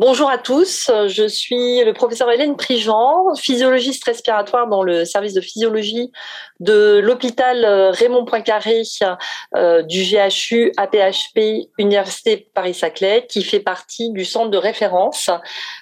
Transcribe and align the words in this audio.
Bonjour 0.00 0.30
à 0.30 0.38
tous, 0.38 0.92
je 1.08 1.26
suis 1.26 1.82
le 1.82 1.92
professeur 1.92 2.30
Hélène 2.30 2.56
Prigent, 2.56 3.34
physiologiste 3.34 4.04
respiratoire 4.04 4.68
dans 4.68 4.84
le 4.84 5.04
service 5.04 5.34
de 5.34 5.40
physiologie 5.40 6.12
de 6.60 7.00
l'hôpital 7.02 7.64
euh, 7.64 7.90
Raymond 7.90 8.24
Poincaré 8.24 8.82
euh, 9.56 9.82
du 9.82 10.04
GHU 10.04 10.70
APHP 10.76 11.68
Université 11.78 12.48
Paris-Saclay 12.54 13.26
qui 13.28 13.42
fait 13.42 13.58
partie 13.58 14.12
du 14.12 14.24
centre 14.24 14.50
de 14.50 14.56
référence 14.56 15.30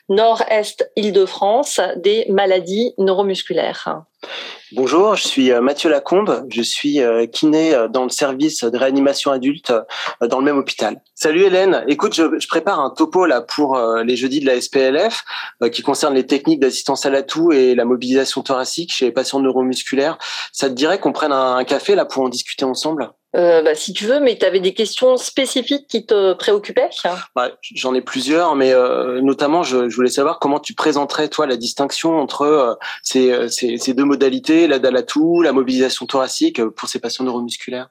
Nord-Est 0.08 0.90
Île-de-France 0.96 1.78
des 1.96 2.24
maladies 2.30 2.94
neuromusculaires. 2.96 4.00
Bonjour, 4.72 5.14
je 5.14 5.28
suis 5.28 5.52
euh, 5.52 5.60
Mathieu 5.60 5.88
Lacombe, 5.88 6.44
je 6.48 6.60
suis 6.60 7.00
euh, 7.00 7.26
kiné 7.26 7.72
euh, 7.72 7.86
dans 7.86 8.02
le 8.02 8.08
service 8.08 8.64
de 8.64 8.76
réanimation 8.76 9.30
adulte 9.30 9.72
dans 10.20 10.40
le 10.40 10.44
même 10.44 10.58
hôpital. 10.58 11.00
Salut 11.14 11.42
Hélène, 11.42 11.84
écoute, 11.86 12.14
je, 12.14 12.46
prépare 12.48 12.80
un 12.80 12.90
topo 12.90 13.26
là 13.26 13.42
pour 13.42 13.78
les 14.04 14.16
jeudis 14.16 14.40
de 14.40 14.46
la 14.46 14.60
SPLF 14.60 15.24
qui 15.72 15.82
concerne 15.82 16.14
les 16.14 16.26
techniques 16.26 16.60
d'assistance 16.60 17.06
à 17.06 17.10
l'atout 17.10 17.52
et 17.52 17.74
la 17.74 17.84
mobilisation 17.84 18.42
thoracique 18.42 18.92
chez 18.92 19.06
les 19.06 19.12
patients 19.12 19.40
neuromusculaires. 19.40 20.18
Ça 20.52 20.68
te 20.68 20.74
dirait 20.74 20.98
qu'on 20.98 21.12
prenne 21.12 21.32
un 21.32 21.64
café 21.64 21.94
là 21.94 22.04
pour 22.04 22.24
en 22.24 22.28
discuter 22.28 22.64
ensemble? 22.64 23.10
Euh, 23.36 23.62
bah, 23.62 23.74
si 23.74 23.92
tu 23.92 24.06
veux, 24.06 24.18
mais 24.18 24.38
tu 24.38 24.46
avais 24.46 24.60
des 24.60 24.72
questions 24.72 25.16
spécifiques 25.16 25.86
qui 25.88 26.06
te 26.06 26.32
préoccupaient? 26.32 26.88
Bah, 27.34 27.50
J'en 27.74 27.94
ai 27.94 28.00
plusieurs, 28.00 28.54
mais 28.54 28.72
euh, 28.72 29.20
notamment, 29.20 29.62
je, 29.62 29.88
je, 29.88 29.96
voulais 29.96 30.10
savoir 30.10 30.38
comment 30.38 30.58
tu 30.58 30.74
présenterais, 30.74 31.28
toi, 31.28 31.46
la 31.46 31.56
distinction 31.56 32.18
entre 32.18 32.42
euh, 32.42 32.74
ces, 33.02 33.48
ces, 33.50 33.76
ces, 33.76 33.94
deux 33.94 34.04
modalités, 34.04 34.66
la 34.66 34.78
dalatou, 34.78 35.42
la 35.42 35.52
mobilisation 35.52 36.06
thoracique 36.06 36.64
pour 36.64 36.88
ces 36.88 36.98
patients 36.98 37.24
neuromusculaires? 37.24 37.88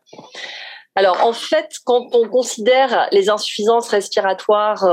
Alors 0.97 1.25
en 1.25 1.33
fait, 1.33 1.71
quand 1.83 2.15
on 2.15 2.29
considère 2.29 3.09
les 3.11 3.29
insuffisances 3.29 3.89
respiratoires 3.89 4.87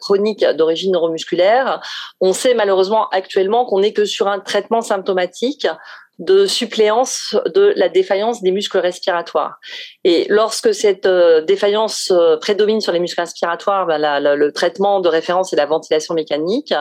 chroniques 0.00 0.46
d'origine 0.56 0.92
neuromusculaire, 0.92 1.82
on 2.22 2.32
sait 2.32 2.54
malheureusement 2.54 3.10
actuellement 3.10 3.66
qu'on 3.66 3.80
n'est 3.80 3.92
que 3.92 4.06
sur 4.06 4.28
un 4.28 4.40
traitement 4.40 4.80
symptomatique 4.80 5.66
de 6.18 6.46
suppléance 6.46 7.36
de 7.54 7.74
la 7.76 7.88
défaillance 7.88 8.42
des 8.42 8.50
muscles 8.50 8.78
respiratoires. 8.78 9.58
Et 10.04 10.26
lorsque 10.28 10.74
cette 10.74 11.04
euh, 11.04 11.42
défaillance 11.42 12.10
euh, 12.10 12.36
prédomine 12.38 12.80
sur 12.80 12.92
les 12.92 13.00
muscles 13.00 13.20
respiratoires, 13.20 13.86
ben 13.86 13.98
le 14.20 14.52
traitement 14.52 15.00
de 15.00 15.08
référence 15.08 15.52
est 15.52 15.56
la 15.56 15.66
ventilation 15.66 16.14
mécanique. 16.14 16.72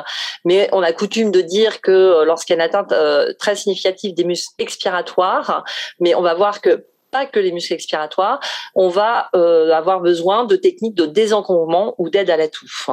Mais 0.45 0.69
on 0.71 0.81
a 0.81 0.93
coutume 0.93 1.31
de 1.31 1.41
dire 1.41 1.81
que 1.81 1.91
euh, 1.91 2.25
lorsqu'il 2.25 2.55
y 2.55 2.59
a 2.59 2.63
une 2.63 2.69
atteinte 2.69 2.93
très 3.37 3.55
significative 3.55 4.13
des 4.13 4.23
muscles 4.23 4.53
expiratoires, 4.57 5.63
mais 5.99 6.15
on 6.15 6.21
va 6.21 6.33
voir 6.33 6.61
que 6.61 6.85
pas 7.11 7.25
que 7.25 7.39
les 7.39 7.51
muscles 7.51 7.73
expiratoires, 7.73 8.39
on 8.73 8.89
va 8.89 9.29
avoir 9.33 10.01
besoin 10.01 10.43
de 10.43 10.57
techniques 10.57 10.95
de 10.95 11.05
désencombrement 11.05 11.95
ou 11.97 12.09
d'aide 12.09 12.29
à 12.29 12.35
la 12.35 12.49
touffe. 12.49 12.89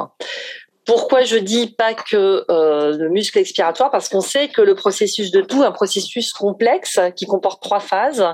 Pourquoi 0.85 1.23
je 1.23 1.37
dis 1.37 1.67
pas 1.67 1.93
que 1.93 2.45
euh, 2.49 2.97
le 2.97 3.09
muscle 3.09 3.37
expiratoire? 3.37 3.89
Parce 3.89 4.09
qu'on 4.09 4.21
sait 4.21 4.49
que 4.49 4.61
le 4.61 4.75
processus 4.75 5.31
de 5.31 5.41
tout, 5.41 5.63
un 5.63 5.71
processus 5.71 6.33
complexe 6.33 6.99
qui 7.15 7.25
comporte 7.25 7.63
trois 7.63 7.79
phases. 7.79 8.25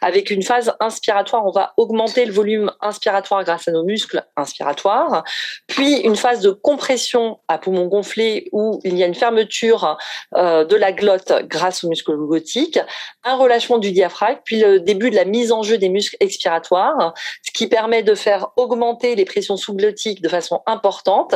Avec 0.00 0.30
une 0.30 0.42
phase 0.42 0.72
inspiratoire, 0.80 1.44
on 1.44 1.50
va 1.50 1.74
augmenter 1.76 2.24
le 2.24 2.32
volume 2.32 2.72
inspiratoire 2.80 3.44
grâce 3.44 3.68
à 3.68 3.72
nos 3.72 3.84
muscles 3.84 4.24
inspiratoires. 4.36 5.22
Puis 5.66 5.96
une 5.98 6.16
phase 6.16 6.40
de 6.40 6.50
compression 6.50 7.40
à 7.46 7.58
poumon 7.58 7.86
gonflé 7.86 8.48
où 8.52 8.80
il 8.84 8.96
y 8.96 9.02
a 9.02 9.06
une 9.06 9.14
fermeture 9.14 9.98
euh, 10.34 10.64
de 10.64 10.76
la 10.76 10.92
glotte 10.92 11.32
grâce 11.42 11.84
aux 11.84 11.88
muscles 11.88 12.16
glottiques, 12.16 12.78
un 13.24 13.36
relâchement 13.36 13.78
du 13.78 13.92
diaphragme, 13.92 14.40
puis 14.44 14.60
le 14.60 14.80
début 14.80 15.10
de 15.10 15.16
la 15.16 15.24
mise 15.24 15.52
en 15.52 15.62
jeu 15.62 15.76
des 15.76 15.88
muscles 15.88 16.16
expiratoires, 16.20 17.12
ce 17.42 17.50
qui 17.50 17.66
permet 17.66 18.02
de 18.02 18.14
faire 18.14 18.48
augmenter 18.56 19.14
les 19.14 19.24
pressions 19.24 19.56
sous-glottiques 19.56 20.22
de 20.22 20.28
façon 20.28 20.62
importante 20.66 21.34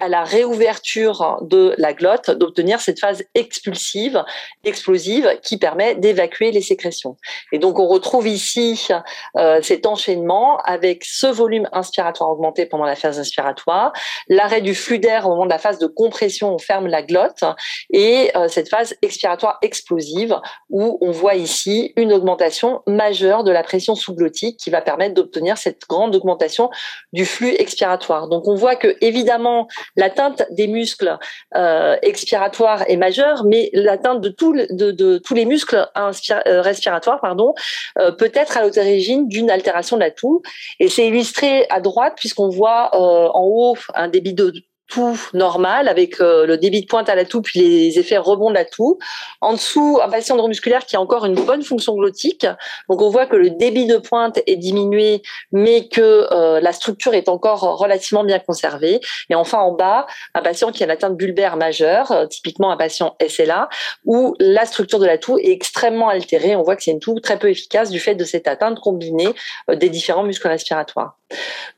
à 0.00 0.08
la 0.08 0.24
réouverture 0.24 1.38
de 1.42 1.74
la 1.78 1.92
glotte 1.92 2.30
d'obtenir 2.30 2.80
cette 2.80 3.00
phase 3.00 3.24
expulsive, 3.34 4.22
explosive, 4.64 5.38
qui 5.42 5.58
permet 5.58 5.94
d'évacuer 5.94 6.50
les 6.50 6.62
sécrétions. 6.62 7.16
Et 7.52 7.58
donc 7.58 7.78
on 7.78 7.86
retrouve 7.86 8.26
ici 8.26 8.88
euh, 9.36 9.60
cet 9.62 9.86
enchaînement 9.86 10.58
avec 10.64 11.04
ce 11.04 11.26
volume 11.26 11.68
inspiratoire 11.72 12.30
augmenté 12.30 12.66
pendant 12.66 12.84
la 12.84 12.96
phase 12.96 13.18
inspiratoire, 13.18 13.92
l'arrêt 14.28 14.60
du 14.60 14.74
flux 14.74 14.98
d'air 14.98 15.26
au 15.26 15.30
moment 15.30 15.44
de 15.44 15.50
la 15.50 15.58
phase 15.58 15.78
de 15.78 15.86
compression, 15.86 16.54
on 16.54 16.58
ferme 16.58 16.86
la 16.86 17.02
glotte, 17.02 17.44
et 17.90 18.30
euh, 18.36 18.48
cette 18.48 18.68
phase 18.68 18.94
expiratoire 19.02 19.58
explosive 19.62 20.36
où 20.70 20.98
on 21.00 21.10
voit 21.10 21.34
ici 21.34 21.92
une 21.96 22.12
augmentation 22.12 22.82
majeure 22.86 23.44
de 23.44 23.50
la 23.50 23.62
pression 23.62 23.94
sous-glottique 23.94 24.58
qui 24.58 24.70
va 24.70 24.80
permettre 24.80 25.14
d'obtenir 25.14 25.58
cette 25.58 25.82
grande 25.88 26.14
augmentation 26.14 26.70
du 27.12 27.24
flux 27.24 27.54
expiratoire. 27.58 28.28
Donc 28.28 28.48
on 28.48 28.54
voit 28.54 28.76
que 28.76 28.96
évidemment 29.00 29.68
l'atteinte 29.96 30.44
des 30.50 30.66
muscles 30.66 31.18
euh, 31.56 31.96
expiratoires 32.02 32.84
est 32.88 32.96
majeure, 32.96 33.44
mais 33.44 33.70
l'atteinte 33.72 34.20
de, 34.20 34.28
de, 34.28 35.18
tous 35.18 35.34
les 35.34 35.44
muscles 35.44 35.88
euh, 35.96 36.62
respiratoires 36.62 37.20
pardon, 37.20 37.54
euh, 37.98 38.12
peut 38.12 38.32
être 38.34 38.56
à 38.56 38.62
l'origine 38.62 39.28
d'une 39.28 39.50
altération 39.50 39.96
de 39.96 40.02
la 40.02 40.10
toux. 40.10 40.42
Et 40.80 40.88
c'est 40.88 41.06
illustré 41.06 41.66
à 41.70 41.80
droite 41.80 42.14
puisqu'on 42.16 42.48
voit 42.48 42.90
en 42.94 43.44
haut 43.44 43.76
un 43.94 44.08
débit 44.08 44.34
de 44.34 44.52
tout 44.88 45.18
normal 45.32 45.88
avec 45.88 46.20
euh, 46.20 46.46
le 46.46 46.58
débit 46.58 46.82
de 46.82 46.86
pointe 46.86 47.08
à 47.08 47.14
la 47.14 47.24
toux 47.24 47.42
puis 47.42 47.60
les 47.60 47.98
effets 47.98 48.18
rebond 48.18 48.50
de 48.50 48.54
la 48.54 48.64
toux. 48.64 48.98
En 49.40 49.52
dessous, 49.52 49.98
un 50.02 50.08
patient 50.08 50.36
neuromusculaire 50.36 50.84
qui 50.84 50.96
a 50.96 51.00
encore 51.00 51.24
une 51.24 51.34
bonne 51.34 51.62
fonction 51.62 51.94
glottique. 51.94 52.46
Donc 52.88 53.00
on 53.00 53.08
voit 53.08 53.26
que 53.26 53.36
le 53.36 53.50
débit 53.50 53.86
de 53.86 53.96
pointe 53.96 54.40
est 54.46 54.56
diminué, 54.56 55.22
mais 55.52 55.88
que 55.88 56.28
euh, 56.32 56.60
la 56.60 56.72
structure 56.72 57.14
est 57.14 57.28
encore 57.28 57.60
relativement 57.78 58.24
bien 58.24 58.38
conservée. 58.38 59.00
Et 59.30 59.34
enfin 59.34 59.58
en 59.58 59.72
bas, 59.72 60.06
un 60.34 60.42
patient 60.42 60.70
qui 60.70 60.82
a 60.82 60.86
une 60.86 60.92
atteinte 60.92 61.16
bulbaire 61.16 61.56
majeure, 61.56 62.12
euh, 62.12 62.26
typiquement 62.26 62.70
un 62.70 62.76
patient 62.76 63.16
SLA, 63.26 63.68
où 64.04 64.34
la 64.38 64.66
structure 64.66 64.98
de 64.98 65.06
la 65.06 65.18
toux 65.18 65.38
est 65.38 65.50
extrêmement 65.50 66.08
altérée. 66.08 66.56
On 66.56 66.62
voit 66.62 66.76
que 66.76 66.82
c'est 66.82 66.90
une 66.90 67.00
toux 67.00 67.18
très 67.20 67.38
peu 67.38 67.48
efficace 67.48 67.90
du 67.90 68.00
fait 68.00 68.14
de 68.14 68.24
cette 68.24 68.46
atteinte 68.46 68.80
combinée 68.80 69.28
des 69.68 69.88
différents 69.88 70.24
muscles 70.24 70.48
respiratoires. 70.48 71.16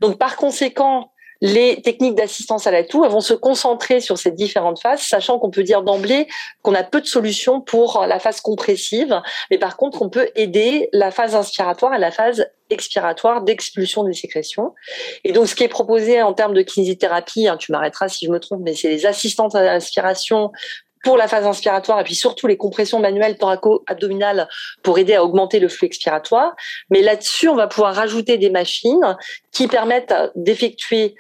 Donc 0.00 0.18
par 0.18 0.36
conséquent, 0.36 1.10
les 1.40 1.82
techniques 1.82 2.14
d'assistance 2.14 2.66
à 2.66 2.70
la 2.70 2.84
toux 2.84 3.06
vont 3.08 3.20
se 3.20 3.34
concentrer 3.34 4.00
sur 4.00 4.18
ces 4.18 4.30
différentes 4.30 4.80
phases, 4.80 5.02
sachant 5.02 5.38
qu'on 5.38 5.50
peut 5.50 5.62
dire 5.62 5.82
d'emblée 5.82 6.26
qu'on 6.62 6.74
a 6.74 6.82
peu 6.82 7.00
de 7.00 7.06
solutions 7.06 7.60
pour 7.60 8.04
la 8.06 8.18
phase 8.18 8.40
compressive, 8.40 9.20
mais 9.50 9.58
par 9.58 9.76
contre 9.76 10.02
on 10.02 10.08
peut 10.08 10.28
aider 10.34 10.88
la 10.92 11.10
phase 11.10 11.34
inspiratoire 11.34 11.94
et 11.94 11.98
la 11.98 12.10
phase 12.10 12.46
expiratoire 12.70 13.42
d'expulsion 13.42 14.02
des 14.04 14.12
sécrétions. 14.12 14.74
Et 15.24 15.32
donc 15.32 15.46
ce 15.46 15.54
qui 15.54 15.62
est 15.62 15.68
proposé 15.68 16.22
en 16.22 16.32
termes 16.32 16.54
de 16.54 16.62
kinésithérapie, 16.62 17.46
hein, 17.48 17.56
tu 17.56 17.72
m'arrêteras 17.72 18.08
si 18.08 18.26
je 18.26 18.30
me 18.30 18.40
trompe, 18.40 18.62
mais 18.64 18.74
c'est 18.74 18.88
les 18.88 19.06
assistantes 19.06 19.54
à 19.54 19.62
l'inspiration 19.62 20.50
pour 21.06 21.16
la 21.16 21.28
phase 21.28 21.46
inspiratoire 21.46 22.00
et 22.00 22.04
puis 22.04 22.16
surtout 22.16 22.48
les 22.48 22.56
compressions 22.56 22.98
manuelles 22.98 23.38
thoraco-abdominales 23.38 24.48
pour 24.82 24.98
aider 24.98 25.14
à 25.14 25.22
augmenter 25.22 25.60
le 25.60 25.68
flux 25.68 25.86
expiratoire. 25.86 26.56
Mais 26.90 27.00
là-dessus, 27.00 27.48
on 27.48 27.54
va 27.54 27.68
pouvoir 27.68 27.94
rajouter 27.94 28.38
des 28.38 28.50
machines 28.50 29.16
qui 29.52 29.68
permettent 29.68 30.14
d'effectuer 30.34 31.14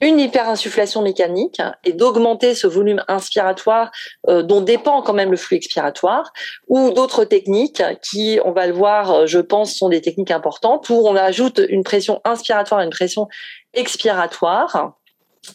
une 0.00 0.20
hyperinsufflation 0.20 1.02
mécanique 1.02 1.60
et 1.84 1.92
d'augmenter 1.92 2.54
ce 2.54 2.66
volume 2.66 3.02
inspiratoire 3.08 3.90
euh, 4.28 4.42
dont 4.42 4.60
dépend 4.60 5.02
quand 5.02 5.12
même 5.12 5.30
le 5.30 5.36
flux 5.36 5.56
expiratoire, 5.56 6.32
ou 6.68 6.90
d'autres 6.90 7.24
techniques 7.24 7.82
qui, 8.02 8.38
on 8.44 8.52
va 8.52 8.66
le 8.66 8.72
voir, 8.72 9.10
euh, 9.10 9.26
je 9.26 9.38
pense, 9.38 9.74
sont 9.74 9.88
des 9.88 10.00
techniques 10.00 10.30
importantes, 10.30 10.88
où 10.90 11.06
on 11.06 11.16
ajoute 11.16 11.60
une 11.68 11.82
pression 11.82 12.20
inspiratoire 12.24 12.80
et 12.80 12.84
une 12.84 12.90
pression 12.90 13.28
expiratoire 13.74 14.97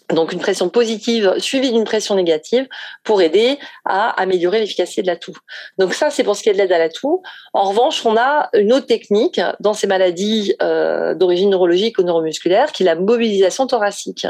donc 0.10 0.34
une 0.34 0.40
pression 0.40 0.70
positive 0.70 1.36
suivie 1.40 1.72
d'une 1.72 1.84
pression 1.84 2.16
négative 2.16 2.68
pour 3.04 3.22
aider 3.22 3.58
à 3.86 4.10
améliorer 4.22 4.60
l'efficacité 4.60 5.02
de 5.02 5.08
la 5.08 5.16
toux. 5.16 5.36
Donc 5.78 5.94
ça, 5.94 6.10
c'est 6.10 6.24
pour 6.24 6.36
ce 6.36 6.44
qui 6.44 6.50
est 6.50 6.54
de 6.54 6.58
l'aide 6.58 6.72
à 6.72 6.78
la 6.78 6.90
toux. 6.90 7.22
En 7.54 7.64
revanche, 7.64 8.06
on 8.06 8.18
a 8.18 8.50
une 8.54 8.74
autre 8.74 8.88
technique 8.88 9.40
dans 9.60 9.74
ces 9.74 9.88
maladies 9.88 10.56
euh, 10.62 11.16
d'origine 11.16 11.50
neurologique 11.50 11.98
ou 12.00 12.04
neuromusculaire 12.04 12.72
qui 12.72 12.84
est 12.84 12.86
la 12.86 12.96
mobilisation 12.96 13.68
thoracique. 13.68 14.28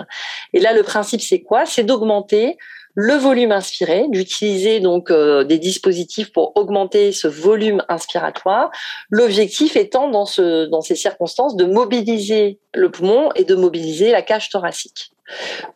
Et 0.53 0.59
là, 0.59 0.73
le 0.73 0.83
principe, 0.83 1.21
c'est 1.21 1.41
quoi? 1.41 1.65
C'est 1.65 1.83
d'augmenter 1.83 2.57
le 2.95 3.15
volume 3.15 3.51
inspiré, 3.51 4.05
d'utiliser 4.09 4.79
donc 4.79 5.09
euh, 5.09 5.43
des 5.43 5.57
dispositifs 5.57 6.31
pour 6.31 6.55
augmenter 6.55 7.11
ce 7.11 7.27
volume 7.27 7.83
inspiratoire. 7.89 8.69
L'objectif 9.09 9.75
étant 9.75 10.09
dans 10.09 10.25
ce 10.25 10.65
dans 10.65 10.81
ces 10.81 10.95
circonstances 10.95 11.55
de 11.55 11.65
mobiliser 11.65 12.59
le 12.73 12.91
poumon 12.91 13.31
et 13.35 13.45
de 13.45 13.55
mobiliser 13.55 14.11
la 14.11 14.21
cage 14.21 14.49
thoracique. 14.49 15.12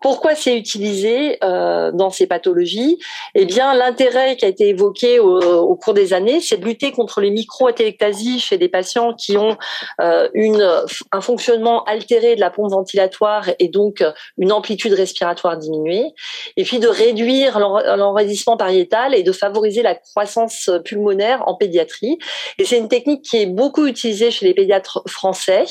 Pourquoi 0.02 0.36
c'est 0.36 0.58
utilisé 0.58 1.38
euh, 1.44 1.92
dans 1.92 2.10
ces 2.10 2.28
pathologies? 2.28 3.00
Eh 3.34 3.46
bien, 3.46 3.74
l'intérêt 3.74 4.36
qui 4.36 4.46
a 4.46 4.48
été 4.48 4.68
évoqué 4.68 5.20
au, 5.20 5.76
cours 5.76 5.94
des 5.94 6.14
années, 6.14 6.42
c'est 6.42 6.58
de 6.58 6.66
lutter 6.66 6.92
contre 6.92 7.22
les 7.22 7.30
micro-atélectasies 7.32 8.40
chez 8.40 8.58
des 8.58 8.68
patients 8.68 9.14
qui 9.14 9.38
ont 9.38 9.58
euh, 10.02 10.28
une, 10.34 10.68
un 11.12 11.22
fonctionnement 11.22 11.84
altéré 11.86 12.36
de 12.36 12.42
la 12.42 12.50
pompe 12.50 12.72
ventilatoire 12.72 13.50
et 13.60 13.70
donc 13.70 14.04
une 14.38 14.52
amplitude 14.52 14.94
respiratoire 14.94 15.58
diminuée, 15.58 16.14
et 16.58 16.64
puis 16.64 16.80
de 16.80 16.88
réduire 16.88 17.60
l'enraidissement 17.60 18.58
pariétal 18.58 19.16
et 19.16 19.24
de 19.24 19.32
favoriser 19.32 19.82
la 19.82 19.96
croissance 19.96 20.70
pulmonaire 20.84 21.44
en 21.48 21.56
pédiatrie. 21.56 22.18
Et 22.58 22.66
c'est 22.66 22.78
une 22.78 22.90
technique 22.90 23.24
qui 23.24 23.38
est 23.38 23.46
beaucoup 23.46 23.86
utilisée 23.86 24.32
chez 24.32 24.46
les 24.46 24.54
pédiatres 24.54 25.04
français, 25.08 25.66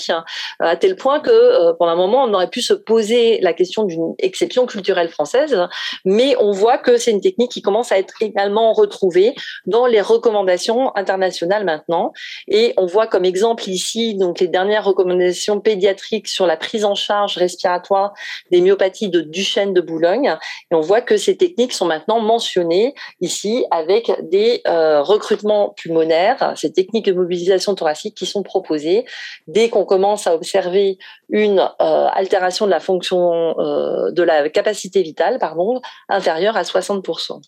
à 0.61 0.77
tel 0.77 0.97
point 0.97 1.21
que 1.21 1.73
pendant 1.73 1.93
un 1.93 1.97
moment, 1.97 2.25
on 2.25 2.33
aurait 2.33 2.51
pu 2.51 2.63
se 2.63 2.73
poser 2.73 3.39
la 3.41 3.53
question 3.53 3.66
d'une 3.85 4.15
exception 4.19 4.67
culturelle 4.67 5.09
française, 5.09 5.57
mais 6.05 6.37
on 6.39 6.53
voit 6.53 6.79
que 6.79 6.97
c'est 6.97 7.11
une 7.11 7.21
technique 7.21 7.51
qui 7.51 7.63
commence 7.63 7.93
à 7.93 7.99
être 7.99 8.15
également 8.21 8.73
retrouvée 8.73 9.35
dans 9.67 9.87
les 9.87 10.01
recommandations 10.01 10.95
internationales 10.97 11.65
maintenant. 11.65 12.13
Et 12.49 12.75
on 12.77 12.87
voit 12.87 13.07
comme 13.07 13.25
exemple 13.25 13.69
ici 13.69 14.15
donc 14.15 14.41
les 14.41 14.49
dernières 14.49 14.85
recommandations 14.85 15.61
pédiatriques 15.61 16.29
sur 16.29 16.47
la 16.47 16.57
prise 16.57 16.85
en 16.85 16.95
charge 16.95 17.37
respiratoire 17.37 18.13
des 18.51 18.61
myopathies 18.61 19.09
de 19.09 19.21
Duchenne 19.21 19.73
de 19.73 19.81
Boulogne. 19.81 20.37
Et 20.71 20.75
on 20.75 20.81
voit 20.81 21.01
que 21.01 21.17
ces 21.17 21.37
techniques 21.37 21.73
sont 21.73 21.87
maintenant 21.87 22.21
mentionnées 22.21 22.95
ici 23.21 23.65
avec 23.71 24.11
des 24.23 24.63
euh, 24.67 25.03
recrutements 25.03 25.71
pulmonaires, 25.77 26.53
ces 26.57 26.73
techniques 26.73 27.07
de 27.07 27.13
mobilisation 27.13 27.75
thoracique 27.75 28.17
qui 28.17 28.27
sont 28.27 28.43
proposées 28.43 29.05
dès 29.47 29.69
qu'on 29.69 29.85
commence 29.85 30.27
à 30.27 30.35
observer 30.35 30.99
une 31.29 31.61
euh, 31.61 32.07
altération 32.13 32.67
de 32.67 32.71
la 32.71 32.81
fonction 32.81 33.56
de 33.59 34.23
la 34.23 34.49
capacité 34.49 35.03
vitale 35.03 35.39
pardon 35.39 35.81
inférieure 36.09 36.57
à 36.57 36.63
60%. 36.63 37.41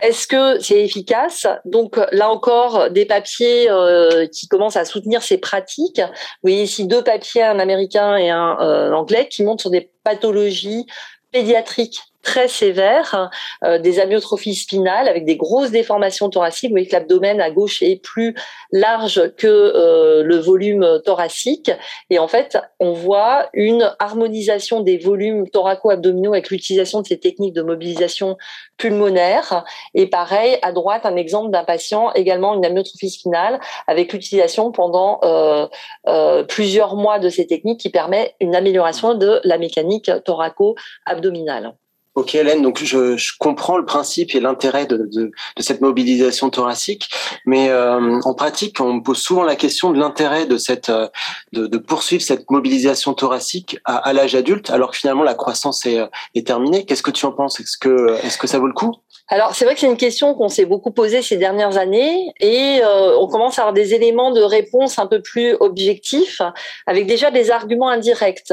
Est-ce 0.00 0.26
que 0.26 0.58
c'est 0.60 0.82
efficace? 0.82 1.46
Donc 1.64 2.00
là 2.12 2.30
encore, 2.30 2.90
des 2.90 3.04
papiers 3.04 3.70
euh, 3.70 4.26
qui 4.26 4.48
commencent 4.48 4.76
à 4.76 4.84
soutenir 4.84 5.22
ces 5.22 5.38
pratiques. 5.38 6.00
Vous 6.00 6.48
voyez 6.50 6.62
ici 6.62 6.86
deux 6.86 7.04
papiers, 7.04 7.42
un 7.42 7.58
américain 7.58 8.16
et 8.16 8.30
un 8.30 8.58
euh, 8.60 8.92
anglais, 8.92 9.28
qui 9.28 9.44
montrent 9.44 9.62
sur 9.62 9.70
des 9.70 9.90
pathologies 10.02 10.86
pédiatriques 11.32 12.00
très 12.22 12.48
sévères, 12.48 13.30
euh, 13.64 13.78
des 13.78 13.98
amyotrophies 14.00 14.54
spinales 14.54 15.08
avec 15.08 15.24
des 15.24 15.36
grosses 15.36 15.70
déformations 15.70 16.30
thoraciques. 16.30 16.70
Vous 16.70 16.74
voyez 16.74 16.86
que 16.86 16.92
l'abdomen 16.92 17.40
à 17.40 17.50
gauche 17.50 17.82
est 17.82 18.02
plus 18.02 18.34
large 18.72 19.34
que 19.36 19.46
euh, 19.46 20.22
le 20.22 20.36
volume 20.36 21.00
thoracique. 21.04 21.70
Et 22.10 22.18
en 22.18 22.28
fait, 22.28 22.58
on 22.78 22.92
voit 22.92 23.48
une 23.52 23.94
harmonisation 23.98 24.80
des 24.80 24.98
volumes 24.98 25.48
thoraco-abdominaux 25.48 26.32
avec 26.32 26.50
l'utilisation 26.50 27.00
de 27.02 27.06
ces 27.06 27.18
techniques 27.18 27.54
de 27.54 27.62
mobilisation 27.62 28.36
pulmonaire. 28.76 29.64
Et 29.94 30.06
pareil, 30.06 30.58
à 30.62 30.72
droite, 30.72 31.06
un 31.06 31.16
exemple 31.16 31.50
d'un 31.50 31.64
patient 31.64 32.12
également 32.14 32.54
une 32.54 32.64
amyotrophie 32.64 33.10
spinale 33.10 33.60
avec 33.86 34.12
l'utilisation 34.12 34.72
pendant 34.72 35.20
euh, 35.22 35.66
euh, 36.08 36.44
plusieurs 36.44 36.96
mois 36.96 37.18
de 37.18 37.28
ces 37.28 37.46
techniques 37.46 37.80
qui 37.80 37.90
permet 37.90 38.34
une 38.40 38.54
amélioration 38.54 39.14
de 39.14 39.40
la 39.44 39.58
mécanique 39.58 40.10
thoraco-abdominale. 40.24 41.74
Ok 42.16 42.34
Hélène, 42.34 42.60
donc 42.62 42.82
je, 42.82 43.16
je, 43.16 43.32
comprends 43.38 43.78
le 43.78 43.84
principe 43.84 44.34
et 44.34 44.40
l'intérêt 44.40 44.84
de, 44.84 44.96
de, 44.96 45.30
de, 45.56 45.62
cette 45.62 45.80
mobilisation 45.80 46.50
thoracique, 46.50 47.08
mais 47.46 47.68
euh, 47.68 48.20
en 48.24 48.34
pratique, 48.34 48.80
on 48.80 48.94
me 48.94 49.00
pose 49.00 49.18
souvent 49.18 49.44
la 49.44 49.54
question 49.54 49.92
de 49.92 49.98
l'intérêt 49.98 50.44
de 50.46 50.56
cette 50.56 50.88
euh, 50.88 51.06
de, 51.52 51.68
de, 51.68 51.78
poursuivre 51.78 52.22
cette 52.22 52.50
mobilisation 52.50 53.14
thoracique 53.14 53.78
à, 53.84 53.96
à 53.96 54.12
l'âge 54.12 54.34
adulte, 54.34 54.70
alors 54.70 54.90
que 54.90 54.96
finalement 54.96 55.22
la 55.22 55.34
croissance 55.34 55.86
est, 55.86 56.00
euh, 56.00 56.06
est 56.34 56.44
terminée. 56.44 56.84
Qu'est-ce 56.84 57.04
que 57.04 57.12
tu 57.12 57.26
en 57.26 57.32
penses? 57.32 57.60
Est-ce 57.60 57.78
que 57.78 58.16
est-ce 58.24 58.38
que 58.38 58.48
ça 58.48 58.58
vaut 58.58 58.66
le 58.66 58.72
coup? 58.72 58.96
Alors 59.30 59.54
c'est 59.54 59.64
vrai 59.64 59.74
que 59.74 59.80
c'est 59.80 59.86
une 59.86 59.96
question 59.96 60.34
qu'on 60.34 60.48
s'est 60.48 60.64
beaucoup 60.64 60.90
posée 60.90 61.22
ces 61.22 61.36
dernières 61.36 61.78
années 61.78 62.32
et 62.40 62.80
euh, 62.82 63.16
on 63.16 63.28
commence 63.28 63.60
à 63.60 63.62
avoir 63.62 63.72
des 63.72 63.94
éléments 63.94 64.32
de 64.32 64.42
réponse 64.42 64.98
un 64.98 65.06
peu 65.06 65.22
plus 65.22 65.54
objectifs 65.60 66.42
avec 66.84 67.06
déjà 67.06 67.30
des 67.30 67.52
arguments 67.52 67.88
indirects. 67.88 68.52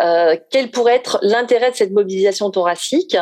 Euh, 0.00 0.36
quel 0.50 0.72
pourrait 0.72 0.96
être 0.96 1.20
l'intérêt 1.22 1.70
de 1.70 1.76
cette 1.76 1.92
mobilisation 1.92 2.50
thoracique? 2.50 3.16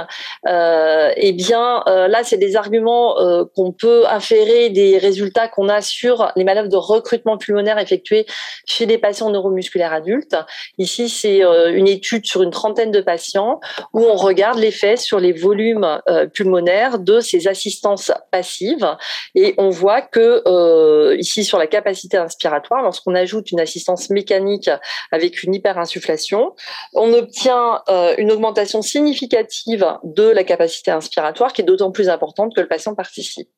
Euh, 0.49 1.13
Eh 1.17 1.33
bien 1.33 1.83
là 1.87 2.25
c'est 2.25 2.39
des 2.39 2.57
arguments 2.57 3.17
qu'on 3.55 3.73
peut 3.73 4.07
inférer 4.07 4.71
des 4.71 4.97
résultats 4.97 5.49
qu'on 5.49 5.69
a 5.69 5.83
sur 5.83 6.33
les 6.37 6.45
manœuvres 6.45 6.71
de 6.71 6.77
recrutement 6.77 7.37
pulmonaire 7.37 7.79
effectuées 7.79 8.25
chez 8.65 8.87
des 8.87 8.97
patients 8.97 9.29
neuromusculaires 9.29 9.93
adultes. 9.93 10.37
Ici 10.79 11.11
c'est 11.11 11.43
une 11.43 11.87
étude 11.87 12.25
sur 12.25 12.43
une 12.43 12.51
trentaine 12.51 12.91
de 12.91 13.03
patients 13.03 13.61
où 13.93 14.01
on 14.01 14.17
regarde 14.17 14.59
l'effet 14.59 14.97
sur 14.97 15.21
les 15.21 15.33
volumes 15.33 16.01
pulmonaires 16.33 16.94
de 16.99 17.21
ces 17.21 17.49
assistances 17.49 18.13
passives. 18.31 18.97
Et 19.35 19.55
on 19.59 19.71
voit 19.71 20.03
que 20.03 20.43
euh, 20.47 21.17
ici 21.19 21.45
sur 21.45 21.59
la 21.59 21.67
capacité 21.67 22.17
inspiratoire, 22.17 22.83
lorsqu'on 22.83 23.15
ajoute 23.15 23.51
une 23.51 23.61
assistance 23.61 24.11
mécanique 24.11 24.71
avec 25.11 25.43
une 25.43 25.55
hyperinsufflation, 25.55 26.55
on 26.93 27.13
obtient 27.13 27.83
euh, 27.89 28.15
une 28.19 28.33
augmentation 28.33 28.83
significative 28.83 29.87
de 30.05 30.29
la 30.29 30.45
capacité 30.45 30.91
inspiratoire 30.91 31.53
qui 31.53 31.63
est 31.63 31.65
d'autant 31.65 31.91
plus 31.91 32.09
importante 32.09 32.55
que 32.55 32.61
le 32.61 32.69
patient 32.69 32.95
participe. 32.95 33.49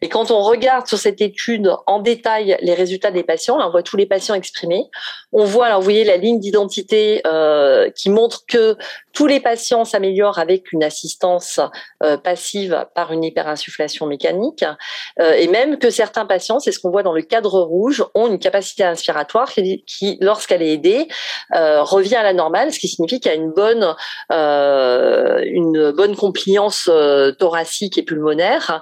Et 0.00 0.08
quand 0.08 0.30
on 0.30 0.42
regarde 0.42 0.86
sur 0.86 0.98
cette 0.98 1.20
étude 1.20 1.70
en 1.86 2.00
détail 2.00 2.56
les 2.60 2.74
résultats 2.74 3.10
des 3.10 3.22
patients, 3.22 3.58
là 3.58 3.68
on 3.68 3.70
voit 3.70 3.82
tous 3.82 3.96
les 3.96 4.06
patients 4.06 4.34
exprimés, 4.34 4.84
on 5.32 5.44
voit, 5.44 5.66
alors 5.66 5.80
vous 5.80 5.84
voyez 5.84 6.04
la 6.04 6.16
ligne 6.16 6.40
d'identité 6.40 7.22
euh, 7.26 7.90
qui 7.90 8.10
montre 8.10 8.44
que 8.46 8.76
tous 9.12 9.26
les 9.26 9.40
patients 9.40 9.84
s'améliorent 9.84 10.38
avec 10.38 10.72
une 10.72 10.82
assistance 10.82 11.60
euh, 12.02 12.16
passive 12.16 12.86
par 12.94 13.12
une 13.12 13.24
hyperinsufflation 13.24 14.06
mécanique, 14.06 14.64
euh, 15.20 15.32
et 15.32 15.48
même 15.48 15.78
que 15.78 15.90
certains 15.90 16.26
patients, 16.26 16.60
c'est 16.60 16.72
ce 16.72 16.78
qu'on 16.78 16.90
voit 16.90 17.02
dans 17.02 17.12
le 17.12 17.22
cadre 17.22 17.60
rouge, 17.60 18.04
ont 18.14 18.26
une 18.26 18.38
capacité 18.38 18.84
inspiratoire 18.84 19.50
qui, 19.86 20.18
lorsqu'elle 20.20 20.62
est 20.62 20.72
aidée, 20.72 21.08
euh, 21.54 21.82
revient 21.82 22.16
à 22.16 22.22
la 22.22 22.32
normale, 22.32 22.72
ce 22.72 22.78
qui 22.78 22.88
signifie 22.88 23.20
qu'il 23.20 23.30
y 23.30 23.34
a 23.34 23.38
une 23.38 23.52
bonne, 23.52 23.94
une 24.30 25.92
bonne 25.92 26.16
compliance 26.16 26.90
thoracique 27.38 27.98
et 27.98 28.02
pulmonaire 28.02 28.80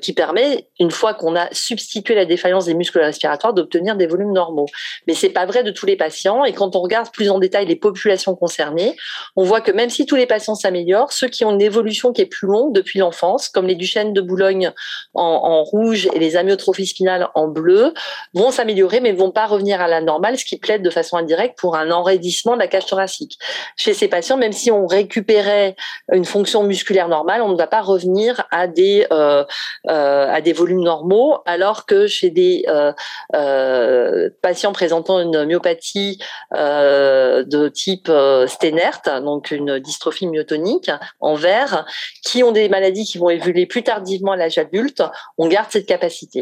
qui 0.00 0.12
permet, 0.12 0.68
une 0.78 0.90
fois 0.90 1.14
qu'on 1.14 1.36
a 1.36 1.48
substitué 1.52 2.14
la 2.14 2.24
défaillance 2.24 2.66
des 2.66 2.74
muscles 2.74 3.00
respiratoires, 3.00 3.54
d'obtenir 3.54 3.96
des 3.96 4.06
volumes 4.06 4.32
normaux. 4.32 4.66
Mais 5.06 5.14
c'est 5.14 5.30
pas 5.30 5.46
vrai 5.46 5.62
de 5.62 5.70
tous 5.70 5.86
les 5.86 5.96
patients, 5.96 6.44
et 6.44 6.52
quand 6.52 6.76
on 6.76 6.80
regarde 6.80 7.10
plus 7.10 7.30
en 7.30 7.38
détail 7.38 7.66
les 7.66 7.76
populations 7.76 8.34
concernées, 8.34 8.96
on 9.36 9.44
voit 9.44 9.60
que 9.64 9.72
même 9.72 9.90
si 9.90 10.06
tous 10.06 10.16
les 10.16 10.26
patients 10.26 10.54
s'améliorent, 10.54 11.12
ceux 11.12 11.28
qui 11.28 11.44
ont 11.44 11.50
une 11.50 11.60
évolution 11.60 12.12
qui 12.12 12.22
est 12.22 12.26
plus 12.26 12.46
longue 12.46 12.72
depuis 12.72 13.00
l'enfance, 13.00 13.48
comme 13.48 13.66
les 13.66 13.74
Duchenne 13.74 14.12
de 14.12 14.20
Boulogne 14.20 14.72
en, 15.14 15.64
rouge 15.64 16.08
et 16.14 16.18
les 16.18 16.36
amyotrophies 16.36 16.86
spinales 16.86 17.28
en 17.34 17.48
bleu, 17.48 17.94
vont 18.34 18.50
s'améliorer 18.50 19.00
mais 19.00 19.12
ne 19.12 19.18
vont 19.18 19.30
pas 19.30 19.46
revenir 19.46 19.80
à 19.80 19.88
la 19.88 20.00
normale, 20.00 20.38
ce 20.38 20.44
qui 20.44 20.58
plaide 20.58 20.82
de 20.82 20.90
façon 20.90 21.16
indirecte 21.16 21.58
pour 21.58 21.76
un 21.76 21.90
enraidissement 21.90 22.54
de 22.54 22.58
la 22.58 22.68
cage 22.68 22.86
thoracique. 22.86 23.38
Chez 23.76 23.94
ces 23.94 24.08
patients, 24.08 24.36
même 24.36 24.52
si 24.52 24.70
on 24.70 24.86
récupérait 24.86 25.76
une 26.12 26.24
fonction 26.24 26.62
musculaire 26.62 27.08
normale, 27.08 27.42
on 27.42 27.48
ne 27.48 27.56
va 27.56 27.66
pas 27.66 27.80
revenir 27.80 28.46
à 28.50 28.66
des 28.66 29.06
euh, 29.12 29.44
euh, 29.88 30.28
à 30.30 30.40
des 30.40 30.52
volumes 30.52 30.82
normaux, 30.82 31.38
alors 31.46 31.86
que 31.86 32.06
chez 32.06 32.30
des 32.30 32.64
euh, 32.68 34.30
patients 34.42 34.72
présentant 34.72 35.18
une 35.20 35.44
myopathie 35.44 36.18
de 36.52 37.68
type 37.68 38.10
Stenert, 38.46 39.00
donc 39.22 39.50
une 39.54 39.78
dystrophie 39.78 40.26
myotonique 40.26 40.90
en 41.20 41.34
vert, 41.34 41.86
qui 42.22 42.42
ont 42.42 42.52
des 42.52 42.68
maladies 42.68 43.04
qui 43.04 43.18
vont 43.18 43.30
évoluer 43.30 43.66
plus 43.66 43.82
tardivement 43.82 44.32
à 44.32 44.36
l'âge 44.36 44.58
adulte, 44.58 45.02
on 45.38 45.48
garde 45.48 45.68
cette 45.70 45.86
capacité. 45.86 46.40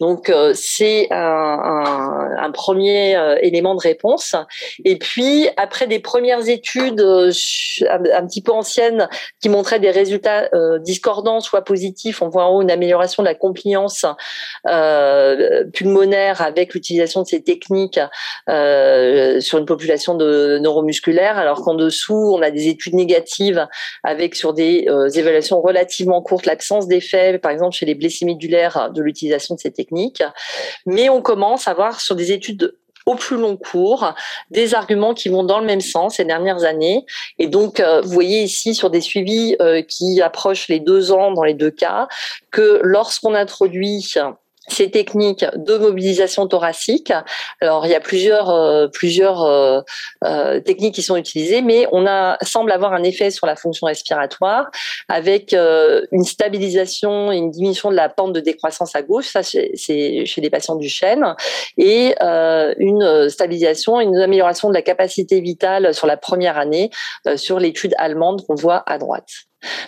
Donc 0.00 0.28
euh, 0.28 0.52
c'est 0.54 1.08
un, 1.10 2.50
premier 2.52 3.16
euh, 3.16 3.36
élément 3.40 3.74
de 3.74 3.80
réponse. 3.80 4.36
Et 4.84 4.96
puis 4.96 5.48
après 5.56 5.86
des 5.86 5.98
premières 5.98 6.48
études 6.48 7.00
euh, 7.00 7.32
un, 7.90 8.26
petit 8.26 8.42
peu 8.42 8.52
anciennes 8.52 9.08
qui 9.40 9.48
montraient 9.48 9.80
des 9.80 9.90
résultats 9.90 10.48
discordants, 10.80 11.40
soit 11.40 11.62
positifs, 11.62 12.22
on 12.22 12.28
voit 12.28 12.44
en 12.44 12.56
haut 12.56 12.62
une 12.62 12.70
amélioration 12.70 13.22
de 13.22 13.28
la 13.28 13.34
compliance 13.34 14.06
pulmonaire 15.72 16.42
avec 16.42 16.74
l'utilisation 16.74 17.22
de 17.22 17.26
ces 17.26 17.42
techniques 17.42 18.00
sur 18.48 19.58
une 19.58 19.66
population 19.66 20.14
de 20.14 20.58
neuromusculaires, 20.60 21.38
alors 21.38 21.62
qu'en 21.62 21.74
dessous 21.74 22.32
on 22.34 22.40
des 22.50 22.68
études 22.68 22.94
négatives 22.94 23.66
avec 24.02 24.34
sur 24.34 24.52
des 24.52 24.86
euh, 24.88 25.08
évaluations 25.08 25.60
relativement 25.60 26.22
courtes 26.22 26.46
l'absence 26.46 26.86
d'effet, 26.86 27.38
par 27.38 27.50
exemple 27.50 27.74
chez 27.74 27.86
les 27.86 27.94
blessés 27.94 28.24
médulaires 28.24 28.90
de 28.92 29.02
l'utilisation 29.02 29.54
de 29.54 29.60
ces 29.60 29.72
techniques. 29.72 30.22
Mais 30.86 31.08
on 31.08 31.22
commence 31.22 31.68
à 31.68 31.74
voir 31.74 32.00
sur 32.00 32.14
des 32.14 32.32
études 32.32 32.74
au 33.06 33.14
plus 33.16 33.36
long 33.36 33.56
cours, 33.56 34.14
des 34.50 34.74
arguments 34.74 35.14
qui 35.14 35.28
vont 35.28 35.44
dans 35.44 35.60
le 35.60 35.66
même 35.66 35.80
sens 35.80 36.16
ces 36.16 36.24
dernières 36.24 36.64
années. 36.64 37.04
Et 37.38 37.48
donc, 37.48 37.80
euh, 37.80 38.00
vous 38.00 38.10
voyez 38.10 38.42
ici 38.42 38.74
sur 38.74 38.90
des 38.90 39.00
suivis 39.00 39.56
euh, 39.60 39.82
qui 39.82 40.22
approchent 40.22 40.68
les 40.68 40.80
deux 40.80 41.12
ans 41.12 41.32
dans 41.32 41.44
les 41.44 41.54
deux 41.54 41.70
cas, 41.70 42.08
que 42.50 42.80
lorsqu'on 42.82 43.34
introduit 43.34 44.14
ces 44.68 44.90
techniques 44.90 45.44
de 45.56 45.76
mobilisation 45.76 46.46
thoracique. 46.46 47.12
Alors 47.60 47.86
il 47.86 47.92
y 47.92 47.94
a 47.94 48.00
plusieurs 48.00 48.50
euh, 48.50 48.88
plusieurs 48.88 49.42
euh, 49.42 49.80
euh, 50.24 50.60
techniques 50.60 50.94
qui 50.94 51.02
sont 51.02 51.16
utilisées, 51.16 51.62
mais 51.62 51.86
on 51.92 52.06
a 52.06 52.36
semble 52.42 52.72
avoir 52.72 52.92
un 52.92 53.02
effet 53.02 53.30
sur 53.30 53.46
la 53.46 53.56
fonction 53.56 53.86
respiratoire 53.86 54.70
avec 55.08 55.54
une 55.54 56.24
stabilisation 56.24 57.30
et 57.32 57.36
une 57.36 57.50
diminution 57.50 57.90
de 57.90 57.96
la 57.96 58.08
pente 58.08 58.32
de 58.32 58.40
décroissance 58.40 58.94
à 58.96 59.02
gauche, 59.02 59.26
ça 59.26 59.42
c'est 59.42 60.24
chez 60.24 60.40
les 60.40 60.50
patients 60.50 60.76
du 60.76 60.88
chêne, 60.88 61.34
et 61.76 62.14
une 62.20 63.28
stabilisation, 63.28 64.00
une 64.00 64.16
amélioration 64.18 64.68
de 64.68 64.74
la 64.74 64.82
capacité 64.82 65.40
vitale 65.40 65.94
sur 65.94 66.06
la 66.06 66.16
première 66.16 66.58
année 66.58 66.90
sur 67.36 67.58
l'étude 67.58 67.94
allemande 67.98 68.44
qu'on 68.46 68.54
voit 68.54 68.82
à 68.86 68.98
droite. 68.98 69.28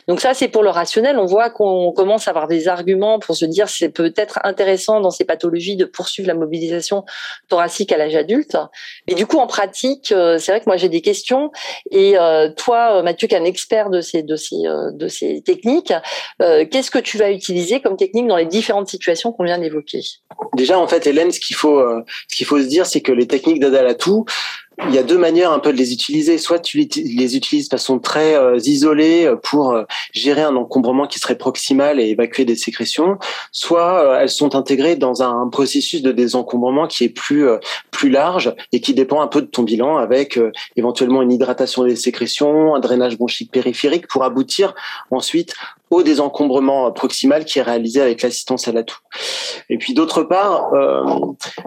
Donc 0.09 0.21
ça, 0.21 0.35
c'est 0.35 0.49
pour 0.49 0.62
le 0.62 0.71
rationnel. 0.71 1.18
On 1.18 1.26
voit 1.26 1.50
qu'on 1.50 1.92
commence 1.92 2.28
à 2.28 2.30
avoir 2.30 2.49
des 2.49 2.68
arguments 2.68 3.18
pour 3.18 3.37
se 3.37 3.45
dire 3.45 3.68
c'est 3.68 3.88
peut-être 3.88 4.38
intéressant 4.45 5.00
dans 5.00 5.11
ces 5.11 5.25
pathologies 5.25 5.76
de 5.76 5.85
poursuivre 5.85 6.28
la 6.28 6.35
mobilisation 6.35 7.04
thoracique 7.49 7.92
à 7.92 7.97
l'âge 7.97 8.14
adulte. 8.14 8.56
Et 9.06 9.14
du 9.14 9.26
coup, 9.26 9.38
en 9.38 9.47
pratique, 9.47 10.12
euh, 10.12 10.38
c'est 10.38 10.52
vrai 10.52 10.61
que 10.61 10.66
moi 10.66 10.76
j'ai 10.76 10.88
des 10.88 11.00
questions. 11.00 11.50
Et 11.90 12.18
euh, 12.18 12.50
toi, 12.56 13.02
Mathieu, 13.02 13.28
qui 13.28 13.35
est 13.35 13.38
un 13.38 13.45
expert 13.45 13.90
de 13.90 14.00
ces 14.00 14.23
de 14.23 14.35
euh, 14.35 14.90
de 14.92 15.09
ces 15.09 15.42
techniques, 15.42 15.92
qu'est-ce 16.38 16.90
que 16.90 16.99
tu 16.99 17.18
vas 17.18 17.30
utiliser 17.30 17.80
comme 17.80 17.97
technique 17.97 18.26
dans 18.26 18.37
les 18.37 18.47
différentes 18.47 18.88
situations 18.88 19.33
qu'on 19.33 19.45
vient 19.45 19.59
d'évoquer? 19.59 20.00
Déjà, 20.54 20.78
en 20.78 20.87
fait, 20.87 21.06
Hélène, 21.06 21.30
ce 21.30 21.40
qu'il 21.40 21.56
faut 21.56 21.83
ce 22.28 22.37
qu'il 22.37 22.47
faut 22.47 22.59
se 22.59 22.66
dire, 22.66 22.87
c'est 22.87 23.00
que 23.00 23.12
les 23.12 23.26
techniques 23.26 23.61
d'Adalatou 23.61 24.25
il 24.85 24.95
y 24.95 24.99
a 24.99 25.02
deux 25.02 25.16
manières 25.16 25.52
un 25.52 25.59
peu 25.59 25.73
de 25.73 25.78
les 25.78 25.92
utiliser. 25.92 26.37
Soit 26.38 26.59
tu 26.59 26.78
les 26.78 27.37
utilises 27.37 27.68
de 27.68 27.76
façon 27.76 27.99
très 27.99 28.35
euh, 28.35 28.59
isolée 28.59 29.25
euh, 29.25 29.37
pour 29.37 29.73
euh, 29.73 29.85
gérer 30.12 30.42
un 30.42 30.54
encombrement 30.54 31.06
qui 31.06 31.18
serait 31.18 31.38
proximal 31.38 31.99
et 31.99 32.11
évacuer 32.11 32.45
des 32.45 32.56
sécrétions, 32.56 33.18
soit 33.52 34.18
elles 34.21 34.30
sont 34.30 34.54
intégrées 34.54 34.97
dans 34.97 35.23
un 35.23 35.49
processus 35.49 36.02
de 36.02 36.12
désencombrement 36.12 36.87
qui 36.87 37.04
est 37.04 37.09
plus 37.09 37.47
plus 37.90 38.11
large 38.11 38.54
et 38.73 38.80
qui 38.80 38.95
dépend 38.95 39.21
un 39.21 39.26
peu 39.26 39.40
de 39.40 39.47
ton 39.47 39.62
bilan 39.62 39.97
avec 39.97 40.38
éventuellement 40.76 41.23
une 41.23 41.33
hydratation 41.33 41.85
des 41.85 41.97
sécrétions, 41.97 42.75
un 42.75 42.80
drainage 42.80 43.16
bronchique 43.16 43.50
périphérique 43.50 44.06
pour 44.09 44.25
aboutir 44.25 44.75
ensuite 45.11 45.54
au 45.90 46.02
désencombrement 46.02 46.90
proximal 46.93 47.45
qui 47.45 47.59
est 47.59 47.62
réalisé 47.62 48.00
avec 48.00 48.23
l'assistance 48.23 48.66
à 48.66 48.73
l'atout. 48.73 48.99
Et 49.69 49.78
puis 49.78 49.95
d'autre 49.95 50.23
part, 50.23 50.73
euh, 50.75 51.05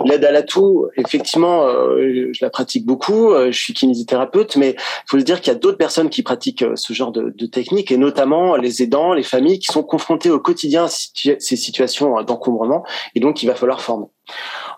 l'aide 0.06 0.26
à 0.26 0.32
l'atout, 0.32 0.88
effectivement, 0.98 1.66
euh, 1.68 2.30
je 2.32 2.44
la 2.44 2.50
pratique 2.50 2.86
beaucoup. 2.86 3.32
Euh, 3.32 3.52
je 3.52 3.60
suis 3.60 3.74
kinésithérapeute, 3.74 4.58
mais 4.58 4.72
il 4.72 5.10
faut 5.10 5.20
se 5.20 5.24
dire 5.24 5.40
qu'il 5.42 5.54
y 5.54 5.56
a 5.56 5.60
d'autres 5.60 5.78
personnes 5.78 6.10
qui 6.10 6.24
pratiquent 6.24 6.66
ce 6.76 6.94
genre 6.94 7.12
de, 7.12 7.34
de 7.36 7.46
techniques, 7.46 7.92
et 7.92 7.98
notamment 7.98 8.56
les 8.56 8.84
aidants, 8.84 9.14
les 9.14 9.24
familles 9.24 9.60
qui 9.60 9.68
sont 9.68 9.84
confrontées 9.84 10.30
au 10.30 10.40
quotidien 10.40 10.86
à 10.86 10.90
ces 10.90 11.56
situations 11.56 12.22
d'encombrement, 12.24 12.84
et 13.16 13.20
donc 13.20 13.42
il 13.44 13.48
va 13.48 13.56
falloir 13.56 13.82
former. 13.82 14.08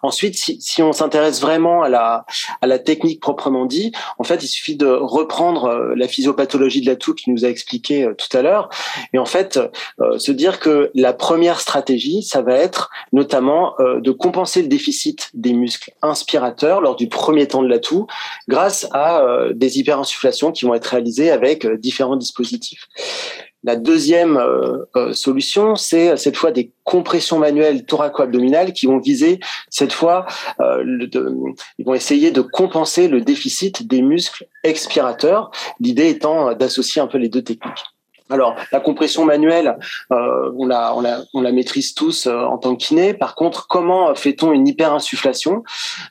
Ensuite, 0.03 0.35
si, 0.35 0.81
on 0.81 0.93
s'intéresse 0.93 1.41
vraiment 1.41 1.83
à 1.83 1.89
la, 1.89 2.79
technique 2.79 3.19
proprement 3.19 3.65
dit, 3.65 3.91
en 4.17 4.23
fait, 4.23 4.43
il 4.43 4.47
suffit 4.47 4.75
de 4.75 4.87
reprendre 4.87 5.65
euh, 5.65 5.93
la 5.95 6.07
physiopathologie 6.07 6.81
de 6.81 6.87
la 6.87 6.95
toux 6.95 7.13
qui 7.13 7.29
nous 7.29 7.45
a 7.45 7.47
expliqué 7.47 8.05
euh, 8.05 8.15
tout 8.15 8.35
à 8.35 8.41
l'heure, 8.41 8.69
et 9.13 9.19
en 9.19 9.25
fait, 9.25 9.59
euh, 9.99 10.17
se 10.17 10.31
dire 10.31 10.59
que 10.59 10.89
la 10.95 11.13
première 11.13 11.59
stratégie, 11.59 12.23
ça 12.23 12.41
va 12.41 12.55
être 12.55 12.89
notamment 13.13 13.75
de 13.79 14.11
compenser 14.11 14.61
le 14.61 14.67
déficit 14.67 15.29
des 15.33 15.53
muscles 15.53 15.91
inspirateurs 16.01 16.81
lors 16.81 16.95
du 16.95 17.07
premier 17.07 17.47
temps 17.47 17.61
de 17.61 17.67
la 17.67 17.79
toux, 17.79 18.07
grâce 18.47 18.87
à 18.91 19.23
des 19.53 19.79
hyperinsufflations 19.79 20.51
qui 20.51 20.65
vont 20.65 20.73
être 20.73 20.85
réalisées 20.85 21.31
avec 21.31 21.67
différents 21.79 22.15
dispositifs. 22.15 22.87
La 23.63 23.75
deuxième 23.75 24.37
euh, 24.37 24.85
euh, 24.95 25.13
solution, 25.13 25.75
c'est 25.75 26.09
euh, 26.09 26.15
cette 26.15 26.35
fois 26.35 26.51
des 26.51 26.71
compressions 26.83 27.37
manuelles 27.37 27.85
thoraco-abdominales 27.85 28.73
qui 28.73 28.87
vont 28.87 28.97
viser 28.97 29.39
cette 29.69 29.93
fois, 29.93 30.25
ils 30.59 31.85
vont 31.85 31.93
essayer 31.93 32.31
de 32.31 32.41
compenser 32.41 33.07
le 33.07 33.21
déficit 33.21 33.87
des 33.87 34.01
muscles 34.01 34.47
expirateurs. 34.63 35.51
L'idée 35.79 36.09
étant 36.09 36.53
d'associer 36.53 37.01
un 37.01 37.07
peu 37.07 37.17
les 37.17 37.29
deux 37.29 37.43
techniques. 37.43 37.90
Alors, 38.31 38.55
la 38.71 38.79
compression 38.79 39.25
manuelle, 39.25 39.77
euh, 40.11 40.51
on, 40.57 40.65
la, 40.65 41.51
maîtrise 41.51 41.93
tous 41.93 42.27
euh, 42.27 42.43
en 42.43 42.57
tant 42.57 42.75
que 42.75 42.83
kiné. 42.83 43.13
Par 43.13 43.35
contre, 43.35 43.67
comment 43.67 44.13
fait-on 44.15 44.51
une 44.53 44.67
hyperinsufflation 44.67 45.63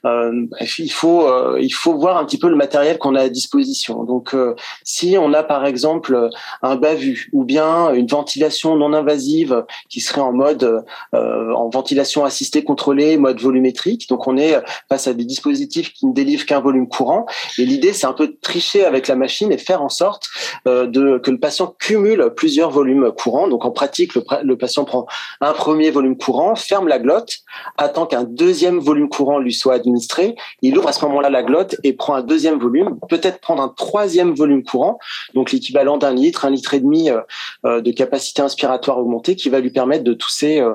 euh, 0.05 0.47
il, 0.79 0.93
faut, 0.93 1.27
euh, 1.27 1.59
il 1.61 1.73
faut 1.73 1.95
voir 1.95 2.17
un 2.17 2.25
petit 2.25 2.39
peu 2.39 2.49
le 2.49 2.57
matériel 2.57 2.99
qu'on 2.99 3.15
a 3.15 3.23
à 3.23 3.29
disposition. 3.29 4.05
Donc, 4.05 4.35
euh, 4.35 4.55
si 4.85 5.17
on 5.19 5.33
a 5.33 5.43
par 5.43 5.67
exemple 5.67 6.31
un 6.63 6.77
bavu 6.77 7.29
ou 7.33 7.45
bien 7.45 7.93
une 7.93 8.07
ventilation 8.07 8.77
non 8.77 8.93
invasive 8.93 9.65
qui 9.89 10.01
serait 10.01 10.21
en 10.21 10.33
mode 10.33 10.85
en 11.13 11.69
ventilation 11.69 12.25
assistée 12.25 12.65
contrôlée, 12.65 13.17
mode 13.17 13.41
volumétrique, 13.41 14.09
donc 14.09 14.27
on 14.27 14.37
est 14.37 14.61
face 14.89 15.07
à 15.07 15.15
des 15.15 15.25
dispositifs 15.25 15.93
qui 15.93 16.07
ne 16.07 16.13
délivrent 16.13 16.47
qu'un 16.47 16.61
volume 16.61 16.89
courant. 16.89 17.27
Et 17.59 17.65
l'idée, 17.65 17.93
c'est 17.93 18.07
un 18.07 18.13
peu 18.13 18.29
de 18.29 18.37
tricher 18.41 18.85
avec 18.85 19.09
la 19.09 19.17
machine 19.17 19.53
et 19.53 19.59
faire 19.59 19.83
en 19.83 19.89
sorte 19.89 20.29
que 20.65 21.31
le 21.31 21.39
patient 21.39 21.75
cumule 21.79 22.10
plusieurs 22.37 22.71
volumes 22.71 23.13
courants. 23.17 23.49
Donc 23.49 23.65
en 23.65 23.71
pratique, 23.71 24.15
le, 24.15 24.57
patient 24.57 24.85
prend 24.85 25.07
un 25.41 25.53
premier 25.53 25.91
volume 25.91 26.17
courant, 26.17 26.55
ferme 26.55 26.89
la 26.89 26.99
glotte, 26.99 27.39
attend 27.77 28.07
qu'un 28.07 28.25
deuxième 28.25 28.79
volume 28.79 29.09
courant 29.09 29.39
lui 29.39 29.53
soit 29.53 29.75
administré. 29.75 30.37
Il 30.63 30.77
ouvre 30.79 30.89
à 30.89 30.93
ce 30.93 31.05
moment-là 31.07 31.31
la 31.31 31.43
glotte 31.43 31.77
et 31.85 31.93
prend 31.93 32.15
un 32.15 32.23
deuxième 32.23 32.59
volume, 32.59 32.99
peut-être 33.09 33.41
prendre 33.41 33.63
un 33.63 33.69
troisième 33.69 34.35
volume 34.35 34.63
courant, 34.63 34.99
donc 35.35 35.53
l'équivalent 35.53 35.99
d'un 35.99 36.15
litre, 36.15 36.45
un 36.45 36.51
litre 36.51 36.75
et 36.75 36.81
demi 36.81 37.11
euh, 37.11 37.21
euh, 37.65 37.81
de 37.81 37.91
capacité 37.91 38.43
inspiratoire 38.43 38.99
augmentée, 38.99 39.37
qui 39.37 39.49
va 39.49 39.61
lui 39.61 39.71
permettre 39.71 40.05
de 40.05 40.15
tousser 40.15 40.61
euh, 40.61 40.73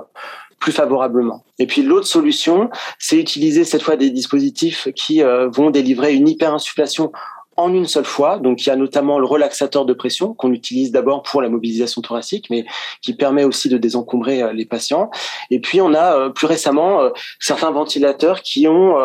plus 0.60 0.72
favorablement. 0.72 1.44
Et 1.60 1.68
puis 1.68 1.84
l'autre 1.84 2.08
solution, 2.08 2.70
c'est 2.98 3.18
utiliser 3.18 3.64
cette 3.66 3.82
fois 3.82 3.98
des 3.98 4.10
dispositifs 4.10 4.88
qui 4.96 5.22
vont 5.22 5.70
délivrer 5.70 6.14
une 6.16 6.28
hyperinsufflation 6.28 7.12
en 7.58 7.74
une 7.74 7.86
seule 7.86 8.06
fois. 8.06 8.38
Donc 8.38 8.66
il 8.66 8.70
y 8.70 8.72
a 8.72 8.76
notamment 8.76 9.20
le 9.20 9.26
relaxateur 9.26 9.86
de 9.86 9.94
pression 9.94 10.34
qu'on 10.34 10.52
utilise 10.52 10.92
d'abord 10.92 11.24
pour 11.24 11.42
la 11.42 11.50
mobilisation 11.50 12.02
thoracique, 12.02 12.48
mais 12.50 12.66
qui 13.02 13.14
permet 13.14 13.44
aussi 13.44 13.70
de 13.70 13.78
désencombrer 13.78 14.42
euh, 14.42 14.54
les 14.54 14.66
patients. 14.66 15.10
Et 15.52 15.60
puis 15.60 15.82
on 15.82 15.94
a 15.94 16.18
euh, 16.18 16.30
plus 16.30 16.48
récemment 16.48 17.02
euh, 17.02 17.10
certains 17.40 17.72
ventilateurs 17.72 18.42
qui 18.42 18.68
ont 18.68 18.96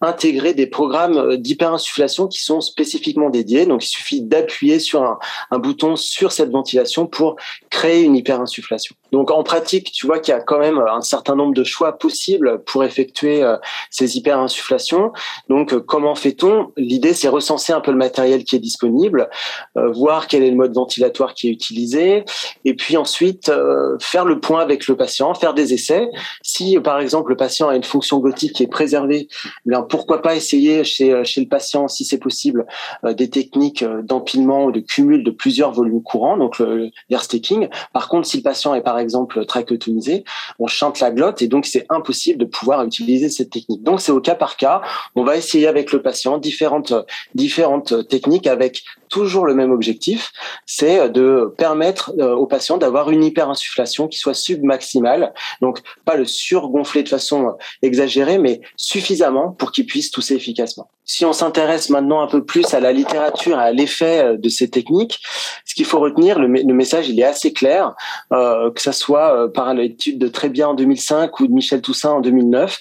intégré 0.00 0.54
des 0.54 0.66
programmes 0.66 1.36
d'hyperinsufflation 1.36 2.28
qui 2.28 2.42
sont 2.42 2.60
spécifiquement 2.60 3.30
dédiés. 3.30 3.66
Donc 3.66 3.84
il 3.84 3.88
suffit 3.88 4.22
d'appuyer 4.22 4.78
sur 4.78 5.02
un, 5.02 5.18
un, 5.50 5.58
bouton 5.58 5.96
sur 5.96 6.32
cette 6.32 6.50
ventilation 6.50 7.06
pour 7.06 7.36
créer 7.70 8.02
une 8.02 8.16
hyperinsufflation. 8.16 8.94
Donc 9.12 9.30
en 9.30 9.42
pratique, 9.42 9.92
tu 9.92 10.06
vois 10.06 10.18
qu'il 10.18 10.32
y 10.32 10.36
a 10.36 10.40
quand 10.40 10.58
même 10.58 10.78
un 10.78 11.00
certain 11.00 11.34
nombre 11.34 11.54
de 11.54 11.64
choix 11.64 11.98
possibles 11.98 12.62
pour 12.64 12.84
effectuer 12.84 13.42
ces 13.90 14.16
hyperinsufflations. 14.16 15.12
Donc 15.48 15.76
comment 15.80 16.14
fait-on? 16.14 16.72
L'idée 16.76 17.14
c'est 17.14 17.28
recenser 17.28 17.72
un 17.72 17.80
peu 17.80 17.90
le 17.90 17.96
matériel 17.96 18.44
qui 18.44 18.56
est 18.56 18.60
disponible, 18.60 19.28
euh, 19.76 19.90
voir 19.92 20.26
quel 20.26 20.42
est 20.42 20.50
le 20.50 20.56
mode 20.56 20.74
ventilatoire 20.74 21.34
qui 21.34 21.48
est 21.48 21.50
utilisé, 21.50 22.24
et 22.64 22.74
puis 22.74 22.96
ensuite 22.96 23.48
euh, 23.48 23.96
faire 24.00 24.24
le 24.24 24.40
point 24.40 24.60
avec 24.60 24.86
le 24.88 24.96
patient, 24.96 25.34
faire 25.34 25.54
des 25.54 25.74
essais. 25.74 26.08
Si 26.42 26.78
par 26.80 27.00
exemple 27.00 27.30
le 27.30 27.36
patient 27.36 27.68
a 27.68 27.76
une 27.76 27.84
fonction 27.84 28.18
glottique 28.18 28.52
qui 28.52 28.62
est 28.62 28.68
préservée, 28.68 29.28
eh 29.66 29.74
pourquoi 29.88 30.22
pas 30.22 30.34
essayer 30.34 30.84
chez, 30.84 31.12
euh, 31.12 31.24
chez 31.24 31.40
le 31.40 31.48
patient, 31.48 31.88
si 31.88 32.04
c'est 32.04 32.18
possible, 32.18 32.66
des 33.04 33.30
techniques 33.30 33.84
d'empilement 34.02 34.64
ou 34.66 34.72
de 34.72 34.80
cumul 34.80 35.24
de 35.24 35.30
plusieurs 35.30 35.72
volumes 35.72 36.02
courants, 36.02 36.36
donc 36.36 36.60
l'air 37.08 37.22
staking. 37.22 37.68
Par 37.92 38.08
contre, 38.08 38.26
si 38.26 38.38
le 38.38 38.42
patient 38.42 38.74
est 38.74 38.80
par 38.80 38.97
exemple 38.98 39.44
trachéotomisé, 39.46 40.24
on 40.58 40.66
chante 40.66 41.00
la 41.00 41.10
glotte 41.10 41.42
et 41.42 41.48
donc 41.48 41.66
c'est 41.66 41.86
impossible 41.88 42.38
de 42.38 42.44
pouvoir 42.44 42.84
utiliser 42.84 43.28
cette 43.28 43.50
technique. 43.50 43.82
Donc 43.82 44.00
c'est 44.00 44.12
au 44.12 44.20
cas 44.20 44.34
par 44.34 44.56
cas. 44.56 44.82
On 45.14 45.24
va 45.24 45.36
essayer 45.36 45.66
avec 45.66 45.92
le 45.92 46.02
patient 46.02 46.38
différentes 46.38 46.92
différentes 47.34 48.08
technique 48.08 48.46
avec 48.46 48.84
toujours 49.08 49.46
le 49.46 49.54
même 49.54 49.70
objectif, 49.70 50.32
c'est 50.66 51.08
de 51.10 51.54
permettre 51.56 52.12
euh, 52.18 52.34
aux 52.34 52.46
patients 52.46 52.78
d'avoir 52.78 53.10
une 53.10 53.24
hyperinsufflation 53.24 54.08
qui 54.08 54.18
soit 54.18 54.34
submaximale, 54.34 55.32
donc 55.60 55.80
pas 56.04 56.16
le 56.16 56.24
surgonfler 56.24 57.02
de 57.02 57.08
façon 57.08 57.56
exagérée, 57.82 58.38
mais 58.38 58.60
suffisamment 58.76 59.52
pour 59.52 59.72
qu'il 59.72 59.86
puisse 59.86 60.10
tousser 60.10 60.34
efficacement. 60.34 60.90
Si 61.04 61.24
on 61.24 61.32
s'intéresse 61.32 61.88
maintenant 61.88 62.20
un 62.20 62.26
peu 62.26 62.44
plus 62.44 62.74
à 62.74 62.80
la 62.80 62.92
littérature, 62.92 63.58
à 63.58 63.72
l'effet 63.72 64.22
euh, 64.22 64.36
de 64.36 64.48
ces 64.48 64.68
techniques, 64.68 65.20
ce 65.64 65.74
qu'il 65.74 65.86
faut 65.86 66.00
retenir, 66.00 66.38
le, 66.38 66.48
message 66.48 67.08
il 67.08 67.18
est 67.18 67.24
assez 67.24 67.52
clair, 67.52 67.94
euh, 68.32 68.70
que 68.70 68.80
ça 68.80 68.92
soit 68.92 69.52
par 69.52 69.74
l'étude 69.74 70.18
de 70.18 70.28
Très-Bien 70.28 70.68
en 70.68 70.74
2005 70.74 71.40
ou 71.40 71.46
de 71.46 71.52
Michel 71.52 71.80
Toussaint 71.80 72.12
en 72.12 72.20
2009, 72.20 72.78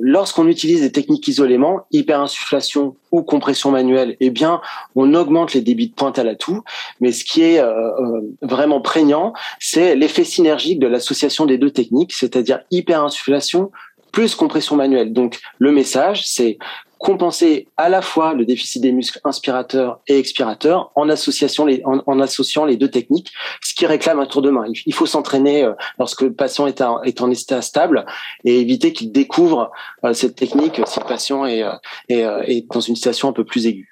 lorsqu'on 0.00 0.46
utilise 0.46 0.80
des 0.80 0.92
techniques 0.92 1.26
isolément, 1.28 1.86
hyperinsufflation 1.90 2.96
ou 3.10 3.22
compression 3.22 3.70
manuelle, 3.70 4.16
eh 4.20 4.30
bien, 4.30 4.60
on 4.94 5.14
augmente 5.14 5.31
les 5.54 5.60
débits 5.60 5.88
de 5.88 5.94
pointe 5.94 6.18
à 6.18 6.24
la 6.24 6.34
toux. 6.34 6.62
Mais 7.00 7.12
ce 7.12 7.24
qui 7.24 7.42
est 7.42 7.58
euh, 7.58 7.90
euh, 7.98 8.20
vraiment 8.42 8.80
prégnant, 8.80 9.32
c'est 9.58 9.96
l'effet 9.96 10.24
synergique 10.24 10.78
de 10.78 10.86
l'association 10.86 11.46
des 11.46 11.58
deux 11.58 11.70
techniques, 11.70 12.12
c'est-à-dire 12.12 12.60
hyperinsufflation 12.70 13.70
plus 14.12 14.34
compression 14.34 14.76
manuelle. 14.76 15.12
Donc, 15.12 15.40
le 15.58 15.72
message, 15.72 16.26
c'est 16.26 16.58
compenser 17.02 17.66
à 17.76 17.88
la 17.88 18.00
fois 18.00 18.32
le 18.32 18.44
déficit 18.44 18.80
des 18.80 18.92
muscles 18.92 19.18
inspirateurs 19.24 19.98
et 20.06 20.18
expirateurs 20.18 20.92
en, 20.94 21.08
association 21.08 21.66
les, 21.66 21.82
en, 21.84 22.20
associant 22.20 22.64
les 22.64 22.76
deux 22.76 22.90
techniques, 22.90 23.32
ce 23.60 23.74
qui 23.74 23.86
réclame 23.86 24.20
un 24.20 24.26
tour 24.26 24.40
de 24.40 24.50
main. 24.50 24.66
Il 24.86 24.94
faut 24.94 25.06
s'entraîner 25.06 25.64
euh, 25.64 25.72
lorsque 25.98 26.22
le 26.22 26.32
patient 26.32 26.68
est, 26.68 26.80
est 27.02 27.20
en 27.20 27.30
état 27.30 27.60
stable 27.60 28.06
et 28.44 28.60
éviter 28.60 28.92
qu'il 28.92 29.10
découvre 29.10 29.72
euh, 30.04 30.12
cette 30.12 30.36
technique 30.36 30.80
si 30.86 31.00
le 31.00 31.06
patient 31.06 31.44
est, 31.44 31.64
est, 32.08 32.20
est 32.20 32.72
dans 32.72 32.80
une 32.80 32.94
situation 32.94 33.28
un 33.28 33.32
peu 33.32 33.44
plus 33.44 33.66
aiguë. 33.66 33.91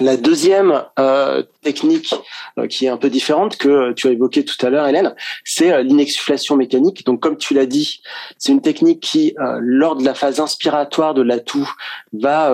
La 0.00 0.16
deuxième 0.16 0.82
euh, 0.98 1.42
technique 1.62 2.14
euh, 2.58 2.66
qui 2.66 2.86
est 2.86 2.88
un 2.88 2.96
peu 2.96 3.10
différente 3.10 3.56
que 3.56 3.92
tu 3.92 4.08
as 4.08 4.12
évoqué 4.12 4.44
tout 4.44 4.64
à 4.64 4.70
l'heure, 4.70 4.86
Hélène, 4.86 5.14
c'est 5.44 5.72
euh, 5.72 5.82
l'inexsufflation 5.82 6.56
mécanique. 6.56 7.04
Donc, 7.04 7.20
comme 7.20 7.36
tu 7.36 7.52
l'as 7.52 7.66
dit, 7.66 8.02
c'est 8.38 8.52
une 8.52 8.62
technique 8.62 9.00
qui, 9.00 9.34
lors 9.60 9.96
de 9.96 10.04
la 10.04 10.14
phase 10.14 10.40
inspiratoire 10.40 11.14
de 11.14 11.22
l'atout, 11.22 11.70
va 12.12 12.50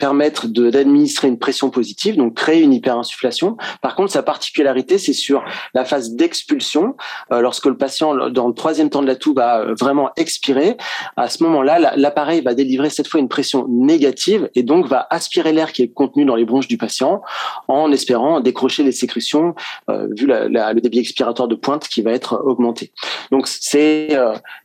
permettre 0.00 0.48
d'administrer 0.48 1.28
une 1.28 1.38
pression 1.38 1.70
positive, 1.70 2.16
donc 2.16 2.34
créer 2.34 2.62
une 2.62 2.72
hyperinsufflation. 2.72 3.56
Par 3.82 3.94
contre, 3.94 4.10
sa 4.10 4.24
particularité, 4.24 4.98
c'est 4.98 5.12
sur 5.12 5.44
la 5.74 5.84
phase 5.84 6.14
d'expulsion, 6.16 6.96
euh, 7.30 7.40
lorsque 7.40 7.66
le 7.66 7.76
patient, 7.76 8.30
dans 8.30 8.48
le 8.48 8.54
troisième 8.54 8.90
temps 8.90 9.02
de 9.02 9.06
la 9.06 9.14
toux, 9.14 9.34
va 9.34 9.60
euh, 9.60 9.74
vraiment 9.78 10.10
expirer. 10.16 10.76
À 11.16 11.28
ce 11.28 11.44
moment-là, 11.44 11.94
l'appareil 11.96 12.40
va 12.40 12.54
délivrer 12.54 12.90
cette 12.90 13.06
fois 13.06 13.20
une 13.20 13.28
pression 13.28 13.66
négative 13.68 14.50
et 14.54 14.62
donc 14.62 14.86
va 14.86 15.06
aspirer 15.10 15.52
l'air 15.52 15.72
qui 15.72 15.82
est 15.82 15.92
contenu 15.92 16.24
dans 16.24 16.34
les 16.34 16.46
bronches 16.46 16.68
du 16.68 16.78
patient 16.78 17.20
en 17.68 17.92
espérant 17.92 18.40
décrocher 18.40 18.82
les 18.82 18.92
sécrétions 18.92 19.54
euh, 19.90 20.08
vu 20.16 20.26
le 20.26 20.80
débit 20.80 20.98
expiratoire 20.98 21.46
de 21.46 21.54
pointe 21.54 21.86
qui 21.86 22.00
va 22.00 22.12
être 22.12 22.42
augmenté. 22.44 22.90
Donc 23.30 23.46
c'est 23.46 24.16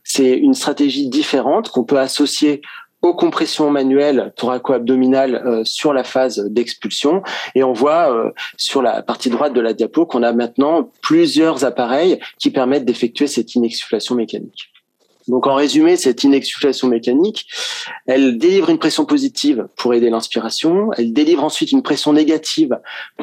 c'est 0.02 0.32
une 0.32 0.54
stratégie 0.54 1.08
différente 1.08 1.68
qu'on 1.68 1.84
peut 1.84 1.98
associer 1.98 2.62
aux 3.02 3.14
compressions 3.14 3.70
manuelles 3.70 4.32
thoraco-abdominales 4.36 5.42
euh, 5.46 5.64
sur 5.64 5.92
la 5.92 6.04
phase 6.04 6.44
d'expulsion. 6.50 7.22
Et 7.54 7.62
on 7.62 7.72
voit 7.72 8.12
euh, 8.12 8.30
sur 8.56 8.82
la 8.82 9.02
partie 9.02 9.30
droite 9.30 9.52
de 9.52 9.60
la 9.60 9.72
diapo 9.72 10.06
qu'on 10.06 10.22
a 10.22 10.32
maintenant 10.32 10.90
plusieurs 11.02 11.64
appareils 11.64 12.18
qui 12.38 12.50
permettent 12.50 12.84
d'effectuer 12.84 13.26
cette 13.26 13.54
inexsufflation 13.54 14.14
mécanique. 14.14 14.70
Donc 15.28 15.46
en 15.46 15.54
résumé, 15.54 15.96
cette 15.96 16.22
inexsufflation 16.22 16.88
mécanique, 16.88 17.46
elle 18.06 18.38
délivre 18.38 18.70
une 18.70 18.78
pression 18.78 19.04
positive 19.04 19.66
pour 19.76 19.92
aider 19.92 20.08
l'inspiration, 20.08 20.90
elle 20.96 21.12
délivre 21.12 21.42
ensuite 21.42 21.72
une 21.72 21.82
pression 21.82 22.12
négative 22.12 22.78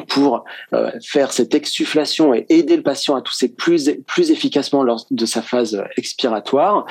pour 0.08 0.44
euh, 0.74 0.90
faire 1.02 1.32
cette 1.32 1.54
exsufflation 1.54 2.34
et 2.34 2.44
aider 2.50 2.76
le 2.76 2.82
patient 2.82 3.16
à 3.16 3.22
tousser 3.22 3.48
plus, 3.48 3.90
plus 4.06 4.30
efficacement 4.30 4.82
lors 4.82 5.06
de 5.10 5.26
sa 5.26 5.40
phase 5.40 5.82
expiratoire. 5.96 6.86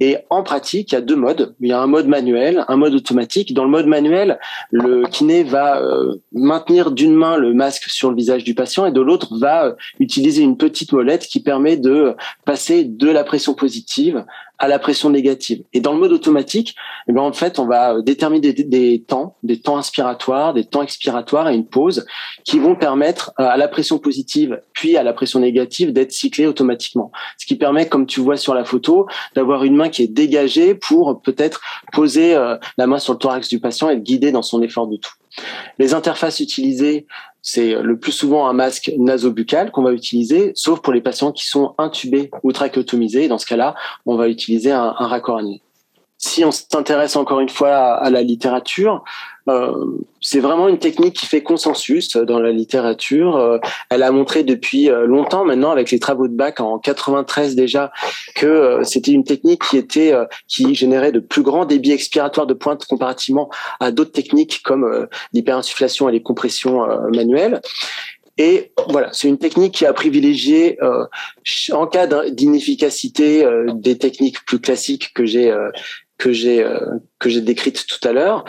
Et 0.00 0.18
en 0.30 0.42
pratique, 0.42 0.92
il 0.92 0.94
y 0.94 0.98
a 0.98 1.00
deux 1.00 1.16
modes. 1.16 1.54
Il 1.60 1.68
y 1.68 1.72
a 1.72 1.80
un 1.80 1.86
mode 1.86 2.06
manuel, 2.06 2.64
un 2.68 2.76
mode 2.76 2.94
automatique. 2.94 3.52
Dans 3.52 3.64
le 3.64 3.70
mode 3.70 3.86
manuel, 3.86 4.38
le 4.70 5.06
kiné 5.06 5.42
va 5.42 5.80
euh, 5.80 6.16
maintenir 6.32 6.92
d'une 6.92 7.14
main 7.14 7.36
le 7.36 7.52
masque 7.52 7.84
sur 7.84 8.10
le 8.10 8.16
visage 8.16 8.44
du 8.44 8.54
patient 8.54 8.86
et 8.86 8.92
de 8.92 9.00
l'autre 9.00 9.36
va 9.38 9.66
euh, 9.66 9.72
utiliser 9.98 10.42
une 10.42 10.56
petite 10.56 10.92
molette 10.92 11.26
qui 11.26 11.40
permet 11.40 11.76
de 11.76 12.14
passer 12.44 12.84
de 12.84 13.10
la 13.10 13.24
pression 13.24 13.54
positive 13.54 14.24
à 14.58 14.68
la 14.68 14.78
pression 14.78 15.10
négative. 15.10 15.62
Et 15.72 15.80
dans 15.80 15.92
le 15.92 15.98
mode 15.98 16.12
automatique, 16.12 16.74
eh 17.08 17.12
bien, 17.12 17.22
en 17.22 17.32
fait, 17.32 17.58
on 17.58 17.66
va 17.66 18.00
déterminer 18.02 18.52
des, 18.52 18.64
des, 18.64 19.00
temps, 19.00 19.36
des 19.42 19.60
temps 19.60 19.76
inspiratoires, 19.76 20.52
des 20.52 20.64
temps 20.64 20.82
expiratoires 20.82 21.48
et 21.48 21.54
une 21.54 21.66
pause 21.66 22.06
qui 22.44 22.58
vont 22.58 22.74
permettre 22.74 23.32
euh, 23.38 23.44
à 23.44 23.56
la 23.56 23.68
pression 23.68 23.98
positive 23.98 24.60
puis 24.72 24.96
à 24.96 25.02
la 25.02 25.12
pression 25.12 25.40
négative 25.40 25.92
d'être 25.92 26.12
cyclée 26.12 26.46
automatiquement. 26.46 27.12
Ce 27.38 27.46
qui 27.46 27.56
permet, 27.56 27.88
comme 27.88 28.06
tu 28.06 28.20
vois 28.20 28.36
sur 28.36 28.54
la 28.54 28.64
photo, 28.64 29.06
d'avoir 29.34 29.64
une 29.64 29.76
main 29.76 29.88
qui 29.88 30.02
est 30.02 30.08
dégagée 30.08 30.74
pour 30.74 31.22
peut-être 31.22 31.60
poser 31.92 32.34
euh, 32.34 32.56
la 32.76 32.86
main 32.86 32.98
sur 32.98 33.12
le 33.12 33.18
thorax 33.18 33.48
du 33.48 33.60
patient 33.60 33.90
et 33.90 33.94
être 33.94 34.02
guidé 34.02 34.32
dans 34.32 34.42
son 34.42 34.62
effort 34.62 34.88
de 34.88 34.96
tout. 34.96 35.12
Les 35.78 35.94
interfaces 35.94 36.40
utilisées, 36.40 37.06
c'est 37.50 37.80
le 37.80 37.98
plus 37.98 38.12
souvent 38.12 38.46
un 38.46 38.52
masque 38.52 38.92
nasobuccal 38.98 39.70
qu'on 39.70 39.82
va 39.82 39.92
utiliser, 39.92 40.52
sauf 40.54 40.80
pour 40.80 40.92
les 40.92 41.00
patients 41.00 41.32
qui 41.32 41.46
sont 41.46 41.74
intubés 41.78 42.30
ou 42.42 42.52
trachéotomisés. 42.52 43.26
Dans 43.26 43.38
ce 43.38 43.46
cas-là, 43.46 43.74
on 44.04 44.16
va 44.16 44.28
utiliser 44.28 44.70
un, 44.70 44.94
un 44.98 45.06
raccord 45.06 45.38
annuel 45.38 45.60
si 46.18 46.44
on 46.44 46.50
s'intéresse 46.50 47.14
encore 47.14 47.38
une 47.38 47.48
fois 47.48 47.94
à, 47.94 48.10
la 48.10 48.22
littérature, 48.22 49.04
c'est 50.20 50.40
vraiment 50.40 50.68
une 50.68 50.78
technique 50.78 51.14
qui 51.14 51.26
fait 51.26 51.42
consensus 51.42 52.16
dans 52.16 52.40
la 52.40 52.50
littérature. 52.50 53.36
Euh, 53.36 53.58
elle 53.90 54.02
a 54.02 54.10
montré 54.10 54.42
depuis 54.42 54.90
euh, 54.90 55.06
longtemps 55.06 55.44
maintenant, 55.44 55.70
avec 55.70 55.90
les 55.90 55.98
travaux 55.98 56.28
de 56.28 56.34
Bach 56.34 56.54
en 56.58 56.78
93 56.78 57.54
déjà, 57.54 57.92
que 58.34 58.80
c'était 58.82 59.12
une 59.12 59.24
technique 59.24 59.62
qui 59.70 59.76
était 59.76 60.12
qui 60.46 60.74
générait 60.74 61.12
de 61.12 61.20
plus 61.20 61.42
grands 61.42 61.64
débits 61.64 61.92
expiratoires 61.92 62.46
de 62.46 62.54
pointe 62.54 62.84
comparativement 62.86 63.48
à 63.80 63.90
d'autres 63.90 64.12
techniques 64.12 64.62
comme 64.64 65.06
l'hyperinsufflation 65.32 66.08
et 66.08 66.12
les 66.12 66.22
compressions 66.22 66.86
manuelles. 67.14 67.60
Et 68.40 68.72
voilà, 68.88 69.10
c'est 69.12 69.28
une 69.28 69.38
technique 69.38 69.74
qui 69.74 69.86
a 69.86 69.92
privilégié 69.92 70.78
euh, 70.82 71.04
en 71.72 71.86
cas 71.86 72.06
d'inefficacité 72.30 73.44
des 73.74 73.98
techniques 73.98 74.44
plus 74.44 74.60
classiques 74.60 75.12
que 75.14 75.26
j'ai 75.26 75.52
que 76.18 76.32
j'ai 76.32 76.62
euh, 76.62 76.98
que 77.18 77.30
j'ai 77.30 77.40
décrite 77.40 77.86
tout 77.86 78.06
à 78.06 78.12
l'heure. 78.12 78.44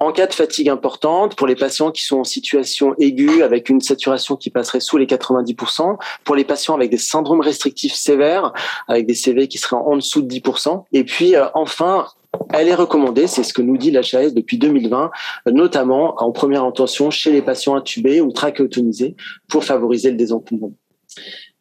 En 0.00 0.10
cas 0.10 0.26
de 0.26 0.32
fatigue 0.32 0.68
importante, 0.68 1.36
pour 1.36 1.46
les 1.46 1.54
patients 1.54 1.90
qui 1.90 2.02
sont 2.02 2.18
en 2.18 2.24
situation 2.24 2.94
aiguë 2.98 3.42
avec 3.42 3.68
une 3.68 3.80
saturation 3.80 4.36
qui 4.36 4.50
passerait 4.50 4.80
sous 4.80 4.96
les 4.96 5.06
90%, 5.06 5.98
pour 6.24 6.34
les 6.34 6.44
patients 6.44 6.74
avec 6.74 6.90
des 6.90 6.98
syndromes 6.98 7.40
restrictifs 7.40 7.94
sévères, 7.94 8.52
avec 8.88 9.06
des 9.06 9.14
CV 9.14 9.46
qui 9.48 9.58
seraient 9.58 9.76
en 9.76 9.96
dessous 9.96 10.22
de 10.22 10.34
10%, 10.34 10.84
et 10.92 11.04
puis 11.04 11.36
euh, 11.36 11.46
enfin 11.54 12.06
elle 12.52 12.68
est 12.68 12.74
recommandée, 12.74 13.26
c'est 13.26 13.42
ce 13.42 13.52
que 13.52 13.62
nous 13.62 13.76
dit 13.76 13.90
l'HAS 13.90 14.32
depuis 14.32 14.56
2020, 14.56 15.10
notamment 15.46 16.22
en 16.22 16.30
première 16.30 16.64
intention 16.64 17.10
chez 17.10 17.32
les 17.32 17.42
patients 17.42 17.74
intubés 17.74 18.20
ou 18.20 18.30
trachéotomisés 18.30 19.16
pour 19.48 19.64
favoriser 19.64 20.10
le 20.10 20.16
désencombrement. 20.16 20.74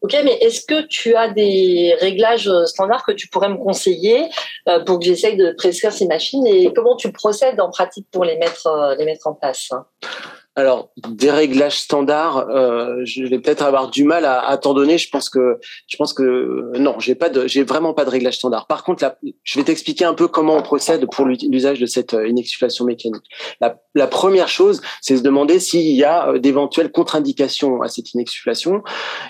Ok, 0.02 0.16
mais 0.24 0.38
est-ce 0.40 0.66
que 0.66 0.88
tu 0.88 1.16
as 1.16 1.30
des 1.30 1.94
réglages 2.00 2.48
euh, 2.48 2.66
standards 2.66 3.06
que 3.06 3.12
tu 3.12 3.28
pourrais 3.28 3.50
me 3.50 3.58
conseiller 3.58 4.30
euh, 4.70 4.84
pour 4.84 5.00
que 5.00 5.06
j'essaye 5.06 5.36
de 5.36 5.52
prescrire 5.52 5.92
ces 5.92 6.08
machines 6.08 6.48
et 6.48 6.72
comment 6.74 6.96
tu 6.96 7.12
procèdes 7.12 7.60
en 7.60 7.70
pratique 7.70 8.08
pour 8.10 8.24
les 8.24 8.38
mettre, 8.38 8.68
euh, 8.68 8.96
les 8.96 9.04
mettre 9.04 9.28
en 9.28 9.34
place 9.34 9.72
alors, 10.60 10.92
des 11.08 11.32
réglages 11.32 11.80
standards, 11.80 12.50
euh, 12.50 12.98
je 13.04 13.24
vais 13.24 13.40
peut-être 13.40 13.64
avoir 13.64 13.90
du 13.90 14.04
mal 14.04 14.26
à, 14.26 14.40
à 14.40 14.58
t'en 14.58 14.74
donner. 14.74 14.98
Je 14.98 15.10
pense 15.10 15.30
que, 15.30 15.60
je 15.88 15.98
pense 15.98 16.14
que 16.14 16.72
non, 16.78 17.00
j'ai 17.00 17.16
pas 17.16 17.30
j'ai 17.48 17.64
vraiment 17.64 17.94
pas 17.94 18.06
de 18.06 18.10
réglage 18.10 18.36
standard. 18.36 18.68
Par 18.68 18.84
contre, 18.84 19.16
je 19.44 19.60
vais 19.60 19.66
t'expliquer 19.66 20.06
un 20.06 20.14
peu 20.14 20.28
comment 20.28 20.56
on 20.56 20.62
procède 20.62 21.06
pour 21.12 21.26
l'usage 21.26 21.80
de 21.80 21.86
cette 21.86 22.14
euh, 22.14 22.28
inexsufflation 22.28 22.86
mécanique. 22.86 23.24
La, 23.62 24.08
première 24.08 24.48
chose, 24.48 24.82
c'est 25.02 25.18
se 25.18 25.22
demander 25.22 25.60
s'il 25.60 25.96
y 25.96 26.04
a 26.04 26.30
euh, 26.30 26.40
d'éventuelles 26.40 26.92
contre-indications 26.92 27.82
à 27.82 27.88
cette 27.88 28.14
inexsufflation. 28.14 28.82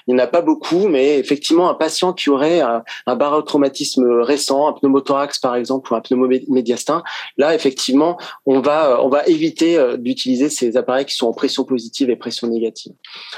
Il 0.07 0.15
n'y 0.15 0.21
en 0.21 0.23
a 0.23 0.27
pas 0.27 0.41
beaucoup, 0.41 0.87
mais 0.87 1.17
effectivement, 1.19 1.69
un 1.69 1.73
patient 1.75 2.13
qui 2.13 2.29
aurait 2.29 2.61
un, 2.61 2.83
un 3.05 3.15
barotraumatisme 3.15 4.21
récent, 4.21 4.67
un 4.67 4.73
pneumothorax 4.73 5.39
par 5.39 5.55
exemple 5.55 5.91
ou 5.93 5.95
un 5.95 6.01
pneumomédiastin, 6.01 7.03
là, 7.37 7.55
effectivement, 7.55 8.17
on 8.45 8.59
va, 8.59 9.03
on 9.03 9.09
va 9.09 9.25
éviter 9.25 9.77
d'utiliser 9.97 10.49
ces 10.49 10.77
appareils 10.77 11.05
qui 11.05 11.15
sont 11.19 11.27
en 11.27 11.34
pression 11.34 11.63
positive 11.63 12.10
et 12.10 12.15
pression 12.15 12.47
négative. 12.47 12.93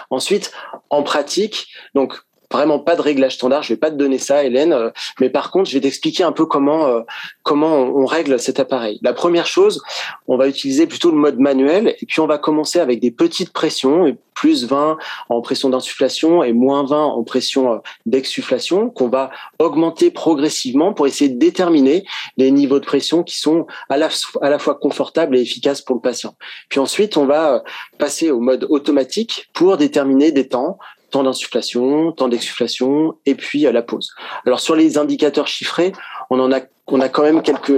Ensuite, 0.09 0.51
en 0.89 1.03
pratique, 1.03 1.67
donc 1.93 2.21
vraiment 2.51 2.79
pas 2.79 2.95
de 2.95 3.01
réglage 3.01 3.35
standard. 3.35 3.63
Je 3.63 3.73
vais 3.73 3.79
pas 3.79 3.91
te 3.91 3.95
donner 3.95 4.17
ça, 4.17 4.43
Hélène. 4.43 4.73
Euh, 4.73 4.89
mais 5.19 5.29
par 5.29 5.51
contre, 5.51 5.69
je 5.69 5.75
vais 5.75 5.81
t'expliquer 5.81 6.23
un 6.23 6.31
peu 6.31 6.45
comment 6.45 6.85
euh, 6.87 7.01
comment 7.43 7.77
on 7.77 8.05
règle 8.05 8.39
cet 8.39 8.59
appareil. 8.59 8.99
La 9.01 9.13
première 9.13 9.47
chose, 9.47 9.81
on 10.27 10.37
va 10.37 10.47
utiliser 10.47 10.87
plutôt 10.87 11.11
le 11.11 11.17
mode 11.17 11.39
manuel 11.39 11.95
et 12.01 12.05
puis 12.05 12.19
on 12.19 12.27
va 12.27 12.37
commencer 12.37 12.79
avec 12.79 12.99
des 12.99 13.11
petites 13.11 13.51
pressions, 13.51 14.15
plus 14.33 14.65
20 14.65 14.97
en 15.29 15.41
pression 15.41 15.69
d'insufflation 15.69 16.43
et 16.43 16.51
moins 16.51 16.83
20 16.83 17.03
en 17.03 17.23
pression 17.23 17.73
euh, 17.73 17.77
d'exsufflation, 18.05 18.89
qu'on 18.89 19.07
va 19.07 19.29
augmenter 19.59 20.09
progressivement 20.09 20.93
pour 20.93 21.07
essayer 21.07 21.29
de 21.29 21.37
déterminer 21.37 22.05
les 22.37 22.51
niveaux 22.51 22.79
de 22.79 22.85
pression 22.85 23.23
qui 23.23 23.39
sont 23.39 23.67
à 23.89 23.97
la, 23.97 24.09
à 24.41 24.49
la 24.49 24.59
fois 24.59 24.75
confortables 24.75 25.37
et 25.37 25.41
efficaces 25.41 25.81
pour 25.81 25.95
le 25.95 26.01
patient. 26.01 26.35
Puis 26.69 26.79
ensuite, 26.79 27.17
on 27.17 27.25
va 27.25 27.63
passer 27.97 28.31
au 28.31 28.39
mode 28.39 28.65
automatique 28.69 29.49
pour 29.53 29.77
déterminer 29.77 30.31
des 30.31 30.47
temps 30.47 30.79
temps 31.11 31.23
d'insufflation, 31.23 32.11
temps 32.11 32.27
d'exsufflation 32.27 33.15
et 33.25 33.35
puis 33.35 33.67
à 33.67 33.71
la 33.71 33.81
pause. 33.81 34.13
Alors 34.45 34.59
sur 34.59 34.75
les 34.75 34.97
indicateurs 34.97 35.47
chiffrés, 35.47 35.91
on 36.29 36.39
en 36.39 36.51
a 36.51 36.61
on 36.87 36.99
a 36.99 37.09
quand 37.09 37.23
même 37.23 37.41
quelques 37.41 37.71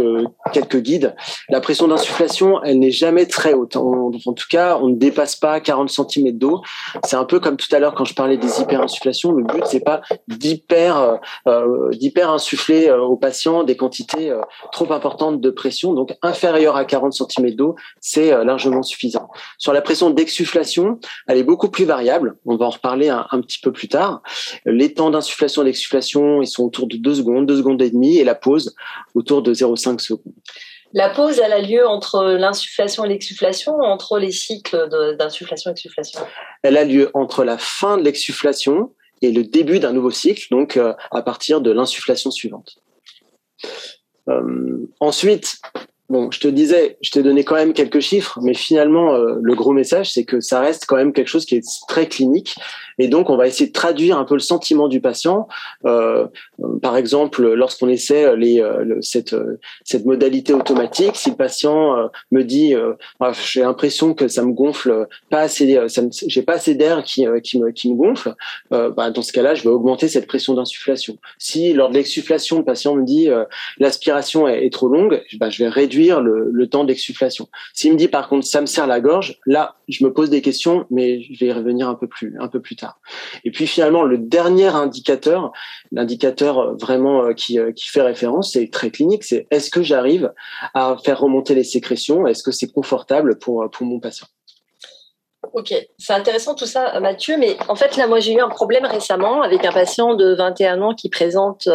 quelques 0.51 0.77
guides. 0.77 1.15
La 1.49 1.61
pression 1.61 1.87
d'insufflation, 1.87 2.61
elle 2.63 2.79
n'est 2.79 2.91
jamais 2.91 3.25
très 3.25 3.53
haute. 3.53 3.75
En, 3.75 4.11
tout 4.11 4.47
cas, 4.49 4.77
on 4.81 4.89
ne 4.89 4.95
dépasse 4.95 5.35
pas 5.35 5.59
40 5.59 5.89
cm 5.89 6.31
d'eau. 6.37 6.61
C'est 7.05 7.15
un 7.15 7.25
peu 7.25 7.39
comme 7.39 7.57
tout 7.57 7.73
à 7.75 7.79
l'heure 7.79 7.95
quand 7.95 8.05
je 8.05 8.13
parlais 8.13 8.37
des 8.37 8.61
hyperinsufflations. 8.61 9.31
Le 9.31 9.43
but 9.43 9.63
c'est 9.65 9.83
pas 9.83 10.01
d'hyper 10.27 11.19
euh, 11.47 11.89
d'hyper 11.91 12.29
insuffler 12.29 12.89
euh, 12.89 13.01
aux 13.01 13.17
patients 13.17 13.63
des 13.63 13.75
quantités 13.77 14.29
euh, 14.29 14.41
trop 14.71 14.91
importantes 14.93 15.41
de 15.41 15.49
pression. 15.49 15.93
Donc 15.93 16.15
inférieure 16.21 16.75
à 16.75 16.85
40 16.85 17.13
cm 17.13 17.51
d'eau, 17.51 17.75
c'est 17.99 18.33
euh, 18.33 18.43
largement 18.43 18.83
suffisant. 18.83 19.29
Sur 19.57 19.73
la 19.73 19.81
pression 19.81 20.09
d'exsufflation, 20.09 20.99
elle 21.27 21.37
est 21.37 21.43
beaucoup 21.43 21.69
plus 21.69 21.85
variable. 21.85 22.35
On 22.45 22.55
va 22.55 22.65
en 22.65 22.69
reparler 22.69 23.09
un, 23.09 23.25
un 23.31 23.41
petit 23.41 23.59
peu 23.59 23.71
plus 23.71 23.87
tard. 23.87 24.21
Les 24.65 24.93
temps 24.93 25.09
d'insufflation 25.09 25.61
et 25.61 25.65
d'exsufflation, 25.65 26.41
ils 26.41 26.47
sont 26.47 26.63
autour 26.63 26.87
de 26.87 26.97
2 26.97 27.15
secondes, 27.15 27.45
2 27.45 27.57
secondes 27.57 27.81
et 27.81 27.89
demie, 27.89 28.17
et 28.17 28.23
la 28.23 28.35
pause 28.35 28.75
autour 29.15 29.41
de 29.41 29.53
0,5 29.53 29.99
secondes. 29.99 30.33
La 30.93 31.09
pause, 31.09 31.39
elle 31.43 31.53
a 31.53 31.61
lieu 31.61 31.87
entre 31.87 32.23
l'insufflation 32.33 33.03
et 33.03 33.09
l'exsufflation, 33.09 33.73
entre 33.79 34.19
les 34.19 34.31
cycles 34.31 34.87
d'insufflation 35.17 35.71
et 35.71 35.73
exsufflation? 35.73 36.19
Elle 36.61 36.77
a 36.77 36.83
lieu 36.83 37.09
entre 37.15 37.43
la 37.43 37.57
fin 37.57 37.97
de 37.97 38.03
l'exsufflation 38.03 38.91
et 39.23 39.31
le 39.31 39.43
début 39.43 39.79
d'un 39.79 39.93
nouveau 39.93 40.11
cycle, 40.11 40.45
donc 40.51 40.77
euh, 40.77 40.93
à 41.11 41.23
partir 41.23 41.61
de 41.61 41.71
l'insufflation 41.71 42.29
suivante. 42.29 42.77
Euh, 44.29 44.87
ensuite, 44.99 45.57
bon, 46.09 46.29
je 46.29 46.39
te 46.39 46.47
disais, 46.47 46.97
je 47.01 47.09
t'ai 47.09 47.23
donné 47.23 47.43
quand 47.43 47.55
même 47.55 47.73
quelques 47.73 47.99
chiffres, 47.99 48.39
mais 48.41 48.53
finalement, 48.53 49.15
euh, 49.15 49.39
le 49.41 49.55
gros 49.55 49.73
message, 49.73 50.11
c'est 50.13 50.25
que 50.25 50.41
ça 50.41 50.59
reste 50.59 50.85
quand 50.85 50.95
même 50.95 51.13
quelque 51.13 51.27
chose 51.27 51.45
qui 51.45 51.55
est 51.55 51.67
très 51.87 52.07
clinique 52.07 52.55
Et 52.99 53.07
donc, 53.07 53.29
on 53.29 53.37
va 53.37 53.47
essayer 53.47 53.67
de 53.67 53.73
traduire 53.73 54.17
un 54.17 54.25
peu 54.25 54.35
le 54.35 54.39
sentiment 54.39 54.87
du 54.87 55.01
patient. 55.01 55.47
Euh, 55.85 56.27
par 56.81 56.97
exemple, 56.97 57.53
lorsqu'on 57.53 57.89
essaie 57.89 58.35
les, 58.35 58.61
euh, 58.61 58.97
cette, 59.01 59.33
euh, 59.33 59.59
cette 59.83 60.05
modalité 60.05 60.53
automatique, 60.53 61.15
si 61.15 61.31
le 61.31 61.35
patient 61.35 61.97
euh, 61.97 62.07
me 62.31 62.43
dit 62.43 62.73
ah, 63.19 63.31
j'ai 63.33 63.61
l'impression 63.61 64.13
que 64.13 64.27
ça 64.27 64.43
me 64.43 64.53
gonfle 64.53 65.07
pas 65.29 65.41
assez, 65.41 65.79
j'ai 66.27 66.41
pas 66.41 66.53
assez 66.53 66.75
d'air 66.75 67.03
qui, 67.03 67.25
qui, 67.43 67.59
me, 67.59 67.71
qui 67.71 67.91
me 67.91 67.95
gonfle, 67.95 68.35
bah, 68.71 69.11
dans 69.11 69.21
ce 69.21 69.31
cas-là, 69.33 69.55
je 69.55 69.63
vais 69.63 69.69
augmenter 69.69 70.07
cette 70.07 70.27
pression 70.27 70.53
d'insufflation. 70.53 71.17
Si 71.37 71.73
lors 71.73 71.89
de 71.89 71.95
l'exsufflation, 71.95 72.59
le 72.59 72.65
patient 72.65 72.95
me 72.95 73.03
dit 73.03 73.29
l'aspiration 73.77 74.47
est, 74.47 74.71
trop 74.71 74.87
longue, 74.87 75.21
bah, 75.37 75.49
je 75.49 75.63
vais 75.63 75.69
réduire 75.69 76.21
le, 76.21 76.49
le 76.51 76.67
temps 76.67 76.83
d'exsufflation. 76.83 77.47
S'il 77.73 77.93
me 77.93 77.97
dit 77.97 78.07
par 78.07 78.27
contre 78.29 78.45
ça 78.45 78.61
me 78.61 78.65
serre 78.65 78.87
la 78.87 78.99
gorge, 78.99 79.39
là, 79.45 79.75
je 79.87 80.03
me 80.03 80.13
pose 80.13 80.29
des 80.29 80.41
questions, 80.41 80.85
mais 80.89 81.21
je 81.21 81.39
vais 81.39 81.47
y 81.47 81.51
revenir 81.51 81.89
un 81.89 81.95
peu 81.95 82.07
plus, 82.07 82.35
un 82.39 82.47
peu 82.47 82.61
plus 82.61 82.75
tard. 82.75 82.99
Et 83.43 83.51
puis 83.51 83.67
finalement, 83.67 84.03
le 84.03 84.17
dernier 84.17 84.67
indicateur, 84.67 85.51
l'indicateur 85.91 86.75
vraiment 86.77 87.25
euh, 87.25 87.33
qui, 87.33 87.59
euh, 87.59 87.71
qui 87.71 87.89
fait 87.89 88.01
référence, 88.01 88.53
c'est 88.53 88.69
très 88.69 88.91
clinique, 88.91 89.23
c'est 89.23 89.47
est-ce 89.51 89.69
que 89.69 89.83
j'arrive 89.83 90.33
à 90.73 90.97
faire 91.03 91.19
remonter 91.19 91.55
les 91.55 91.63
sécrétions? 91.63 92.27
Est-ce 92.27 92.43
que 92.43 92.51
c'est 92.51 92.71
confortable 92.71 93.37
pour, 93.37 93.69
pour 93.71 93.85
mon 93.85 93.99
patient? 93.99 94.27
Ok, 95.51 95.73
c'est 95.97 96.13
intéressant 96.13 96.55
tout 96.55 96.65
ça, 96.65 96.99
Mathieu. 97.01 97.37
Mais 97.37 97.57
en 97.67 97.75
fait, 97.75 97.97
là, 97.97 98.07
moi, 98.07 98.19
j'ai 98.19 98.33
eu 98.33 98.39
un 98.39 98.49
problème 98.49 98.85
récemment 98.85 99.41
avec 99.41 99.65
un 99.65 99.71
patient 99.71 100.15
de 100.15 100.33
21 100.33 100.81
ans 100.81 100.95
qui 100.95 101.09
présente 101.09 101.67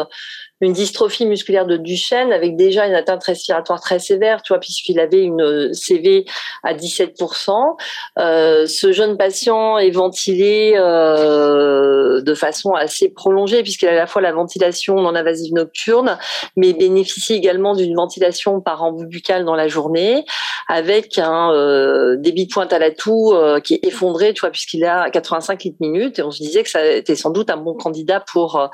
une 0.61 0.73
dystrophie 0.73 1.27
musculaire 1.27 1.67
de 1.67 1.77
Duchenne 1.77 2.33
avec 2.33 2.57
déjà 2.57 2.87
une 2.87 2.95
atteinte 2.95 3.23
respiratoire 3.25 3.81
très 3.81 3.99
sévère, 3.99 4.43
tu 4.43 4.53
vois, 4.53 4.61
puisqu'il 4.61 4.99
avait 5.01 5.23
une 5.23 5.73
CV 5.73 6.25
à 6.65 6.75
17%. 6.75 7.77
Euh, 8.19 8.67
ce 8.67 8.93
jeune 8.93 9.17
patient 9.17 9.79
est 9.79 9.91
ventilé 9.91 10.73
euh, 10.77 12.21
de 12.21 12.35
façon 12.35 12.73
assez 12.73 13.09
prolongée 13.09 13.63
puisqu'il 13.63 13.89
a 13.89 13.93
à 13.93 13.95
la 13.95 14.07
fois 14.07 14.23
la 14.23 14.33
ventilation 14.33 14.97
non 15.01 15.15
invasive 15.15 15.53
nocturne, 15.55 16.19
mais 16.57 16.73
bénéficie 16.73 17.35
également 17.35 17.75
d'une 17.75 17.95
ventilation 17.95 18.61
par 18.61 18.83
embout 18.83 19.07
buccal 19.07 19.45
dans 19.45 19.55
la 19.55 19.69
journée, 19.69 20.25
avec 20.69 21.19
un 21.19 21.53
euh, 21.53 22.17
débit 22.17 22.47
de 22.47 22.53
pointe 22.53 22.73
à 22.73 22.79
la 22.79 22.91
toux 22.91 23.33
euh, 23.33 23.61
qui 23.61 23.75
est 23.75 23.85
effondré, 23.85 24.35
tu 24.35 24.41
vois, 24.41 24.51
puisqu'il 24.51 24.85
a 24.85 25.11
85 25.11 25.65
litres 25.65 25.77
minutes. 25.81 26.19
Et 26.19 26.23
on 26.23 26.31
se 26.31 26.43
disait 26.43 26.63
que 26.63 26.71
ça 26.71 26.85
était 26.85 27.17
sans 27.17 27.31
doute 27.31 27.51
un 27.51 27.57
bon 27.57 27.75
candidat 27.75 28.21
pour 28.21 28.57
euh, 28.57 28.67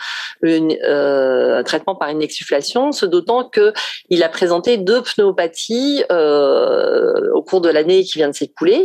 une, 0.43 0.77
euh, 0.85 1.63
par 1.81 2.09
une 2.09 2.23
exsufflation, 2.23 2.93
ce 2.93 3.07
d'autant 3.07 3.49
que 3.49 3.73
il 4.11 4.23
a 4.23 4.29
présenté 4.29 4.77
deux 4.77 5.03
pneumopathies 5.03 6.05
euh, 6.11 7.33
au 7.35 7.43
cours 7.43 7.61
de 7.61 7.69
l'année 7.69 8.05
qui 8.05 8.19
vient 8.19 8.29
de 8.29 8.35
s'écouler. 8.35 8.85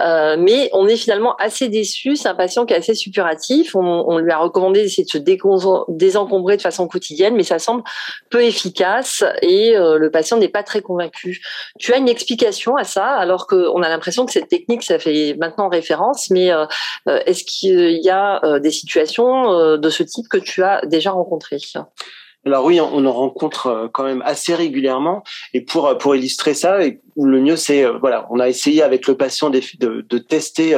Euh, 0.00 0.36
mais 0.38 0.70
on 0.72 0.86
est 0.86 0.96
finalement 0.96 1.36
assez 1.36 1.68
déçu. 1.68 2.16
C'est 2.16 2.28
un 2.28 2.34
patient 2.34 2.66
qui 2.66 2.74
est 2.74 2.76
assez 2.76 2.94
suppuratif. 2.94 3.74
On, 3.74 4.18
lui 4.18 4.30
a 4.30 4.38
recommandé 4.38 4.82
d'essayer 4.82 5.04
de 5.04 5.10
se 5.10 5.18
désencombrer 5.88 6.56
de 6.56 6.62
façon 6.62 6.88
quotidienne, 6.88 7.34
mais 7.34 7.42
ça 7.42 7.58
semble 7.58 7.82
peu 8.30 8.42
efficace 8.42 9.24
et 9.42 9.76
euh, 9.76 9.98
le 9.98 10.10
patient 10.10 10.36
n'est 10.36 10.48
pas 10.48 10.62
très 10.62 10.80
convaincu. 10.80 11.42
Tu 11.78 11.92
as 11.92 11.98
une 11.98 12.08
explication 12.08 12.76
à 12.76 12.84
ça, 12.84 13.06
alors 13.06 13.46
qu'on 13.46 13.82
a 13.82 13.88
l'impression 13.88 14.26
que 14.26 14.32
cette 14.32 14.48
technique, 14.48 14.82
ça 14.82 14.98
fait 14.98 15.36
maintenant 15.38 15.68
référence, 15.68 16.30
mais 16.30 16.50
euh, 16.50 16.66
est-ce 17.06 17.44
qu'il 17.44 18.02
y 18.02 18.10
a 18.10 18.58
des 18.58 18.70
situations 18.70 19.76
de 19.76 19.90
ce 19.90 20.02
type 20.02 20.28
que 20.28 20.38
tu 20.38 20.62
as 20.62 20.80
déjà 20.86 21.10
rencontrées? 21.10 21.58
Alors 22.46 22.64
oui, 22.64 22.80
on 22.80 23.04
en 23.04 23.12
rencontre 23.12 23.66
euh, 23.66 23.88
quand 23.92 24.04
même 24.04 24.22
assez 24.24 24.54
régulièrement. 24.54 25.24
Et 25.52 25.60
pour 25.60 25.88
euh, 25.88 25.94
pour 25.96 26.14
illustrer 26.14 26.54
ça, 26.54 26.78
le 27.24 27.40
mieux 27.40 27.56
c'est 27.56 27.84
euh, 27.84 27.98
voilà, 27.98 28.26
on 28.30 28.40
a 28.40 28.48
essayé 28.48 28.82
avec 28.82 29.06
le 29.06 29.16
patient 29.16 29.50
de, 29.50 29.60
de, 29.80 30.18
tester 30.18 30.76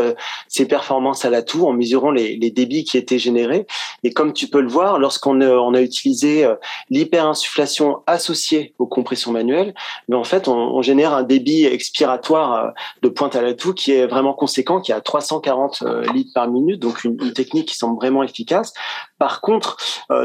ses 0.49 0.67
performances 0.67 1.25
à 1.25 1.31
la 1.31 1.43
toux 1.43 1.67
en 1.67 1.73
mesurant 1.73 2.11
les, 2.11 2.37
les, 2.37 2.51
débits 2.51 2.85
qui 2.85 2.99
étaient 2.99 3.19
générés. 3.19 3.67
Et 4.03 4.13
comme 4.13 4.33
tu 4.33 4.49
peux 4.49 4.61
le 4.61 4.69
voir, 4.69 4.99
lorsqu'on 4.99 5.41
a, 5.41 5.49
on 5.49 5.75
a 5.75 5.81
utilisé 5.81 6.47
l'hyperinsufflation 6.91 8.03
associée 8.07 8.75
aux 8.79 8.87
compressions 8.87 9.33
manuelles, 9.33 9.75
mais 10.09 10.17
en 10.17 10.25
fait 10.25 10.49
on, 10.49 10.83
génère 10.83 11.13
un 11.15 11.23
débit 11.23 11.65
expiratoire 11.65 12.73
de 13.03 13.09
pointe 13.09 13.37
à 13.37 13.43
la 13.43 13.55
toux 13.55 13.73
qui 13.73 13.93
est 13.93 14.07
vraiment 14.07 14.35
conséquent, 14.35 14.81
qui 14.81 14.93
est 14.93 14.95
à 14.95 15.01
340 15.01 15.83
litres 16.13 16.33
par 16.35 16.49
minute, 16.49 16.81
donc 16.81 17.05
une, 17.05 17.17
une 17.21 17.33
technique 17.33 17.69
qui 17.69 17.77
semble 17.77 17.97
vraiment 17.97 18.23
efficace. 18.23 18.73
Par 19.19 19.41
contre, 19.41 19.77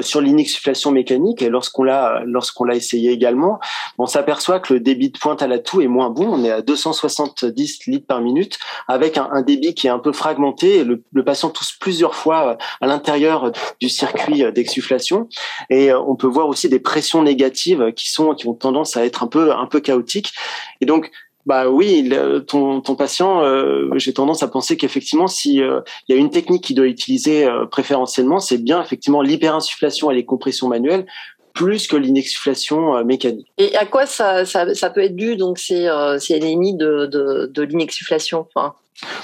sur 0.02 0.22
l'inexsufflation 0.22 0.92
mécanique 0.92 1.42
et 1.42 1.50
lorsqu'on 1.50 1.84
l'a 1.84 2.24
lorsqu'on 2.26 2.64
l'a 2.66 2.76
essayé 2.76 3.12
également, 3.12 3.60
on 3.98 4.06
s'aperçoit 4.06 4.60
que 4.60 4.74
le 4.74 4.80
débit 4.80 5.10
de 5.10 5.18
pointe 5.18 5.42
à 5.42 5.48
la 5.48 5.60
toux 5.60 5.82
est 5.82 5.88
moins 5.88 6.03
On 6.04 6.44
est 6.44 6.52
à 6.52 6.62
270 6.62 7.88
litres 7.88 8.08
par 8.08 8.22
minute 8.22 8.60
avec 8.88 9.18
un, 9.18 9.42
débit 9.42 9.74
qui 9.74 9.88
est 9.88 9.90
un 9.90 10.00
peu 10.00 10.12
fragmenté. 10.12 10.78
Et 10.78 10.84
le, 10.84 11.24
patient 11.24 11.50
tousse 11.50 11.74
plusieurs 11.80 12.16
fois 12.16 12.50
euh, 12.50 12.56
à 12.82 12.88
l'intérieur 12.88 13.52
du 13.80 13.90
circuit 13.90 14.44
d'exsufflation 14.52 15.30
et 15.70 15.92
euh, 15.92 16.00
on 16.00 16.16
peut 16.16 16.28
voir 16.28 16.48
aussi 16.48 16.70
des 16.70 16.80
pressions 16.80 17.24
négatives 17.24 17.92
qui 17.96 18.12
sont 18.12 18.34
qui 18.36 18.48
ont 18.48 18.54
tendance 18.54 18.98
à 18.98 19.06
être 19.06 19.24
un 19.24 19.28
peu 19.28 19.54
un 19.54 19.66
peu 19.66 19.80
chaotiques. 19.80 20.34
Et 20.82 20.86
donc 20.86 21.12
bah 21.46 21.70
oui, 21.70 22.10
ton, 22.48 22.80
ton 22.80 22.96
patient, 22.96 23.44
euh, 23.44 23.90
j'ai 23.98 24.14
tendance 24.14 24.44
à 24.44 24.48
penser 24.48 24.78
qu'effectivement, 24.78 25.28
si 25.28 25.62
euh, 25.62 25.82
il 26.08 26.16
y 26.16 26.18
a 26.18 26.22
une 26.22 26.30
technique 26.30 26.64
qu'il 26.64 26.76
doit 26.78 26.88
utiliser 26.88 27.46
euh, 27.46 27.66
préférentiellement, 27.66 28.40
c'est 28.40 28.58
bien 28.58 28.82
effectivement 28.82 29.22
l'hyperinsufflation 29.22 30.10
et 30.10 30.16
les 30.16 30.24
compressions 30.24 30.70
manuelles 30.70 31.06
plus 31.54 31.88
que 31.88 31.96
l'inexsufflation 31.96 33.04
mécanique. 33.04 33.48
Et 33.58 33.76
à 33.76 33.86
quoi 33.86 34.06
ça, 34.06 34.46
ça, 34.46 34.74
ça 34.74 34.90
peut 34.90 35.02
être 35.02 35.16
dû 35.16 35.36
donc 35.36 35.60
ces, 35.60 35.88
ces 36.20 36.36
ennemis 36.36 36.76
de, 36.76 37.06
de, 37.06 37.50
de 37.54 37.62
l'inexsufflation 37.64 38.48
enfin... 38.56 38.74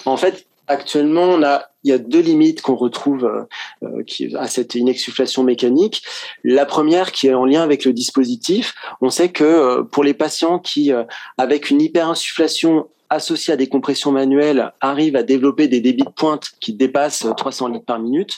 En 0.05 0.17
fait, 0.17 0.45
actuellement, 0.67 1.23
on 1.23 1.43
a 1.43 1.69
il 1.83 1.91
y 1.91 1.93
a 1.93 1.97
deux 1.97 2.19
limites 2.19 2.61
qu'on 2.61 2.75
retrouve 2.75 3.25
euh, 3.25 3.43
euh, 3.83 4.03
qui, 4.03 4.35
à 4.35 4.47
cette 4.47 4.75
inexsufflation 4.75 5.43
mécanique. 5.43 6.03
La 6.43 6.65
première 6.65 7.11
qui 7.11 7.27
est 7.27 7.33
en 7.33 7.45
lien 7.45 7.61
avec 7.61 7.85
le 7.85 7.93
dispositif. 7.93 8.75
On 9.01 9.09
sait 9.09 9.29
que 9.29 9.43
euh, 9.43 9.83
pour 9.83 10.03
les 10.03 10.13
patients 10.13 10.59
qui, 10.59 10.91
avec 11.37 11.69
une 11.69 11.81
hyperinsufflation 11.81 12.87
associée 13.09 13.53
à 13.53 13.57
des 13.57 13.67
compressions 13.67 14.11
manuelles, 14.11 14.71
arrivent 14.81 15.15
à 15.15 15.23
développer 15.23 15.67
des 15.67 15.81
débits 15.81 16.03
de 16.03 16.09
pointe 16.09 16.51
qui 16.59 16.73
dépassent 16.73 17.25
300 17.37 17.69
litres 17.69 17.85
par 17.85 17.97
minute, 17.97 18.37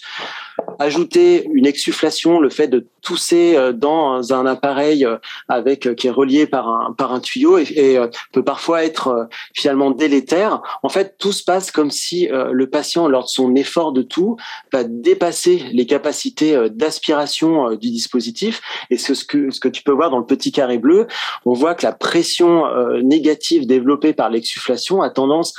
ajouter 0.80 1.50
une 1.54 1.66
exsufflation, 1.66 2.40
le 2.40 2.50
fait 2.50 2.70
de 2.70 2.88
tousser 3.02 3.56
euh, 3.56 3.74
dans 3.74 4.34
un 4.34 4.46
appareil 4.46 5.06
euh, 5.06 5.18
avec 5.48 5.88
euh, 5.88 5.94
qui 5.94 6.08
est 6.08 6.12
relié 6.12 6.46
par 6.46 6.70
un 6.70 6.94
par 6.94 7.14
un 7.14 7.20
tuyau 7.20 7.58
et, 7.58 7.98
peut 8.32 8.44
parfois 8.44 8.84
être 8.84 9.28
finalement 9.54 9.92
délétère. 9.92 10.62
En 10.84 10.90
fait, 10.90 11.16
tout 11.18 11.32
se 11.32 11.44
passe 11.44 11.72
comme 11.72 11.92
si 11.92 12.28
le 12.28 12.70
patient, 12.70 13.08
lors 13.08 13.24
de 13.24 13.30
son 13.30 13.56
effort 13.56 13.92
de 13.92 14.02
tout, 14.02 14.38
va 14.72 14.84
dépasser 14.84 15.64
les 15.72 15.86
capacités 15.86 16.70
d'aspiration 16.70 17.76
du 17.76 17.92
dispositif. 17.92 18.62
Et 18.90 18.98
ce, 18.98 19.14
que 19.26 19.52
ce 19.52 19.60
que 19.60 19.68
tu 19.68 19.84
peux 19.84 19.92
voir 19.92 20.10
dans 20.10 20.20
le 20.20 20.26
petit 20.26 20.52
carré 20.52 20.78
bleu, 20.78 21.08
on 21.46 21.54
voit 21.54 21.76
que 21.76 21.86
la 21.86 21.92
pression 21.92 22.64
négative 23.02 23.68
développée 23.68 24.14
par 24.14 24.30
l'exsufflation 24.30 25.02
a 25.02 25.10
tendance 25.10 25.54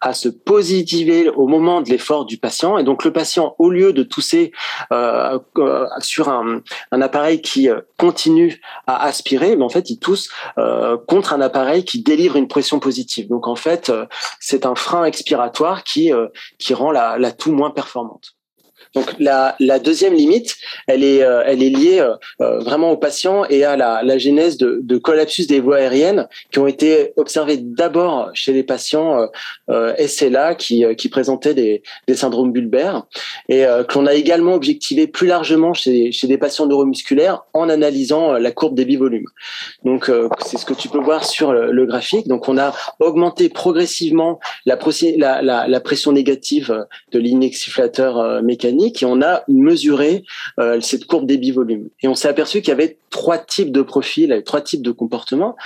à 0.00 0.12
se 0.12 0.28
positiver 0.28 1.28
au 1.30 1.46
moment 1.46 1.80
de 1.80 1.90
l'effort 1.90 2.26
du 2.26 2.38
patient. 2.38 2.78
Et 2.78 2.84
donc 2.84 3.04
le 3.04 3.12
patient, 3.12 3.54
au 3.58 3.70
lieu 3.70 3.92
de 3.92 4.02
tousser 4.02 4.52
euh, 4.92 5.38
sur 5.98 6.28
un, 6.28 6.62
un, 6.92 7.02
appareil 7.02 7.40
qui 7.40 7.68
euh, 7.68 7.80
continue 7.98 8.60
à 8.86 9.04
aspirer, 9.04 9.56
mais 9.56 9.64
en 9.64 9.68
fait 9.68 9.90
il 9.90 9.98
tousse 9.98 10.30
euh, 10.58 10.96
contre 11.06 11.32
un 11.32 11.40
appareil 11.40 11.84
qui 11.84 12.02
délivre 12.02 12.36
une 12.36 12.48
pression 12.48 12.80
positive. 12.80 13.28
Donc 13.28 13.46
en 13.48 13.56
fait 13.56 13.92
c'est 14.40 14.66
un 14.66 14.74
frein 14.74 15.04
expiratoire 15.04 15.84
qui 15.84 16.12
qui 16.58 16.74
rend 16.74 16.90
la, 16.90 17.18
la 17.18 17.32
toux 17.32 17.52
moins 17.52 17.70
performante. 17.70 18.36
Donc 18.96 19.14
la, 19.18 19.78
deuxième 19.78 20.14
limite, 20.14 20.56
elle 20.86 21.04
est, 21.04 21.22
euh, 21.22 21.44
liée 21.52 22.00
euh, 22.00 22.14
euh, 22.40 22.60
vraiment 22.60 22.90
au 22.92 22.96
patient 22.96 23.44
et 23.44 23.62
à 23.62 23.76
la, 23.76 24.02
la 24.02 24.16
genèse 24.16 24.56
de, 24.56 24.96
collapsus 24.96 25.46
des 25.46 25.60
voies 25.60 25.76
aériennes 25.76 26.28
qui 26.50 26.58
ont 26.60 26.66
été 26.66 27.12
observés 27.16 27.58
d'abord 27.58 28.30
chez 28.32 28.54
les 28.54 28.62
patients 28.62 29.28
euh, 29.68 29.94
SLA 29.98 30.54
qui, 30.54 31.08
présentaient 31.10 31.52
des, 31.52 31.82
syndromes 32.14 32.52
bulbaires 32.52 33.02
et 33.50 33.64
que 33.88 33.98
l'on 33.98 34.06
a 34.06 34.14
également 34.14 34.54
objectivé 34.54 35.06
plus 35.06 35.26
largement 35.26 35.74
chez, 35.74 36.10
des 36.22 36.38
patients 36.38 36.66
neuromusculaires 36.66 37.42
en 37.52 37.68
analysant 37.68 38.32
la 38.32 38.50
courbe 38.50 38.74
des 38.74 38.86
bivolumes. 38.86 39.26
Donc 39.84 40.10
c'est 40.44 40.56
ce 40.56 40.64
que 40.64 40.72
tu 40.72 40.88
peux 40.88 41.00
voir 41.00 41.26
sur 41.26 41.52
le, 41.52 41.86
graphique. 41.86 42.26
Donc 42.26 42.48
on 42.48 42.56
a 42.56 42.74
augmenté 43.00 43.50
progressivement 43.50 44.40
la, 44.64 44.78
la, 45.42 45.80
pression 45.80 46.12
négative 46.12 46.86
de 47.12 47.18
l'inexsufflateur 47.18 48.42
mécanique 48.42 48.85
et 49.02 49.04
on 49.04 49.22
a 49.22 49.42
mesuré 49.48 50.24
euh, 50.58 50.80
cette 50.80 51.06
courbe 51.06 51.26
des 51.26 51.38
bivolumes. 51.38 51.88
Et 52.02 52.08
on 52.08 52.14
s'est 52.14 52.28
aperçu 52.28 52.60
qu'il 52.60 52.68
y 52.68 52.72
avait 52.72 52.98
trois 53.10 53.38
types 53.38 53.72
de 53.72 53.82
profils, 53.82 54.42
trois 54.44 54.60
types 54.60 54.82
de 54.82 54.90
comportements. 54.90 55.56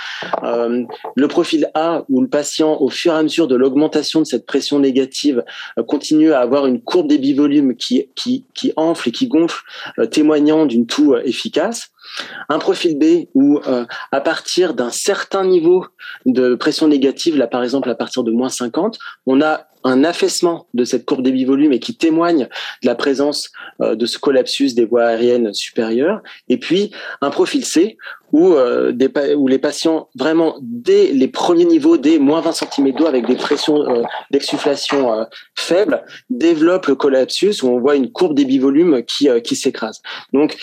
Euh, 0.43 0.83
le 1.15 1.27
profil 1.27 1.69
A, 1.73 2.05
où 2.09 2.21
le 2.21 2.27
patient, 2.27 2.79
au 2.79 2.89
fur 2.89 3.13
et 3.13 3.17
à 3.17 3.23
mesure 3.23 3.47
de 3.47 3.55
l'augmentation 3.55 4.19
de 4.19 4.25
cette 4.25 4.45
pression 4.45 4.79
négative, 4.79 5.43
euh, 5.77 5.83
continue 5.83 6.33
à 6.33 6.39
avoir 6.39 6.65
une 6.65 6.81
courbe 6.81 7.07
des 7.07 7.17
bivolumes 7.17 7.75
qui, 7.75 8.09
qui, 8.15 8.45
qui 8.53 8.73
enfle 8.75 9.09
et 9.09 9.11
qui 9.11 9.27
gonfle, 9.27 9.63
témoignant 10.11 10.65
d'une 10.65 10.85
toux 10.85 11.15
efficace. 11.17 11.91
Un 12.49 12.59
profil 12.59 12.97
B 12.97 13.27
où, 13.33 13.59
euh, 13.67 13.85
à 14.11 14.21
partir 14.21 14.73
d'un 14.73 14.89
certain 14.89 15.45
niveau 15.45 15.85
de 16.25 16.55
pression 16.55 16.87
négative, 16.87 17.37
là 17.37 17.47
par 17.47 17.63
exemple 17.63 17.89
à 17.89 17.95
partir 17.95 18.23
de 18.23 18.31
moins 18.31 18.49
50, 18.49 18.97
on 19.25 19.41
a 19.41 19.67
un 19.83 20.03
affaissement 20.03 20.67
de 20.73 20.83
cette 20.83 21.05
courbe 21.05 21.23
débit-volume 21.23 21.73
et 21.73 21.79
qui 21.79 21.95
témoigne 21.95 22.47
de 22.83 22.87
la 22.87 22.95
présence 22.95 23.51
euh, 23.81 23.95
de 23.95 24.05
ce 24.05 24.19
collapsus 24.19 24.75
des 24.75 24.85
voies 24.85 25.05
aériennes 25.05 25.53
supérieures. 25.53 26.21
Et 26.49 26.57
puis 26.57 26.91
un 27.21 27.29
profil 27.29 27.65
C 27.65 27.97
où, 28.31 28.53
euh, 28.53 28.91
des, 28.91 29.09
où 29.35 29.47
les 29.47 29.59
patients 29.59 30.09
vraiment 30.15 30.55
dès 30.61 31.11
les 31.11 31.27
premiers 31.27 31.65
niveaux, 31.65 31.97
dès 31.97 32.19
moins 32.19 32.41
20 32.41 32.51
cm 32.51 32.91
d'eau 32.93 33.05
avec 33.05 33.27
des 33.27 33.35
pressions 33.35 33.81
euh, 33.89 34.03
d'exsufflation 34.31 35.25
faibles, 35.55 36.03
développent 36.29 36.87
le 36.87 36.95
collapsus 36.95 37.63
où 37.63 37.67
on 37.67 37.79
voit 37.79 37.95
une 37.95 38.11
courbe 38.11 38.35
débit-volume 38.35 39.03
qui, 39.03 39.29
qui 39.43 39.55
s'écrase. 39.55 40.01
Donc 40.33 40.57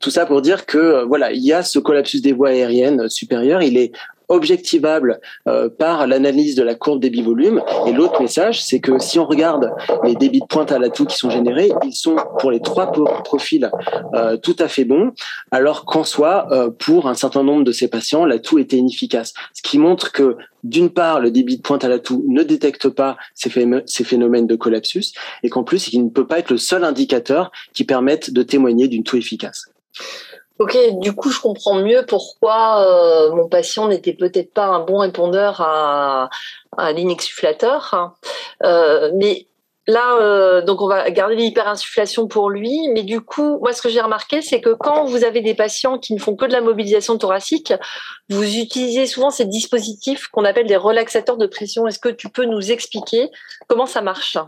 tout 0.00 0.10
ça 0.10 0.26
pour 0.26 0.42
dire 0.42 0.66
que 0.66 1.04
voilà, 1.04 1.32
il 1.32 1.44
y 1.44 1.52
a 1.52 1.62
ce 1.62 1.78
collapsus 1.78 2.20
des 2.20 2.32
voies 2.32 2.50
aériennes 2.50 3.08
supérieures. 3.08 3.62
Il 3.62 3.76
est 3.76 3.92
objectivable 4.32 5.20
euh, 5.46 5.68
par 5.68 6.06
l'analyse 6.06 6.54
de 6.54 6.62
la 6.62 6.74
courbe 6.74 7.00
débit-volume. 7.00 7.62
Et 7.86 7.92
l'autre 7.92 8.20
message, 8.20 8.62
c'est 8.62 8.80
que 8.80 8.98
si 8.98 9.18
on 9.18 9.26
regarde 9.26 9.72
les 10.04 10.14
débits 10.14 10.40
de 10.40 10.46
pointe 10.46 10.72
à 10.72 10.78
l'atout 10.78 11.04
qui 11.04 11.16
sont 11.16 11.30
générés, 11.30 11.70
ils 11.84 11.94
sont 11.94 12.16
pour 12.38 12.50
les 12.50 12.60
trois 12.60 12.90
profils 13.24 13.70
euh, 14.14 14.36
tout 14.36 14.56
à 14.58 14.68
fait 14.68 14.84
bons, 14.84 15.12
alors 15.50 15.84
qu'en 15.84 16.04
soi, 16.04 16.46
euh, 16.50 16.70
pour 16.70 17.08
un 17.08 17.14
certain 17.14 17.42
nombre 17.42 17.64
de 17.64 17.72
ces 17.72 17.88
patients, 17.88 18.24
l'atout 18.24 18.58
était 18.58 18.76
inefficace. 18.76 19.34
Ce 19.52 19.62
qui 19.62 19.78
montre 19.78 20.12
que 20.12 20.36
d'une 20.64 20.90
part, 20.90 21.20
le 21.20 21.30
débit 21.30 21.56
de 21.56 21.62
pointe 21.62 21.84
à 21.84 21.88
l'atout 21.88 22.24
ne 22.28 22.42
détecte 22.42 22.88
pas 22.88 23.16
ces, 23.34 23.50
phénomènes 23.50 24.46
de 24.46 24.56
collapsus, 24.56 25.12
et 25.42 25.48
qu'en 25.48 25.64
plus, 25.64 25.92
il 25.92 26.04
ne 26.04 26.10
peut 26.10 26.26
pas 26.26 26.38
être 26.38 26.50
le 26.50 26.56
seul 26.56 26.84
indicateur 26.84 27.50
qui 27.74 27.84
permette 27.84 28.32
de 28.32 28.42
témoigner 28.42 28.88
d'une 28.88 29.02
toux 29.02 29.16
efficace. 29.16 29.66
Ok, 30.62 30.78
du 31.00 31.12
coup, 31.12 31.28
je 31.32 31.40
comprends 31.40 31.74
mieux 31.74 32.04
pourquoi 32.06 32.86
euh, 32.86 33.34
mon 33.34 33.48
patient 33.48 33.88
n'était 33.88 34.12
peut-être 34.12 34.54
pas 34.54 34.66
un 34.66 34.78
bon 34.78 34.98
répondeur 34.98 35.60
à, 35.60 36.30
à. 36.76 36.92
Euh, 38.62 39.10
mais 39.16 39.48
là, 39.88 40.16
euh, 40.20 40.62
donc 40.62 40.80
on 40.80 40.86
va 40.86 41.10
garder 41.10 41.34
l'hyperinsufflation 41.34 42.28
pour 42.28 42.48
lui. 42.48 42.88
Mais 42.92 43.02
du 43.02 43.20
coup, 43.20 43.58
moi, 43.58 43.72
ce 43.72 43.82
que 43.82 43.88
j'ai 43.88 44.00
remarqué, 44.00 44.40
c'est 44.40 44.60
que 44.60 44.72
quand 44.72 45.04
vous 45.04 45.24
avez 45.24 45.40
des 45.40 45.54
patients 45.54 45.98
qui 45.98 46.14
ne 46.14 46.20
font 46.20 46.36
que 46.36 46.44
de 46.44 46.52
la 46.52 46.60
mobilisation 46.60 47.18
thoracique, 47.18 47.74
vous 48.30 48.56
utilisez 48.56 49.06
souvent 49.06 49.30
ces 49.30 49.46
dispositifs 49.46 50.28
qu'on 50.28 50.44
appelle 50.44 50.68
des 50.68 50.76
relaxateurs 50.76 51.38
de 51.38 51.48
pression. 51.48 51.88
Est-ce 51.88 51.98
que 51.98 52.08
tu 52.08 52.28
peux 52.28 52.44
nous 52.44 52.70
expliquer 52.70 53.32
comment 53.66 53.86
ça 53.86 54.00
marche? 54.00 54.38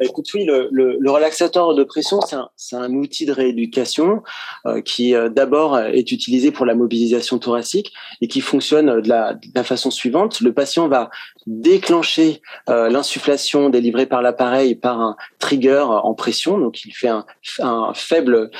Écoute, 0.00 0.26
oui, 0.34 0.44
le, 0.44 1.10
relaxateur 1.10 1.74
de 1.74 1.84
pression, 1.84 2.20
c'est 2.56 2.76
un, 2.76 2.92
outil 2.92 3.24
de 3.26 3.32
rééducation 3.32 4.22
euh, 4.66 4.80
qui 4.80 5.14
euh, 5.14 5.28
d'abord 5.28 5.78
est 5.78 6.12
utilisé 6.12 6.50
pour 6.50 6.66
la 6.66 6.74
mobilisation 6.74 7.38
thoracique 7.38 7.92
et 8.20 8.28
qui 8.28 8.40
fonctionne 8.40 9.00
de 9.00 9.08
la, 9.08 9.64
façon 9.64 9.90
suivante. 9.90 10.40
Le 10.40 10.52
patient 10.52 10.88
va 10.88 11.10
déclencher 11.46 12.42
euh, 12.68 12.88
l'insufflation 12.88 13.70
délivrée 13.70 14.06
par 14.06 14.20
l'appareil 14.20 14.74
par 14.74 15.00
un 15.00 15.16
trigger 15.38 15.84
en 15.88 16.14
pression, 16.14 16.58
donc 16.58 16.84
il 16.84 16.92
fait 16.92 17.08
un, 17.08 17.24
un 17.60 17.92
faible 17.94 18.50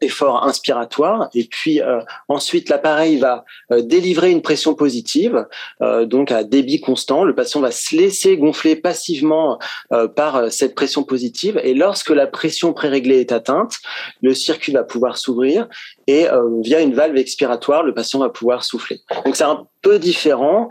effort 0.00 0.44
inspiratoire 0.44 1.28
et 1.34 1.44
puis 1.44 1.80
ensuite 2.28 2.68
l'appareil 2.68 3.18
va 3.18 3.44
délivrer 3.70 4.30
une 4.30 4.42
pression 4.42 4.74
positive, 4.74 5.46
donc 5.80 6.30
à 6.30 6.44
débit 6.44 6.80
constant. 6.80 7.24
Le 7.24 7.34
patient 7.34 7.60
va 7.60 7.70
se 7.70 7.96
laisser 7.96 8.36
gonfler 8.36 8.76
passivement 8.76 9.53
euh, 9.92 10.08
par 10.08 10.36
euh, 10.36 10.48
cette 10.50 10.74
pression 10.74 11.02
positive. 11.02 11.60
Et 11.62 11.74
lorsque 11.74 12.10
la 12.10 12.26
pression 12.26 12.72
préréglée 12.72 13.20
est 13.20 13.32
atteinte, 13.32 13.76
le 14.22 14.34
circuit 14.34 14.72
va 14.72 14.84
pouvoir 14.84 15.16
s'ouvrir 15.16 15.68
et 16.06 16.28
euh, 16.28 16.42
via 16.60 16.80
une 16.80 16.94
valve 16.94 17.16
expiratoire, 17.16 17.82
le 17.82 17.94
patient 17.94 18.20
va 18.20 18.28
pouvoir 18.28 18.64
souffler. 18.64 19.00
Donc 19.24 19.36
c'est 19.36 19.44
un 19.44 19.66
peu 19.82 19.98
différent 19.98 20.70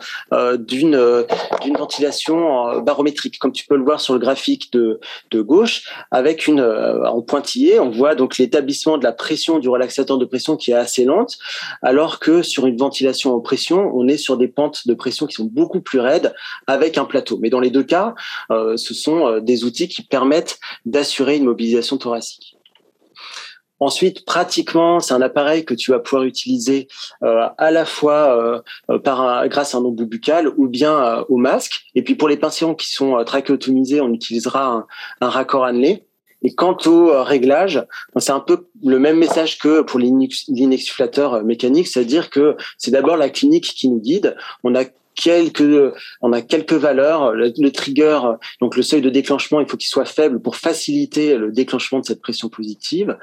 d'une 0.58 1.26
d'une 1.62 1.78
ventilation 1.78 2.82
barométrique, 2.82 3.38
comme 3.38 3.52
tu 3.52 3.64
peux 3.68 3.76
le 3.76 3.84
voir 3.84 4.02
sur 4.02 4.16
le 4.16 4.20
graphique 4.20 4.74
de 4.74 5.00
de 5.30 5.42
gauche, 5.42 5.84
avec 6.10 6.48
une 6.48 6.62
en 6.62 7.22
pointillé, 7.22 7.80
on 7.80 7.92
voit 7.92 8.16
donc 8.16 8.40
l'établissement 8.40 8.98
de 8.98 9.04
la 9.04 9.12
pression 9.12 9.60
du 9.60 9.70
relaxateur 9.70 10.18
de 10.18 10.26
pression 10.26 10.58
qui 10.58 10.72
est 10.72 10.76
assez 10.76 11.06
lente, 11.06 11.38
alors 11.84 12.18
que 12.18 12.42
sur 12.42 12.66
une 12.66 12.78
ventilation 12.78 13.36
en 13.36 13.40
pression, 13.40 13.92
on 13.94 14.08
est 14.08 14.18
sur 14.18 14.36
des 14.36 14.48
pentes 14.48 14.88
de 14.88 14.94
pression 14.96 15.28
qui 15.28 15.36
sont 15.36 15.46
beaucoup 15.46 15.82
plus 15.82 16.00
raides 16.00 16.34
avec 16.66 16.98
un 16.98 17.06
plateau. 17.06 17.38
Mais 17.42 17.50
dans 17.50 17.60
les 17.60 17.70
deux 17.70 17.84
cas, 17.84 18.16
ce 18.76 18.94
sont 18.94 19.28
euh, 19.28 19.40
des 19.40 19.64
outils 19.64 19.88
qui 19.88 20.04
permettent 20.04 20.60
d'assurer 20.86 21.38
une 21.38 21.46
mobilisation 21.46 21.98
thoracique. 21.98 22.58
Ensuite, 23.80 24.26
pratiquement, 24.26 25.00
c'est 25.00 25.14
un 25.14 25.22
appareil 25.22 25.66
que 25.66 25.74
tu 25.74 25.92
vas 25.92 26.00
pouvoir 26.00 26.24
utiliser 26.24 26.88
euh, 27.22 27.48
à 27.58 27.70
la 27.70 27.84
fois 27.84 28.64
par 29.04 29.46
grâce 29.50 29.76
à 29.76 29.80
un 29.80 29.82
embout 29.82 30.06
buccal 30.06 30.48
ou 30.56 30.70
bien 30.70 31.26
au 31.28 31.36
masque. 31.36 31.82
Et 31.94 32.02
puis 32.02 32.16
pour 32.16 32.30
les 32.30 32.38
patients 32.38 32.76
qui 32.76 32.90
sont 32.90 33.22
trachéotomisés, 33.26 34.00
on 34.00 34.14
utilisera 34.14 34.86
un, 35.20 35.30
raccord 35.30 35.66
annelé. 35.66 36.06
Et 36.44 36.54
quant 36.56 36.78
au 36.86 37.24
réglage, 37.24 37.86
c'est 38.18 38.32
un 38.32 38.40
peu 38.40 38.68
le 38.86 39.00
même 39.00 39.18
message 39.18 39.60
que 39.60 39.82
pour 39.82 40.00
l'inexsufflateur 40.00 41.44
mécanique, 41.44 41.88
c'est-à-dire 41.88 42.30
que 42.30 42.56
c'est 42.78 42.92
d'abord 42.92 43.18
la 43.18 43.30
clinique 43.30 43.66
qui 43.66 43.90
nous 43.90 44.00
guide. 44.00 44.38
On 44.64 44.76
a 44.76 44.86
quelques, 45.16 45.94
on 46.22 46.34
a 46.34 46.42
quelques 46.42 46.74
valeurs. 46.74 47.34
Le, 47.34 47.72
trigger, 47.72 48.20
donc 48.62 48.76
le 48.76 48.84
seuil 48.84 49.02
de 49.02 49.10
déclenchement, 49.10 49.60
il 49.60 49.68
faut 49.68 49.78
qu'il 49.78 49.90
soit 49.90 50.06
faible 50.06 50.42
pour 50.42 50.56
faciliter 50.56 51.38
le 51.38 51.52
déclenchement 51.52 52.00
de 52.00 52.06
cette 52.06 52.22
pression 52.22 52.50
positive. 52.50 53.18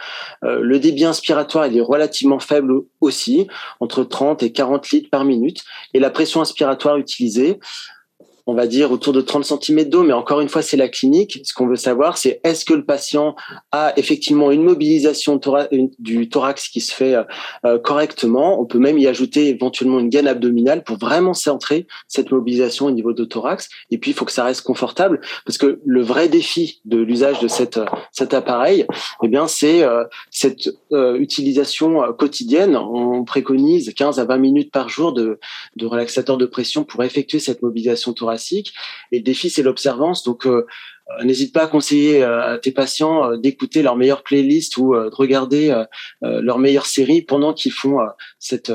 Euh, 0.45 0.61
le 0.61 0.79
débit 0.79 1.05
inspiratoire, 1.05 1.67
il 1.67 1.77
est 1.77 1.83
relativement 1.83 2.39
faible 2.39 2.75
aussi, 3.01 3.47
entre 3.81 4.05
30 4.05 4.43
et 4.43 4.53
40 4.53 4.91
litres 4.91 5.11
par 5.11 5.25
minute. 5.25 5.63
Et 5.95 6.01
la 6.01 6.11
pression 6.11 6.41
inspiratoire 6.41 6.97
utilisée, 6.97 7.59
on 8.47 8.55
va 8.55 8.67
dire 8.67 8.93
autour 8.93 9.13
de 9.13 9.21
30 9.21 9.45
cm 9.45 9.85
d'eau, 9.85 10.03
mais 10.03 10.13
encore 10.13 10.41
une 10.41 10.49
fois, 10.49 10.63
c'est 10.63 10.77
la 10.77 10.89
clinique. 10.89 11.41
Ce 11.45 11.55
qu'on 11.55 11.67
veut 11.67 11.77
savoir, 11.77 12.19
c'est 12.19 12.41
est-ce 12.45 12.65
que 12.65 12.75
le 12.75 12.85
patient 12.85 13.37
a 13.73 13.93
effectivement 13.97 14.51
une 14.51 14.63
mobilisation 14.63 15.41
du 15.99 16.29
thorax 16.29 16.69
qui 16.69 16.81
se 16.81 16.95
fait 16.95 17.17
euh, 17.65 17.79
correctement. 17.79 18.61
On 18.61 18.67
peut 18.67 18.79
même 18.79 18.99
y 18.99 19.07
ajouter 19.07 19.49
éventuellement 19.49 19.99
une 19.99 20.09
gaine 20.09 20.27
abdominale 20.27 20.83
pour 20.85 20.97
vraiment 20.97 21.35
centrer 21.35 21.87
cette 22.09 22.31
mobilisation 22.31 22.87
au 22.87 22.91
niveau 22.91 23.13
de 23.13 23.25
thorax. 23.25 23.69
Et 23.91 23.99
puis, 23.99 24.13
il 24.13 24.15
faut 24.15 24.25
que 24.25 24.33
ça 24.33 24.45
reste 24.45 24.63
confortable 24.63 25.21
parce 25.45 25.59
que 25.59 25.81
le 25.85 26.03
vrai 26.03 26.29
défi 26.29 26.81
de 26.85 26.99
l'usage 26.99 27.41
de 27.41 27.49
cette, 27.49 27.81
cet 28.13 28.35
appareil, 28.35 28.87
eh 29.23 29.29
bien, 29.29 29.47
c'est 29.47 29.83
euh, 29.83 30.05
cette 30.31 30.71
euh, 30.93 31.17
utilisation 31.17 32.13
quotidienne. 32.13 32.77
On 32.77 33.25
préconise 33.25 33.93
15 33.95 34.19
à 34.19 34.25
20 34.25 34.39
minutes 34.39 34.73
par 34.73 34.89
jour 34.89 35.13
de, 35.13 35.39
de 35.77 35.87
relaxateur 35.87 36.37
de 36.37 36.47
pression 36.47 36.85
pour 36.85 37.05
effectuer 37.05 37.39
cette 37.39 37.63
mobilisation 37.63 38.13
thoracique 38.13 38.30
et 39.13 39.19
le 39.19 39.23
défi, 39.23 39.51
c'est 39.51 39.63
l'observance. 39.63 40.25
Donc, 40.25 40.47
euh, 40.47 40.67
euh, 41.19 41.25
n'hésite 41.25 41.53
pas 41.53 41.65
à 41.65 41.67
conseiller 41.67 42.23
euh, 42.23 42.55
à 42.55 42.59
tes 42.59 42.73
patients 42.73 43.37
d'écouter 43.37 43.83
leur 43.83 43.97
meilleure 43.97 44.23
playlist 44.23 44.77
ou 44.77 44.95
de 44.95 45.15
regarder 45.15 45.75
leur 46.23 46.59
meilleure 46.59 46.87
série 46.87 47.23
pendant 47.23 47.53
qu'ils 47.53 47.73
font 47.73 47.99
cet 48.39 48.73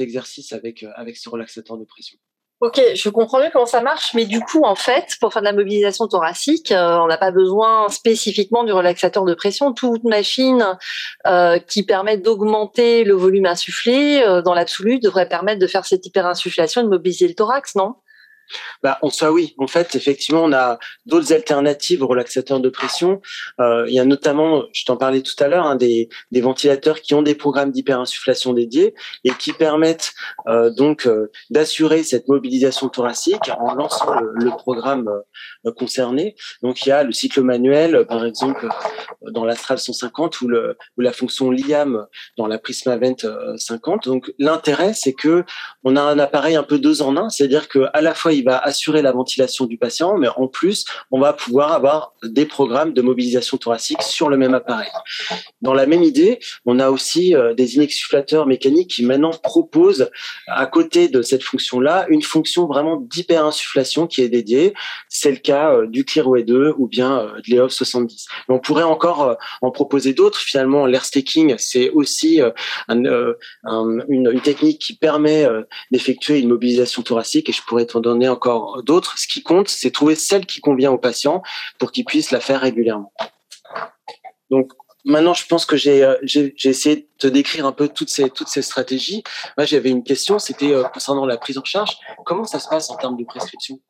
exercice 0.00 0.52
avec 0.52 0.84
ce 1.16 1.28
relaxateur 1.28 1.76
de 1.76 1.84
pression. 1.84 2.18
Ok, 2.62 2.80
je 2.94 3.10
comprends 3.10 3.38
mieux 3.40 3.50
comment 3.52 3.66
ça 3.66 3.82
marche, 3.82 4.14
mais 4.14 4.24
du 4.24 4.40
coup, 4.40 4.62
en 4.64 4.74
fait, 4.74 5.16
pour 5.20 5.30
faire 5.30 5.42
de 5.42 5.46
la 5.46 5.52
mobilisation 5.52 6.08
thoracique, 6.08 6.72
on 6.72 7.06
n'a 7.06 7.18
pas 7.18 7.30
besoin 7.30 7.90
spécifiquement 7.90 8.64
du 8.64 8.72
relaxateur 8.72 9.26
de 9.26 9.34
pression. 9.34 9.74
Toute 9.74 10.04
machine 10.04 10.64
qui 11.68 11.82
permet 11.82 12.16
d'augmenter 12.16 13.04
le 13.04 13.14
volume 13.14 13.46
insufflé, 13.46 14.22
dans 14.44 14.54
l'absolu, 14.54 15.00
devrait 15.00 15.28
permettre 15.28 15.60
de 15.60 15.66
faire 15.66 15.84
cette 15.84 16.06
hyperinsufflation 16.06 16.80
et 16.80 16.84
de 16.84 16.88
mobiliser 16.88 17.28
le 17.28 17.34
thorax, 17.34 17.74
non? 17.74 17.96
Bah, 18.82 18.98
en 19.02 19.10
soi, 19.10 19.32
oui. 19.32 19.54
En 19.58 19.66
fait, 19.66 19.94
effectivement, 19.94 20.44
on 20.44 20.52
a 20.52 20.78
d'autres 21.06 21.32
alternatives 21.32 22.02
aux 22.02 22.06
relaxateurs 22.06 22.60
de 22.60 22.68
pression. 22.68 23.20
Euh, 23.60 23.84
il 23.88 23.94
y 23.94 23.98
a 23.98 24.04
notamment, 24.04 24.64
je 24.72 24.84
t'en 24.84 24.96
parlais 24.96 25.22
tout 25.22 25.34
à 25.42 25.48
l'heure, 25.48 25.66
hein, 25.66 25.76
des, 25.76 26.08
ventilateurs 26.32 27.00
qui 27.00 27.14
ont 27.14 27.22
des 27.22 27.34
programmes 27.34 27.72
d'hyperinsufflation 27.72 28.52
dédiés 28.52 28.94
et 29.24 29.30
qui 29.30 29.52
permettent 29.52 30.12
euh, 30.46 30.70
donc 30.70 31.06
euh, 31.06 31.30
d'assurer 31.50 32.02
cette 32.02 32.28
mobilisation 32.28 32.88
thoracique 32.88 33.50
en 33.58 33.74
lançant 33.74 34.20
le, 34.20 34.50
programme 34.56 35.10
concerné. 35.76 36.34
Donc, 36.62 36.86
il 36.86 36.88
y 36.88 36.92
a 36.92 37.02
le 37.02 37.12
cycle 37.12 37.42
manuel, 37.42 38.06
par 38.08 38.24
exemple, 38.24 38.68
dans 39.22 39.44
l'Astral 39.44 39.78
150 39.78 40.40
ou, 40.40 40.48
la 40.98 41.12
fonction 41.12 41.50
LIAM 41.50 42.06
dans 42.38 42.46
la 42.46 42.58
Prismavent 42.58 43.16
50. 43.56 44.04
Donc, 44.04 44.32
l'intérêt, 44.38 44.94
c'est 44.94 45.12
que 45.12 45.44
on 45.84 45.96
a 45.96 46.00
un 46.00 46.18
appareil 46.18 46.56
un 46.56 46.62
peu 46.62 46.78
deux 46.78 47.02
en 47.02 47.16
un, 47.16 47.28
c'est-à-dire 47.28 47.68
que 47.68 47.86
à 47.92 48.00
la 48.00 48.14
fois 48.14 48.32
il 48.36 48.44
va 48.44 48.58
assurer 48.58 49.02
la 49.02 49.12
ventilation 49.12 49.66
du 49.66 49.78
patient, 49.78 50.16
mais 50.16 50.28
en 50.36 50.48
plus, 50.48 50.84
on 51.10 51.20
va 51.20 51.32
pouvoir 51.32 51.72
avoir 51.72 52.12
des 52.22 52.46
programmes 52.46 52.92
de 52.92 53.02
mobilisation 53.02 53.56
thoracique 53.56 54.02
sur 54.02 54.28
le 54.28 54.36
même 54.36 54.54
appareil. 54.54 54.90
Dans 55.62 55.74
la 55.74 55.86
même 55.86 56.02
idée, 56.02 56.38
on 56.64 56.78
a 56.78 56.90
aussi 56.90 57.34
euh, 57.34 57.54
des 57.54 57.76
inexsufflateurs 57.76 58.46
mécaniques 58.46 58.90
qui 58.90 59.04
maintenant 59.04 59.30
proposent, 59.30 60.10
à 60.46 60.66
côté 60.66 61.08
de 61.08 61.22
cette 61.22 61.42
fonction-là, 61.42 62.06
une 62.08 62.22
fonction 62.22 62.66
vraiment 62.66 62.96
d'hyperinsufflation 62.96 64.06
qui 64.06 64.22
est 64.22 64.28
dédiée. 64.28 64.74
C'est 65.08 65.30
le 65.30 65.38
cas 65.38 65.72
euh, 65.72 65.86
du 65.86 66.04
Clearway 66.04 66.42
2 66.42 66.74
ou 66.78 66.88
bien 66.88 67.18
euh, 67.18 67.32
de 67.46 67.54
l'EOF 67.54 67.72
70. 67.72 68.26
Mais 68.48 68.54
on 68.54 68.58
pourrait 68.58 68.82
encore 68.82 69.36
en 69.62 69.70
proposer 69.70 70.12
d'autres. 70.12 70.38
Finalement, 70.38 70.86
l'air 70.86 71.04
staking, 71.04 71.54
c'est 71.58 71.90
aussi 71.90 72.40
une, 72.88 73.34
une, 74.08 74.40
technique 74.40 74.80
qui 74.80 74.96
permet 74.96 75.46
d'effectuer 75.90 76.38
une 76.38 76.48
mobilisation 76.48 77.02
thoracique 77.02 77.48
et 77.48 77.52
je 77.52 77.62
pourrais 77.62 77.86
t'en 77.86 78.00
donner 78.00 78.25
encore 78.28 78.82
d'autres. 78.82 79.18
Ce 79.18 79.26
qui 79.26 79.42
compte, 79.42 79.68
c'est 79.68 79.90
trouver 79.90 80.14
celle 80.14 80.46
qui 80.46 80.60
convient 80.60 80.90
au 80.90 80.98
patient 80.98 81.42
pour 81.78 81.92
qu'il 81.92 82.04
puisse 82.04 82.30
la 82.30 82.40
faire 82.40 82.60
régulièrement. 82.60 83.12
Donc, 84.50 84.72
maintenant, 85.04 85.34
je 85.34 85.46
pense 85.46 85.66
que 85.66 85.76
j'ai 85.76 86.08
j'ai 86.22 86.54
essayé 86.64 87.08
te 87.18 87.26
décrire 87.26 87.66
un 87.66 87.72
peu 87.72 87.88
toutes 87.88 88.10
ces 88.10 88.30
toutes 88.30 88.48
ces 88.48 88.62
stratégies. 88.62 89.22
Moi, 89.56 89.66
j'avais 89.66 89.90
une 89.90 90.04
question, 90.04 90.38
c'était 90.38 90.72
concernant 90.92 91.26
la 91.26 91.36
prise 91.36 91.58
en 91.58 91.64
charge. 91.64 91.96
Comment 92.24 92.44
ça 92.44 92.58
se 92.58 92.68
passe 92.68 92.90
en 92.90 92.96
termes 92.96 93.16
de 93.16 93.24
prescription? 93.24 93.80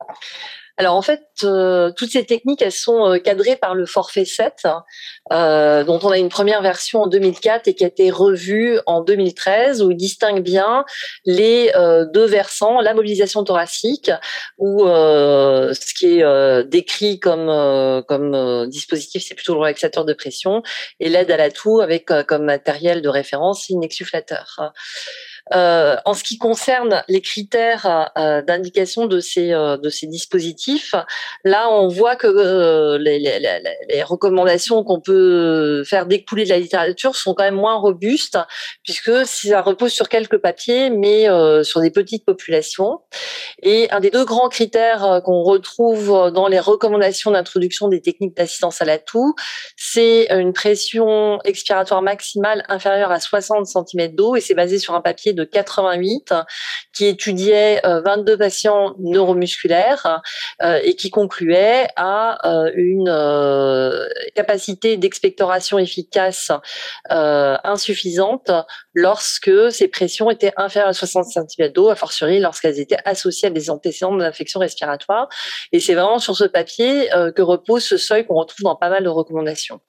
Alors 0.79 0.95
en 0.95 1.03
fait, 1.03 1.23
euh, 1.43 1.91
toutes 1.97 2.11
ces 2.11 2.27
techniques, 2.27 2.61
elles 2.61 2.71
sont 2.71 3.11
euh, 3.11 3.19
cadrées 3.19 3.57
par 3.57 3.75
le 3.75 3.87
forfait 3.87 4.27
7, 4.27 4.67
euh, 5.33 5.85
dont 5.85 5.99
on 6.03 6.11
a 6.11 6.19
une 6.19 6.29
première 6.29 6.61
version 6.61 7.03
en 7.03 7.07
2004 7.07 7.67
et 7.69 7.75
qui 7.75 7.83
a 7.83 7.87
été 7.87 8.11
revue 8.11 8.79
en 8.85 9.01
2013, 9.01 9.83
où 9.83 9.91
il 9.91 9.97
distingue 9.97 10.43
bien 10.43 10.85
les 11.25 11.73
deux 12.13 12.27
versants, 12.27 12.81
la 12.81 12.93
mobilisation 12.93 13.43
thoracique, 13.43 14.11
où 14.59 14.85
ce 14.87 15.95
qui 15.95 16.21
est 16.21 16.65
décrit 16.65 17.19
comme 17.19 18.03
comme 18.07 18.69
dispositif, 18.69 19.25
c'est 19.27 19.35
plutôt 19.35 19.55
le 19.55 19.61
relaxateur 19.61 20.05
de 20.05 20.13
pression, 20.13 20.63
et 21.01 21.09
l'aide 21.09 21.31
à 21.31 21.37
la 21.37 21.51
toux 21.51 21.81
avec 21.81 22.11
comme 22.27 22.45
matériel 22.45 23.03
de 23.03 23.09
référence 23.17 23.69
l'inexsufflateur. 23.69 24.73
Euh, 25.55 25.95
en 26.05 26.15
ce 26.15 26.25
qui 26.25 26.39
concerne 26.39 27.05
les 27.07 27.21
critères 27.21 28.11
euh, 28.19 28.43
d'indication 28.43 29.07
de 29.07 29.21
ces 29.21 29.53
euh, 29.53 29.77
de 29.77 29.91
ces 29.91 30.09
dispositifs, 30.09 30.97
là 31.45 31.71
on 31.71 31.87
voit 31.87 32.17
que 32.17 32.97
les, 32.97 33.21
les, 33.21 34.03
recommandations 34.03 34.83
qu'on 34.83 35.01
peut 35.01 35.85
faire 35.85 36.07
découler 36.07 36.45
de 36.45 36.49
la 36.51 36.59
littérature 36.59 37.15
sont 37.15 37.35
quand 37.35 37.45
même 37.45 37.55
moins 37.55 37.77
robustes 37.77 38.39
puisque 38.83 39.25
ça 39.25 39.63
repose 39.63 39.93
sur 39.93 40.09
quelques 40.09 40.39
papiers 40.39 40.91
mais 40.91 41.27
sur 41.63 41.81
des 41.81 41.91
petites 41.91 42.25
populations. 42.25 43.01
Et 43.63 43.89
un 43.91 44.01
des 44.01 44.11
deux 44.11 44.25
grands 44.25 44.49
critères 44.49 45.21
qu'on 45.25 45.43
retrouve 45.43 46.33
dans 46.33 46.49
les 46.49 46.61
recommandations 46.61 47.31
d'introduction 47.31 47.89
des 47.89 48.01
techniques 48.01 48.37
d'assistance 48.37 48.83
à 48.83 48.85
la 48.85 48.99
toux, 48.99 49.35
c'est 49.77 50.27
une 50.31 50.53
pression 50.53 51.41
expiratoire 51.45 52.03
maximale 52.03 52.65
inférieure 52.69 53.13
à 53.13 53.21
60 53.21 53.67
cm 53.67 54.15
d'eau 54.15 54.35
et 54.35 54.41
c'est 54.41 54.55
basé 54.55 54.79
sur 54.79 54.95
un 54.95 55.01
papier 55.01 55.33
de 55.37 55.45
88 55.45 56.35
qui 56.93 57.07
étudiait 57.07 57.81
22 57.85 58.33
euh, 58.33 58.37
patients 58.37 58.95
neuromusculaires 58.99 60.23
euh, 60.63 60.81
et 60.83 60.97
qui 60.97 61.11
concluait 61.11 61.87
à 61.97 62.39
euh, 62.49 62.73
une 62.75 63.13
capacité 64.35 64.97
d'expectoration 64.97 65.79
efficace 65.79 66.51
insuffisante 67.09 68.51
lorsque 68.95 69.71
ces 69.71 69.89
pressions 69.89 70.31
étaient 70.31 70.53
inférieures 70.57 70.91
à 70.91 70.95
60 70.95 71.27
cm 71.27 71.73
d'eau, 71.73 71.89
a 71.91 71.95
fortiori 71.95 72.41
lorsqu'elles 72.41 72.81
étaient 72.81 72.99
associées 73.05 73.49
à 73.49 73.51
des 73.51 73.71
antécédents 73.71 74.17
d'infection 74.17 74.61
respiratoire. 74.61 75.29
Et 75.73 75.81
c'est 75.81 75.95
vraiment 75.95 76.19
sur 76.19 76.37
ce 76.37 76.45
papier 76.45 77.09
que 77.35 77.43
repose 77.43 77.85
ce 77.85 77.97
seuil 77.97 78.27
qu'on 78.27 78.35
retrouve 78.35 78.65
dans 78.65 78.77
pas 78.77 78.89
mal 78.89 79.05
de 79.05 79.09
recommandations. 79.09 79.81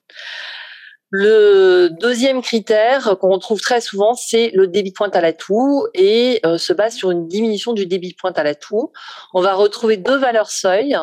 Le 1.10 1.88
deuxième 1.88 2.42
critère 2.42 3.16
qu'on 3.18 3.30
retrouve 3.30 3.62
très 3.62 3.80
souvent, 3.80 4.12
c'est 4.12 4.50
le 4.52 4.66
débit 4.66 4.92
pointe 4.92 5.16
à 5.16 5.22
la 5.22 5.32
toux 5.32 5.86
et 5.94 6.38
euh, 6.44 6.58
se 6.58 6.74
base 6.74 6.94
sur 6.96 7.10
une 7.10 7.26
diminution 7.26 7.72
du 7.72 7.86
débit 7.86 8.12
pointe 8.12 8.38
à 8.38 8.42
la 8.42 8.54
toux. 8.54 8.92
On 9.32 9.40
va 9.40 9.54
retrouver 9.54 9.96
deux 9.96 10.18
valeurs 10.18 10.50
seuil 10.50 10.94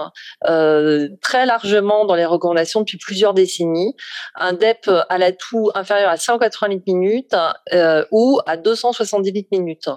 euh, 0.48 1.10
très 1.24 1.48
largement 1.48 2.06
dans 2.06 2.14
les 2.14 2.26
recommandations 2.26 2.82
depuis 2.82 3.00
plusieurs 3.00 3.34
décennies. 3.34 3.96
Un 4.36 4.54
DEP 4.54 4.92
à 5.10 5.18
la 5.18 5.32
toux 5.32 5.72
inférieur 5.74 6.12
à 6.12 6.18
180 6.18 6.68
litres 6.68 6.84
minutes 6.86 7.36
euh, 7.74 8.06
ou 8.12 8.40
à 8.46 8.58
270 8.58 9.32
litres 9.32 9.50
minutes. 9.52 9.90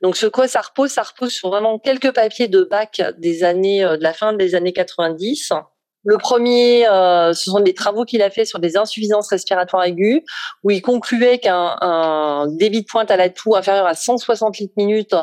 Donc 0.00 0.16
ce 0.16 0.26
quoi 0.26 0.48
ça 0.48 0.62
repose? 0.62 0.90
Ça 0.90 1.02
repose 1.02 1.32
sur 1.32 1.50
vraiment 1.50 1.78
quelques 1.78 2.14
papiers 2.14 2.48
de 2.48 2.62
bac 2.62 3.02
des 3.18 3.44
années 3.44 3.82
de 3.82 4.02
la 4.02 4.14
fin 4.14 4.32
des 4.32 4.54
années 4.54 4.72
90 4.72 5.52
le 6.04 6.16
premier, 6.16 6.86
euh, 6.88 7.32
ce 7.34 7.50
sont 7.50 7.60
des 7.60 7.74
travaux 7.74 8.04
qu'il 8.04 8.22
a 8.22 8.30
fait 8.30 8.44
sur 8.44 8.58
des 8.58 8.76
insuffisances 8.76 9.28
respiratoires 9.28 9.84
aiguës, 9.84 10.22
où 10.62 10.70
il 10.70 10.80
concluait 10.80 11.38
qu'un 11.38 12.46
débit 12.48 12.82
de 12.82 12.86
pointe 12.86 13.10
à 13.10 13.16
la 13.16 13.28
toux 13.28 13.54
inférieur 13.54 13.86
à 13.86 13.94
160 13.94 14.58
litres 14.58 14.74
minutes 14.76 15.14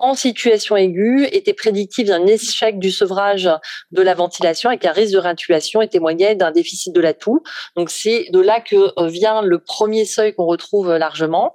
en 0.00 0.14
situation 0.14 0.76
aiguë 0.76 1.28
était 1.30 1.52
prédictif 1.52 2.08
d'un 2.08 2.26
échec 2.26 2.80
du 2.80 2.90
sevrage 2.90 3.48
de 3.92 4.02
la 4.02 4.14
ventilation 4.14 4.70
et 4.72 4.78
qu'un 4.78 4.90
risque 4.90 5.12
de 5.12 5.18
réintubation 5.18 5.82
et 5.82 5.88
témoignait 5.88 6.34
d'un 6.34 6.50
déficit 6.50 6.92
de 6.92 7.00
la 7.00 7.14
toux. 7.14 7.42
Donc 7.76 7.90
c'est 7.90 8.26
de 8.32 8.40
là 8.40 8.60
que 8.60 8.76
euh, 9.00 9.06
vient 9.06 9.42
le 9.42 9.58
premier 9.60 10.04
seuil 10.04 10.34
qu'on 10.34 10.46
retrouve 10.46 10.90
euh, 10.90 10.98
largement. 10.98 11.52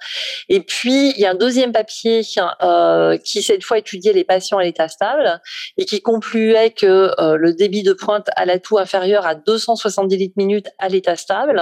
Et 0.48 0.62
puis 0.62 1.12
il 1.12 1.20
y 1.20 1.26
a 1.26 1.32
un 1.32 1.36
deuxième 1.36 1.74
papier 1.74 2.22
euh, 2.62 3.18
qui 3.18 3.44
cette 3.44 3.64
fois 3.64 3.78
étudiait 3.78 4.14
les 4.14 4.24
patients 4.24 4.58
à 4.58 4.64
l'état 4.64 4.88
stable 4.88 5.42
et 5.78 5.86
qui 5.86 6.02
concluait 6.02 6.72
que 6.72 7.12
le 7.36 7.54
débit 7.54 7.84
de 7.84 7.94
pointe 7.94 8.30
à 8.36 8.46
la 8.46 8.60
toux 8.60 8.78
inférieur 8.78 9.26
à 9.26 9.36
270 9.36 10.16
litres 10.16 10.34
minutes 10.38 10.68
à 10.78 10.88
l'état 10.88 11.16
stable 11.16 11.62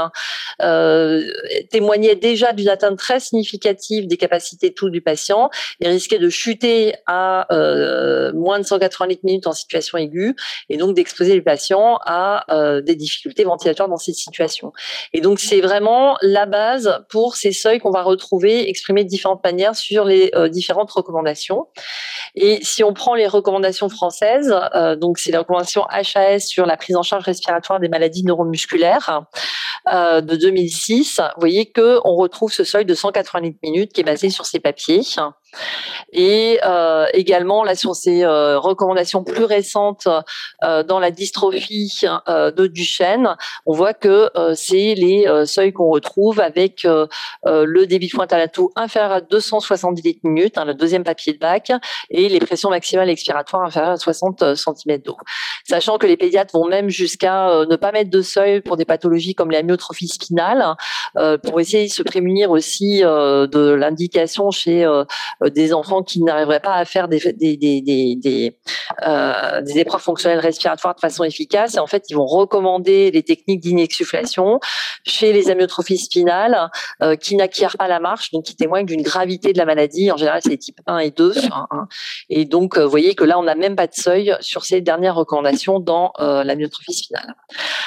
témoignait 1.72 2.16
déjà 2.16 2.54
d'une 2.54 2.70
atteinte 2.70 2.98
très 2.98 3.20
significative 3.20 4.08
des 4.08 4.18
capacités 4.18 4.70
de 4.70 4.76
toux 4.76 4.90
du 4.90 5.02
patient 5.02 5.50
et 5.80 5.88
risquait 5.88 6.20
de 6.20 6.30
chuter 6.30 6.66
à 7.06 7.51
euh, 7.53 8.32
moins 8.34 8.60
de 8.60 8.65
180 8.65 9.08
litres 9.08 9.21
minutes 9.23 9.47
en 9.47 9.53
situation 9.53 9.97
aiguë 9.97 10.36
et 10.69 10.77
donc 10.77 10.95
d'exposer 10.95 11.34
les 11.34 11.41
patients 11.41 11.99
à 12.06 12.45
euh, 12.53 12.82
des 12.82 12.95
difficultés 12.95 13.43
ventilatoires 13.43 13.89
dans 13.89 13.97
cette 13.97 14.15
situation. 14.15 14.73
Et 15.13 15.21
donc 15.21 15.39
c'est 15.39 15.62
vraiment 15.62 16.17
la 16.21 16.45
base 16.45 17.03
pour 17.10 17.36
ces 17.36 17.51
seuils 17.51 17.80
qu'on 17.80 17.91
va 17.91 18.03
retrouver 18.03 18.69
exprimés 18.69 19.03
de 19.03 19.10
différentes 19.10 19.43
manières 19.43 19.75
sur 19.75 20.06
les 20.06 20.32
euh, 20.36 20.49
différentes 20.49 20.91
recommandations. 20.91 21.67
Et 22.36 22.60
si 22.62 22.84
on 22.84 22.93
prend 22.93 23.15
les 23.15 23.27
recommandations 23.27 23.89
françaises, 23.89 24.53
donc 24.97 25.17
c'est 25.17 25.32
la 25.32 25.39
recommandation 25.39 25.86
HAS 25.89 26.39
sur 26.39 26.65
la 26.65 26.77
prise 26.77 26.95
en 26.95 27.01
charge 27.01 27.23
respiratoire 27.23 27.80
des 27.80 27.89
maladies 27.89 28.23
neuromusculaires 28.23 29.23
de 29.88 30.36
2006, 30.36 31.19
vous 31.19 31.39
voyez 31.39 31.71
que 31.71 31.99
on 32.03 32.15
retrouve 32.15 32.51
ce 32.51 32.63
seuil 32.63 32.86
de 32.86 32.93
180 32.93 33.41
litres 33.41 33.60
minutes 33.63 33.93
qui 33.93 34.01
est 34.01 34.03
basé 34.03 34.30
sur 34.30 34.45
ces 34.45 34.60
papiers. 34.60 35.01
Et 36.13 36.60
euh, 36.65 37.06
également, 37.13 37.63
là, 37.63 37.76
sur 37.76 37.96
ces 37.96 38.24
euh, 38.24 38.58
recommandations 38.60 39.24
plus 39.24 39.43
récentes 39.43 40.08
euh, 40.63 40.84
dans 40.84 41.00
la 41.00 41.12
dystrophie 41.12 42.02
de 42.28 42.67
Duchenne, 42.67 43.36
on 43.65 43.74
voit 43.74 43.93
que 43.93 44.30
c'est 44.56 44.96
les 44.96 45.26
seuils 45.46 45.74
qu'on 45.74 45.89
retrouve 45.89 46.39
avec 46.39 46.86
le 47.43 47.86
débit 47.86 48.08
de 48.08 48.12
pointe 48.13 48.34
à 48.34 48.38
la 48.38 48.48
toux 48.48 48.72
inférieur 48.76 49.12
à 49.12 49.22
270 49.22 50.02
litres 50.02 50.20
minutes, 50.24 50.58
hein, 50.58 50.65
le 50.65 50.74
deuxième 50.74 51.04
papier 51.04 51.34
de 51.34 51.39
bac, 51.39 51.72
et 52.10 52.30
les 52.30 52.39
pressions 52.39 52.70
maximales 52.70 53.10
expiratoires 53.10 53.63
inférieures 53.63 53.91
à 53.91 53.98
60 53.98 54.56
cm 54.56 54.98
d'eau. 55.00 55.17
Sachant 55.67 55.98
que 55.98 56.08
les 56.08 56.17
pédiatres 56.17 56.58
vont 56.58 56.67
même 56.67 56.89
jusqu'à 56.89 57.65
ne 57.65 57.76
pas 57.76 57.91
mettre 57.91 58.10
de 58.10 58.22
seuil 58.22 58.62
pour 58.62 58.78
des 58.78 58.86
pathologies 58.86 59.36
comme 59.36 59.52
l'amyotrophie 59.52 60.08
spinale, 60.08 60.76
pour 61.43 61.60
essayer 61.60 61.88
de 61.88 61.93
se 61.93 62.04
prémunir 62.04 62.52
aussi 62.52 63.02
de 63.02 63.74
l'indication 63.74 64.52
chez 64.52 64.86
des 65.50 65.74
enfants 65.74 66.04
qui 66.04 66.22
n'arriveraient 66.22 66.60
pas 66.60 66.76
à 66.76 66.86
faire 66.86 67.08
des, 67.08 67.20
des, 67.20 67.58
des, 67.58 67.82
des, 67.82 68.58
euh, 69.06 69.62
des 69.62 69.80
épreuves 69.80 70.02
fonctionnelles 70.02 70.40
respiratoires 70.40 70.96
de 70.96 71.00
façon 71.00 71.24
efficace. 71.24 71.76
Et 71.76 71.80
en 71.80 71.88
fait, 71.88 72.06
ils 72.10 72.16
vont 72.16 72.26
recommander 72.26 73.12
les 73.12 73.24
techniques 73.24 73.62
d'inexsufflation 73.62 74.60
chez 75.06 75.34
les 75.34 75.50
amyotrophies 75.50 75.98
spinales 75.98 76.70
euh, 77.02 77.16
qui 77.16 77.36
n'acquièrent 77.36 77.78
pas 77.78 77.88
la 77.88 78.00
marche, 78.00 78.32
donc 78.32 78.46
qui 78.46 78.56
témoignent 78.56 78.86
d'une 78.86 79.02
gravité 79.02 79.54
de 79.54 79.58
la 79.58 79.66
maladie. 79.66 80.12
En 80.12 80.18
général, 80.18 80.42
c'est 80.44 80.50
les 80.50 80.58
types 80.58 80.80
1 80.88 81.00
et 81.00 81.12
2. 81.12 81.34
Et 82.30 82.46
donc, 82.46 82.78
euh, 82.78 82.84
vous 82.84 82.90
voyez 82.90 83.16
que 83.16 83.24
là, 83.24 83.40
on 83.40 83.44
n'a 83.44 83.56
même 83.56 83.76
pas 83.76 83.88
de 83.88 83.94
seuil 83.94 84.36
sur 84.40 84.66
ces 84.66 84.82
dernières 84.82 85.16
recommandations 85.16 85.80
dans 85.80 86.12
euh, 86.20 86.44
spinale. 86.90 87.36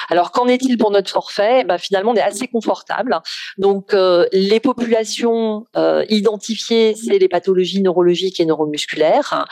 Alors, 0.09 0.31
qu'en 0.31 0.47
est-il 0.47 0.77
pour 0.77 0.91
notre 0.91 1.09
forfait? 1.09 1.63
Ben, 1.63 1.77
Finalement, 1.77 2.11
on 2.11 2.15
est 2.15 2.21
assez 2.21 2.47
confortable. 2.47 3.19
Donc, 3.57 3.93
euh, 3.93 4.25
les 4.31 4.59
populations 4.59 5.65
identifiées, 6.09 6.95
c'est 6.95 7.17
les 7.17 7.27
pathologies 7.41 7.81
neurologiques 7.81 8.39
et 8.39 8.45
neuromusculaires. 8.45 9.47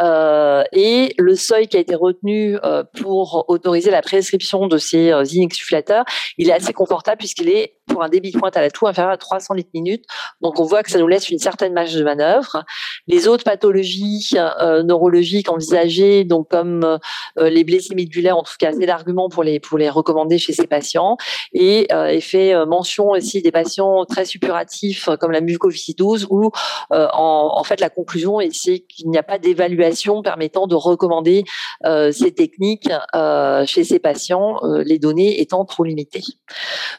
Euh, 0.00 0.62
et 0.72 1.14
le 1.18 1.34
seuil 1.34 1.66
qui 1.66 1.76
a 1.76 1.80
été 1.80 1.94
retenu 1.94 2.56
euh, 2.64 2.84
pour 3.00 3.44
autoriser 3.48 3.90
la 3.90 4.00
prescription 4.00 4.68
de 4.68 4.78
ces 4.78 5.10
euh, 5.10 5.24
inexsufflateurs, 5.24 6.04
il 6.38 6.48
est 6.48 6.52
assez 6.52 6.72
confortable 6.72 7.18
puisqu'il 7.18 7.48
est 7.48 7.74
pour 7.86 8.02
un 8.02 8.08
débit 8.08 8.30
de 8.30 8.38
pointe 8.38 8.56
à 8.56 8.60
la 8.60 8.70
toux 8.70 8.86
inférieur 8.86 9.12
à 9.12 9.16
300 9.16 9.54
litres 9.54 9.70
minutes. 9.74 10.04
Donc 10.40 10.60
on 10.60 10.64
voit 10.64 10.82
que 10.82 10.90
ça 10.90 10.98
nous 10.98 11.08
laisse 11.08 11.28
une 11.30 11.38
certaine 11.38 11.72
marge 11.72 11.94
de 11.94 12.04
manœuvre. 12.04 12.64
Les 13.06 13.26
autres 13.26 13.44
pathologies 13.44 14.36
neurologiques 14.84 15.50
envisagées, 15.50 16.24
donc 16.24 16.48
comme 16.48 16.98
les 17.36 17.64
blessés 17.64 17.94
médulaires, 17.94 18.36
qu'il 18.58 18.66
y 18.66 18.70
a 18.70 18.74
assez 18.74 18.86
d'arguments 18.86 19.28
pour 19.28 19.42
les 19.42 19.60
pour 19.60 19.78
les 19.78 19.90
recommander 19.90 20.38
chez 20.38 20.52
ces 20.52 20.66
patients. 20.66 21.16
Et 21.52 21.88
il 21.90 22.22
fait 22.22 22.54
mention 22.66 23.10
aussi 23.10 23.42
des 23.42 23.50
patients 23.50 24.04
très 24.06 24.24
suppuratifs 24.24 25.08
comme 25.20 25.32
la 25.32 25.40
mucoviscidose 25.40 26.26
où 26.30 26.50
en, 26.90 27.31
fait, 27.64 27.80
la 27.80 27.90
conclusion, 27.90 28.38
c'est 28.52 28.80
qu'il 28.80 29.10
n'y 29.10 29.18
a 29.18 29.22
pas 29.22 29.38
d'évaluation 29.38 30.22
permettant 30.22 30.66
de 30.66 30.74
recommander 30.74 31.44
euh, 31.84 32.12
ces 32.12 32.32
techniques 32.32 32.90
euh, 33.14 33.64
chez 33.66 33.84
ces 33.84 33.98
patients, 33.98 34.56
euh, 34.62 34.82
les 34.84 34.98
données 34.98 35.40
étant 35.40 35.64
trop 35.64 35.84
limitées. 35.84 36.24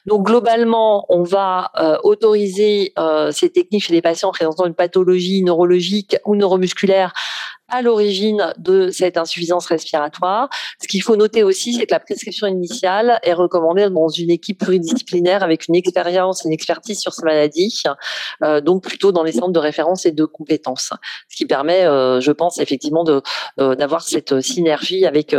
Donc, 0.05 0.25
globalement, 0.25 1.05
on 1.09 1.23
va 1.23 1.71
autoriser 2.03 2.93
ces 3.31 3.49
techniques 3.49 3.83
chez 3.83 3.93
des 3.93 4.01
patients 4.01 4.31
présentant 4.31 4.65
une 4.65 4.73
pathologie 4.73 5.43
neurologique 5.43 6.17
ou 6.25 6.35
neuromusculaire 6.35 7.13
à 7.69 7.81
l'origine 7.81 8.53
de 8.57 8.89
cette 8.91 9.17
insuffisance 9.17 9.65
respiratoire. 9.65 10.49
Ce 10.81 10.87
qu'il 10.87 11.01
faut 11.01 11.15
noter 11.15 11.43
aussi, 11.43 11.73
c'est 11.73 11.87
que 11.87 11.93
la 11.93 11.99
prescription 11.99 12.45
initiale 12.45 13.19
est 13.23 13.33
recommandée 13.33 13.89
dans 13.89 14.09
une 14.09 14.29
équipe 14.29 14.59
pluridisciplinaire 14.59 15.43
avec 15.43 15.67
une 15.67 15.75
expérience, 15.75 16.43
une 16.45 16.51
expertise 16.51 16.99
sur 16.99 17.13
ces 17.13 17.23
maladies, 17.23 17.83
donc 18.63 18.83
plutôt 18.83 19.11
dans 19.11 19.23
les 19.23 19.31
centres 19.31 19.53
de 19.53 19.59
référence 19.59 20.05
et 20.05 20.11
de 20.11 20.22
compétences, 20.25 20.91
ce 21.29 21.35
qui 21.35 21.45
permet, 21.45 21.85
euh, 21.85 22.19
je 22.19 22.31
pense, 22.31 22.59
effectivement 22.59 23.03
de 23.03 23.21
euh, 23.59 23.75
d'avoir 23.75 24.01
cette 24.01 24.41
synergie 24.41 25.05
avec 25.05 25.35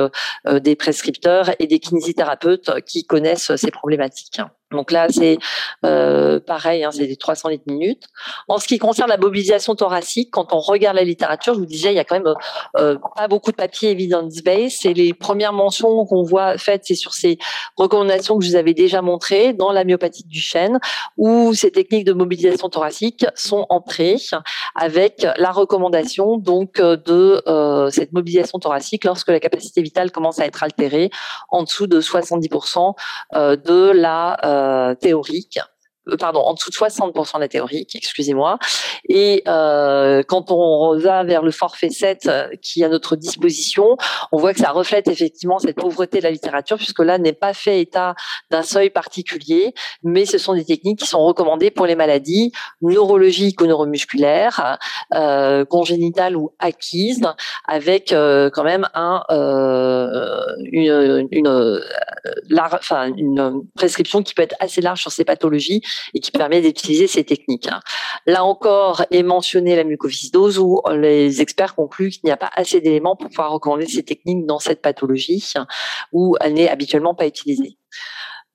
des 0.46 0.76
prescripteurs 0.76 1.50
et 1.58 1.66
des 1.66 1.78
kinésithérapeutes 1.78 2.84
qui 2.86 3.04
connaissent 3.04 3.54
ces 3.56 3.70
problématiques. 3.70 4.40
Donc 4.74 4.90
là, 4.90 5.06
c'est 5.08 5.38
euh, 5.84 6.40
pareil, 6.40 6.84
hein, 6.84 6.90
c'est 6.92 7.06
des 7.06 7.16
300 7.16 7.48
litres 7.48 7.64
minutes. 7.66 8.04
En 8.48 8.58
ce 8.58 8.66
qui 8.66 8.78
concerne 8.78 9.08
la 9.08 9.16
mobilisation 9.16 9.74
thoracique, 9.74 10.30
quand 10.32 10.52
on 10.52 10.60
regarde 10.60 10.96
la 10.96 11.04
littérature, 11.04 11.54
je 11.54 11.58
vous 11.60 11.66
disais, 11.66 11.92
il 11.92 11.96
y 11.96 12.00
a 12.00 12.04
quand 12.04 12.16
même 12.16 12.34
euh, 12.76 12.96
pas 13.16 13.28
beaucoup 13.28 13.50
de 13.50 13.56
papiers 13.56 13.90
evidence-based. 13.90 14.86
Et 14.86 14.94
les 14.94 15.14
premières 15.14 15.52
mentions 15.52 16.04
qu'on 16.06 16.22
voit 16.22 16.58
faites, 16.58 16.82
c'est 16.84 16.94
sur 16.94 17.14
ces 17.14 17.38
recommandations 17.76 18.38
que 18.38 18.44
je 18.44 18.50
vous 18.50 18.56
avais 18.56 18.74
déjà 18.74 19.02
montrées 19.02 19.52
dans 19.52 19.72
la 19.72 19.84
myopathie 19.84 20.24
du 20.24 20.40
chêne, 20.40 20.78
où 21.16 21.54
ces 21.54 21.70
techniques 21.70 22.04
de 22.04 22.12
mobilisation 22.12 22.68
thoracique 22.68 23.26
sont 23.34 23.66
entrées 23.68 24.16
avec 24.74 25.26
la 25.36 25.50
recommandation 25.50 26.38
donc 26.38 26.80
de 26.80 27.42
euh, 27.46 27.90
cette 27.90 28.12
mobilisation 28.12 28.58
thoracique 28.58 29.04
lorsque 29.04 29.28
la 29.28 29.40
capacité 29.40 29.82
vitale 29.82 30.10
commence 30.10 30.38
à 30.38 30.46
être 30.46 30.62
altérée 30.62 31.10
en 31.50 31.62
dessous 31.62 31.86
de 31.86 32.00
70% 32.00 32.94
euh, 33.34 33.56
de 33.56 33.90
la 33.90 34.36
théorique. 35.00 35.58
euh, 35.58 35.73
pardon, 36.18 36.40
en 36.40 36.54
dessous 36.54 36.70
de 36.70 36.76
60% 36.76 37.36
de 37.36 37.40
la 37.40 37.48
théorique, 37.48 37.94
excusez-moi. 37.94 38.58
Et 39.08 39.42
euh, 39.48 40.22
quand 40.26 40.50
on 40.50 40.98
va 40.98 41.24
vers 41.24 41.42
le 41.42 41.50
forfait 41.50 41.90
7 41.90 42.26
euh, 42.26 42.48
qui 42.62 42.82
est 42.82 42.84
à 42.84 42.88
notre 42.88 43.16
disposition, 43.16 43.96
on 44.32 44.38
voit 44.38 44.52
que 44.52 44.60
ça 44.60 44.70
reflète 44.70 45.08
effectivement 45.08 45.58
cette 45.58 45.76
pauvreté 45.76 46.18
de 46.18 46.24
la 46.24 46.30
littérature, 46.30 46.76
puisque 46.76 47.00
là 47.00 47.18
n'est 47.18 47.32
pas 47.32 47.54
fait 47.54 47.80
état 47.80 48.14
d'un 48.50 48.62
seuil 48.62 48.90
particulier, 48.90 49.74
mais 50.02 50.26
ce 50.26 50.38
sont 50.38 50.54
des 50.54 50.64
techniques 50.64 51.00
qui 51.00 51.06
sont 51.06 51.24
recommandées 51.24 51.70
pour 51.70 51.86
les 51.86 51.94
maladies 51.94 52.52
neurologiques 52.82 53.60
ou 53.60 53.66
neuromusculaires, 53.66 54.78
euh, 55.14 55.64
congénitales 55.64 56.36
ou 56.36 56.52
acquises, 56.58 57.22
avec 57.66 58.12
euh, 58.12 58.50
quand 58.50 58.64
même 58.64 58.88
un, 58.94 59.22
euh, 59.30 60.44
une, 60.72 61.28
une, 61.30 61.80
enfin, 62.58 63.12
une 63.16 63.62
prescription 63.74 64.22
qui 64.22 64.34
peut 64.34 64.42
être 64.42 64.56
assez 64.60 64.80
large 64.80 65.00
sur 65.00 65.12
ces 65.12 65.24
pathologies 65.24 65.82
et 66.14 66.20
qui 66.20 66.30
permet 66.30 66.60
d'utiliser 66.60 67.06
ces 67.06 67.24
techniques. 67.24 67.68
Hein. 67.68 67.80
Là 68.26 68.44
encore 68.44 69.04
est 69.10 69.22
mentionnée 69.22 69.76
la 69.76 69.84
mucoviscidose 69.84 70.58
où 70.58 70.80
les 70.92 71.40
experts 71.40 71.74
concluent 71.74 72.10
qu'il 72.10 72.22
n'y 72.24 72.32
a 72.32 72.36
pas 72.36 72.50
assez 72.54 72.80
d'éléments 72.80 73.16
pour 73.16 73.28
pouvoir 73.28 73.52
recommander 73.52 73.86
ces 73.86 74.02
techniques 74.02 74.46
dans 74.46 74.58
cette 74.58 74.82
pathologie 74.82 75.52
où 76.12 76.36
elle 76.40 76.54
n'est 76.54 76.68
habituellement 76.68 77.14
pas 77.14 77.26
utilisée 77.26 77.78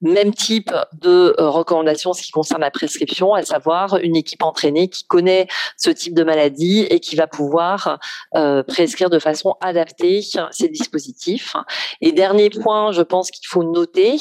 même 0.01 0.33
type 0.33 0.73
de 0.93 1.35
euh, 1.39 1.49
recommandation 1.49 2.11
en 2.11 2.13
ce 2.13 2.21
qui 2.21 2.31
concerne 2.31 2.61
la 2.61 2.71
prescription, 2.71 3.33
à 3.33 3.43
savoir 3.43 3.97
une 3.97 4.15
équipe 4.15 4.43
entraînée 4.43 4.87
qui 4.87 5.03
connaît 5.03 5.47
ce 5.77 5.89
type 5.89 6.13
de 6.13 6.23
maladie 6.23 6.81
et 6.89 6.99
qui 6.99 7.15
va 7.15 7.27
pouvoir 7.27 7.99
euh, 8.35 8.63
prescrire 8.63 9.09
de 9.09 9.19
façon 9.19 9.55
adaptée 9.61 10.21
ces 10.51 10.69
dispositifs. 10.69 11.55
Et 12.01 12.11
dernier 12.11 12.49
point, 12.49 12.91
je 12.91 13.01
pense 13.01 13.31
qu'il 13.31 13.47
faut 13.47 13.63
noter, 13.63 14.17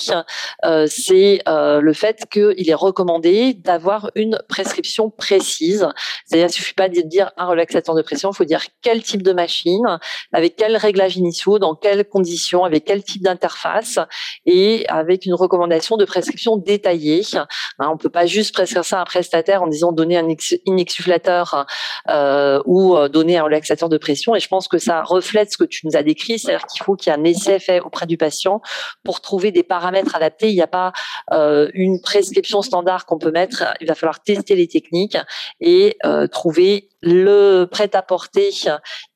euh, 0.65 0.87
c'est 0.89 1.43
le 1.47 1.93
fait 1.93 2.27
qu'il 2.31 2.69
est 2.69 2.75
recommandé 2.75 3.55
d'avoir 3.55 4.11
une 4.15 4.41
prescription 4.49 5.11
précise. 5.11 5.87
C'est-à-dire, 6.27 6.49
il 6.49 6.53
suffit 6.53 6.75
pas 6.75 6.89
de 6.89 7.01
dire 7.01 7.31
un 7.37 7.47
relaxateur 7.47 7.95
de 7.95 8.03
pression, 8.03 8.31
il 8.33 8.37
faut 8.37 8.45
dire 8.45 8.63
quel 8.83 9.03
type 9.03 9.23
de 9.23 9.33
machine, 9.33 9.99
avec 10.33 10.57
quels 10.57 10.77
réglages 10.77 11.17
initiaux, 11.17 11.59
dans 11.59 11.75
quelles 11.75 12.05
conditions, 12.05 12.65
avec 12.65 12.85
quel 12.85 13.03
type 13.03 13.23
d'interface 13.23 13.99
et 14.47 14.85
avec 14.89 15.27
une 15.27 15.35
recommandation 15.35 15.68
de 15.69 16.05
prescription 16.05 16.57
détaillée. 16.57 17.23
Hein, 17.35 17.47
on 17.93 17.97
peut 17.97 18.09
pas 18.09 18.27
juste 18.27 18.55
prescrire 18.55 18.85
ça 18.85 18.99
à 18.99 19.03
un 19.03 19.05
prestataire 19.05 19.63
en 19.63 19.67
disant 19.67 19.93
donner 19.93 20.17
un 20.17 20.29
inexufflateur 20.67 21.67
euh, 22.09 22.61
ou 22.67 22.97
euh, 22.97 23.09
donner 23.09 23.39
un 23.39 23.45
relaxateur 23.45 23.89
de 23.89 23.99
pression. 23.99 24.35
Et 24.35 24.41
je 24.41 24.49
pense 24.49 24.69
que 24.69 24.79
ça 24.79 25.03
reflète 25.03 25.53
ce 25.53 25.57
que 25.57 25.65
tu 25.65 25.87
nous 25.87 25.97
as 25.97 26.03
décrit, 26.03 26.39
c'est-à-dire 26.39 26.67
qu'il 26.67 26.83
faut 26.83 26.97
qu'il 26.97 27.13
y 27.13 27.17
ait 27.17 27.19
un 27.19 27.25
essai 27.25 27.59
fait 27.59 27.81
auprès 27.81 28.07
du 28.07 28.17
patient 28.17 28.61
pour 29.05 29.21
trouver 29.21 29.53
des 29.53 29.63
paramètres 29.63 30.15
adaptés. 30.15 30.49
Il 30.49 30.55
n'y 30.55 30.63
a 30.63 30.67
pas 30.67 30.93
euh, 31.33 31.71
une 31.75 32.01
prescription 32.01 32.63
standard 32.63 33.07
qu'on 33.07 33.19
peut 33.19 33.31
mettre. 33.31 33.65
Il 33.81 33.87
va 33.87 33.95
falloir 33.95 34.23
tester 34.23 34.55
les 34.55 34.69
techniques 34.69 35.17
et 35.61 35.97
trouver 36.31 36.89
le 37.01 37.65
prêt-à-porter 37.65 38.51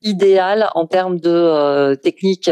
idéal 0.03 0.69
en 0.75 0.87
termes 0.87 1.19
de 1.19 1.31
euh, 1.31 1.97
technique 1.97 2.51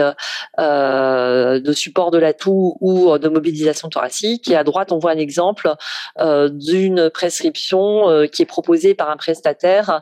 euh, 0.58 1.60
de 1.60 1.72
support 1.72 2.10
de 2.10 2.18
l'atout 2.18 2.76
ou 2.80 3.16
de 3.16 3.28
mobilisation 3.28 3.88
thoracique. 3.88 4.50
Et 4.50 4.56
à 4.56 4.64
droite, 4.64 4.92
on 4.92 4.98
voit 4.98 5.12
un 5.12 5.18
exemple 5.18 5.72
euh, 6.18 6.48
d'une 6.48 7.10
prescription 7.10 8.26
qui 8.32 8.42
est 8.42 8.46
proposée 8.46 8.94
par 8.94 9.10
un 9.10 9.16
prestataire 9.16 10.00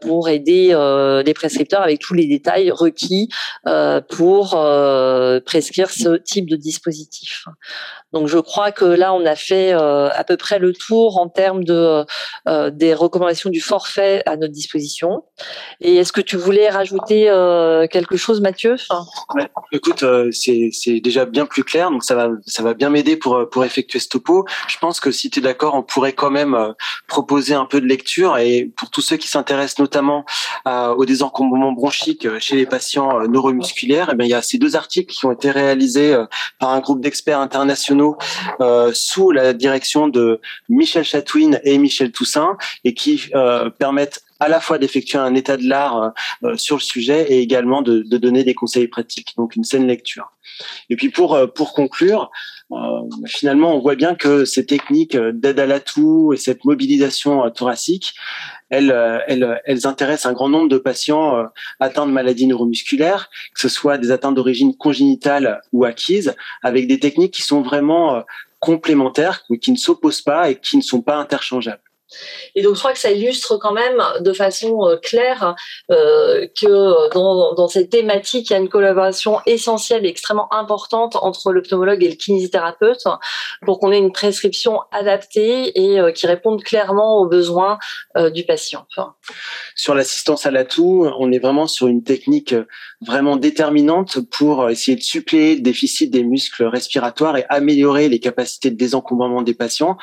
pour 0.00 0.28
aider 0.28 0.68
les 1.24 1.34
prescripteurs 1.34 1.82
avec 1.82 2.00
tous 2.00 2.14
les 2.14 2.26
détails 2.26 2.70
requis 2.70 3.28
pour 4.10 4.50
prescrire 5.44 5.90
ce 5.90 6.16
type 6.16 6.48
de 6.48 6.56
dispositif. 6.56 7.44
Donc 8.12 8.28
je 8.28 8.38
crois 8.38 8.72
que 8.72 8.84
là, 8.84 9.12
on 9.12 9.24
a 9.26 9.36
fait 9.36 9.72
à 9.72 10.24
peu 10.26 10.36
près 10.36 10.58
le 10.58 10.72
tour 10.72 11.18
en 11.18 11.28
termes 11.28 11.64
de 11.64 12.04
des 12.70 12.94
recommandations 12.94 13.50
du 13.50 13.60
forfait 13.60 14.22
à 14.26 14.36
notre 14.36 14.52
Et 15.80 15.96
est-ce 15.96 16.12
que 16.12 16.20
tu 16.20 16.36
voulais 16.36 16.68
rajouter 16.70 17.24
quelque 17.90 18.16
chose, 18.16 18.40
Mathieu? 18.40 18.76
Écoute, 19.72 20.04
c'est 20.32 21.00
déjà 21.00 21.24
bien 21.24 21.46
plus 21.46 21.64
clair, 21.64 21.90
donc 21.90 22.04
ça 22.04 22.14
va 22.14 22.28
ça 22.46 22.62
va 22.62 22.74
bien 22.74 22.90
m'aider 22.90 23.16
pour 23.16 23.48
pour 23.50 23.64
effectuer 23.64 23.98
ce 23.98 24.08
topo. 24.08 24.44
Je 24.68 24.78
pense 24.78 25.00
que 25.00 25.10
si 25.10 25.30
tu 25.30 25.38
es 25.38 25.42
d'accord, 25.42 25.74
on 25.74 25.82
pourrait 25.82 26.12
quand 26.12 26.30
même 26.30 26.54
euh, 26.54 26.72
proposer 27.06 27.54
un 27.54 27.64
peu 27.64 27.80
de 27.80 27.86
lecture. 27.86 28.38
Et 28.38 28.70
pour 28.76 28.90
tous 28.90 29.00
ceux 29.00 29.16
qui 29.16 29.28
s'intéressent 29.28 29.78
notamment 29.78 30.24
euh, 30.66 30.88
au 30.94 31.04
désencombrement 31.04 31.72
bronchique 31.72 32.26
euh, 32.26 32.38
chez 32.40 32.56
les 32.56 32.66
patients 32.66 33.26
neuromusculaires, 33.28 34.10
eh 34.12 34.16
bien, 34.16 34.26
il 34.26 34.30
y 34.30 34.34
a 34.34 34.42
ces 34.42 34.58
deux 34.58 34.76
articles 34.76 35.12
qui 35.12 35.26
ont 35.26 35.32
été 35.32 35.50
réalisés 35.50 36.16
par 36.58 36.70
un 36.70 36.80
groupe 36.80 37.00
d'experts 37.00 37.40
internationaux 37.40 38.16
sous 38.92 39.30
la 39.30 39.52
direction 39.52 40.08
de 40.08 40.40
Michel 40.68 41.04
Chatouine 41.04 41.60
et 41.64 41.78
Michel 41.78 42.10
Toussaint 42.10 42.56
et 42.84 42.94
qui 42.94 43.30
permettent 43.78 44.22
à 44.40 44.48
la 44.48 44.60
fois 44.60 44.78
d'effectuer 44.78 45.18
un 45.18 45.34
état 45.34 45.56
de 45.56 45.66
l'art 45.68 46.12
sur 46.56 46.76
le 46.76 46.82
sujet 46.82 47.26
et 47.32 47.40
également 47.40 47.82
de, 47.82 48.02
donner 48.02 48.44
des 48.44 48.54
conseils 48.54 48.88
pratiques. 48.88 49.34
Donc 49.36 49.56
une 49.56 49.64
saine 49.64 49.86
lecture. 49.86 50.32
Et 50.90 50.96
puis 50.96 51.08
pour 51.08 51.38
pour 51.54 51.72
conclure, 51.72 52.30
euh, 52.72 53.00
finalement, 53.26 53.74
on 53.74 53.80
voit 53.80 53.94
bien 53.94 54.14
que 54.14 54.44
ces 54.44 54.64
techniques 54.64 55.16
d'aide 55.16 55.60
à 55.60 55.66
l'atout 55.66 56.32
et 56.32 56.36
cette 56.36 56.64
mobilisation 56.64 57.44
euh, 57.44 57.50
thoracique, 57.50 58.14
elles, 58.70 58.90
euh, 58.90 59.18
elles, 59.28 59.60
elles, 59.66 59.86
intéressent 59.86 60.30
un 60.30 60.34
grand 60.34 60.48
nombre 60.48 60.68
de 60.68 60.78
patients 60.78 61.44
atteints 61.78 62.06
de 62.06 62.12
maladies 62.12 62.46
neuromusculaires, 62.46 63.28
que 63.54 63.60
ce 63.60 63.68
soit 63.68 63.98
des 63.98 64.10
atteintes 64.10 64.34
d'origine 64.34 64.76
congénitale 64.76 65.60
ou 65.72 65.84
acquise, 65.84 66.34
avec 66.62 66.88
des 66.88 66.98
techniques 66.98 67.34
qui 67.34 67.42
sont 67.42 67.62
vraiment 67.62 68.24
complémentaires, 68.60 69.44
qui 69.60 69.70
ne 69.70 69.76
s'opposent 69.76 70.22
pas 70.22 70.50
et 70.50 70.56
qui 70.56 70.76
ne 70.76 70.82
sont 70.82 71.02
pas 71.02 71.16
interchangeables. 71.16 71.82
Et 72.54 72.62
donc, 72.62 72.74
je 72.74 72.80
crois 72.80 72.92
que 72.92 72.98
ça 72.98 73.10
illustre 73.10 73.56
quand 73.56 73.72
même 73.72 74.02
de 74.20 74.32
façon 74.32 74.86
euh, 74.86 74.96
claire 74.96 75.54
euh, 75.90 76.46
que 76.60 77.12
dans, 77.12 77.54
dans, 77.54 77.68
cette 77.68 77.90
thématique, 77.90 78.50
il 78.50 78.52
y 78.52 78.56
a 78.56 78.58
une 78.58 78.68
collaboration 78.68 79.40
essentielle 79.46 80.04
et 80.06 80.08
extrêmement 80.08 80.52
importante 80.52 81.16
entre 81.16 81.52
l'ophthalmologue 81.52 82.02
et 82.04 82.08
le 82.08 82.14
kinésithérapeute 82.14 83.04
pour 83.64 83.80
qu'on 83.80 83.90
ait 83.90 83.98
une 83.98 84.12
prescription 84.12 84.80
adaptée 84.92 85.78
et 85.80 85.98
euh, 85.98 86.12
qui 86.12 86.26
réponde 86.26 86.62
clairement 86.62 87.18
aux 87.18 87.26
besoins 87.26 87.78
euh, 88.16 88.30
du 88.30 88.44
patient. 88.44 88.86
Sur 89.74 89.94
l'assistance 89.94 90.46
à 90.46 90.50
l'atout, 90.50 91.10
on 91.18 91.32
est 91.32 91.38
vraiment 91.38 91.66
sur 91.66 91.88
une 91.88 92.02
technique 92.02 92.54
vraiment 93.04 93.36
déterminante 93.36 94.18
pour 94.30 94.70
essayer 94.70 94.96
de 94.96 95.02
suppléer 95.02 95.56
le 95.56 95.62
déficit 95.62 96.10
des 96.10 96.22
muscles 96.22 96.64
respiratoires 96.64 97.36
et 97.36 97.44
améliorer 97.48 98.08
les 98.08 98.20
capacités 98.20 98.70
de 98.70 98.76
désencombrement 98.76 99.42
des 99.42 99.54
patients 99.54 99.96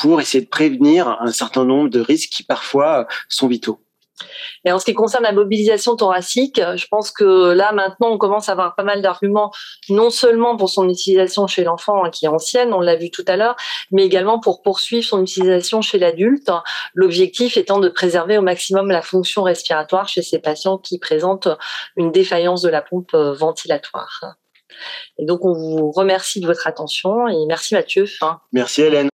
pour 0.00 0.20
essayer 0.20 0.42
de 0.44 0.48
prévenir 0.48 1.18
un 1.20 1.32
certain 1.32 1.64
nombre 1.64 1.90
de 1.90 2.00
risques 2.00 2.30
qui 2.30 2.42
parfois 2.42 3.06
sont 3.28 3.48
vitaux. 3.48 3.80
Et 4.64 4.72
en 4.72 4.78
ce 4.78 4.84
qui 4.84 4.94
concerne 4.94 5.22
la 5.24 5.32
mobilisation 5.32 5.96
thoracique, 5.96 6.60
je 6.76 6.86
pense 6.90 7.10
que 7.10 7.52
là 7.52 7.72
maintenant 7.72 8.10
on 8.10 8.18
commence 8.18 8.48
à 8.48 8.52
avoir 8.52 8.74
pas 8.74 8.82
mal 8.82 9.02
d'arguments, 9.02 9.50
non 9.88 10.10
seulement 10.10 10.56
pour 10.56 10.68
son 10.68 10.88
utilisation 10.88 11.46
chez 11.46 11.64
l'enfant 11.64 12.04
hein, 12.04 12.10
qui 12.10 12.26
est 12.26 12.28
ancienne, 12.28 12.72
on 12.72 12.80
l'a 12.80 12.96
vu 12.96 13.10
tout 13.10 13.24
à 13.26 13.36
l'heure, 13.36 13.56
mais 13.90 14.04
également 14.04 14.38
pour 14.38 14.62
poursuivre 14.62 15.04
son 15.04 15.22
utilisation 15.22 15.80
chez 15.80 15.98
l'adulte. 15.98 16.50
L'objectif 16.94 17.56
étant 17.56 17.80
de 17.80 17.88
préserver 17.88 18.38
au 18.38 18.42
maximum 18.42 18.90
la 18.90 19.02
fonction 19.02 19.42
respiratoire 19.42 20.08
chez 20.08 20.22
ces 20.22 20.38
patients 20.38 20.78
qui 20.78 20.98
présentent 20.98 21.48
une 21.96 22.12
défaillance 22.12 22.62
de 22.62 22.68
la 22.68 22.82
pompe 22.82 23.14
euh, 23.14 23.32
ventilatoire. 23.32 24.20
Et 25.18 25.24
donc 25.24 25.44
on 25.44 25.52
vous 25.52 25.90
remercie 25.90 26.40
de 26.40 26.46
votre 26.46 26.66
attention 26.66 27.28
et 27.28 27.46
merci 27.46 27.74
Mathieu. 27.74 28.06
Merci 28.52 28.82
Hélène. 28.82 29.09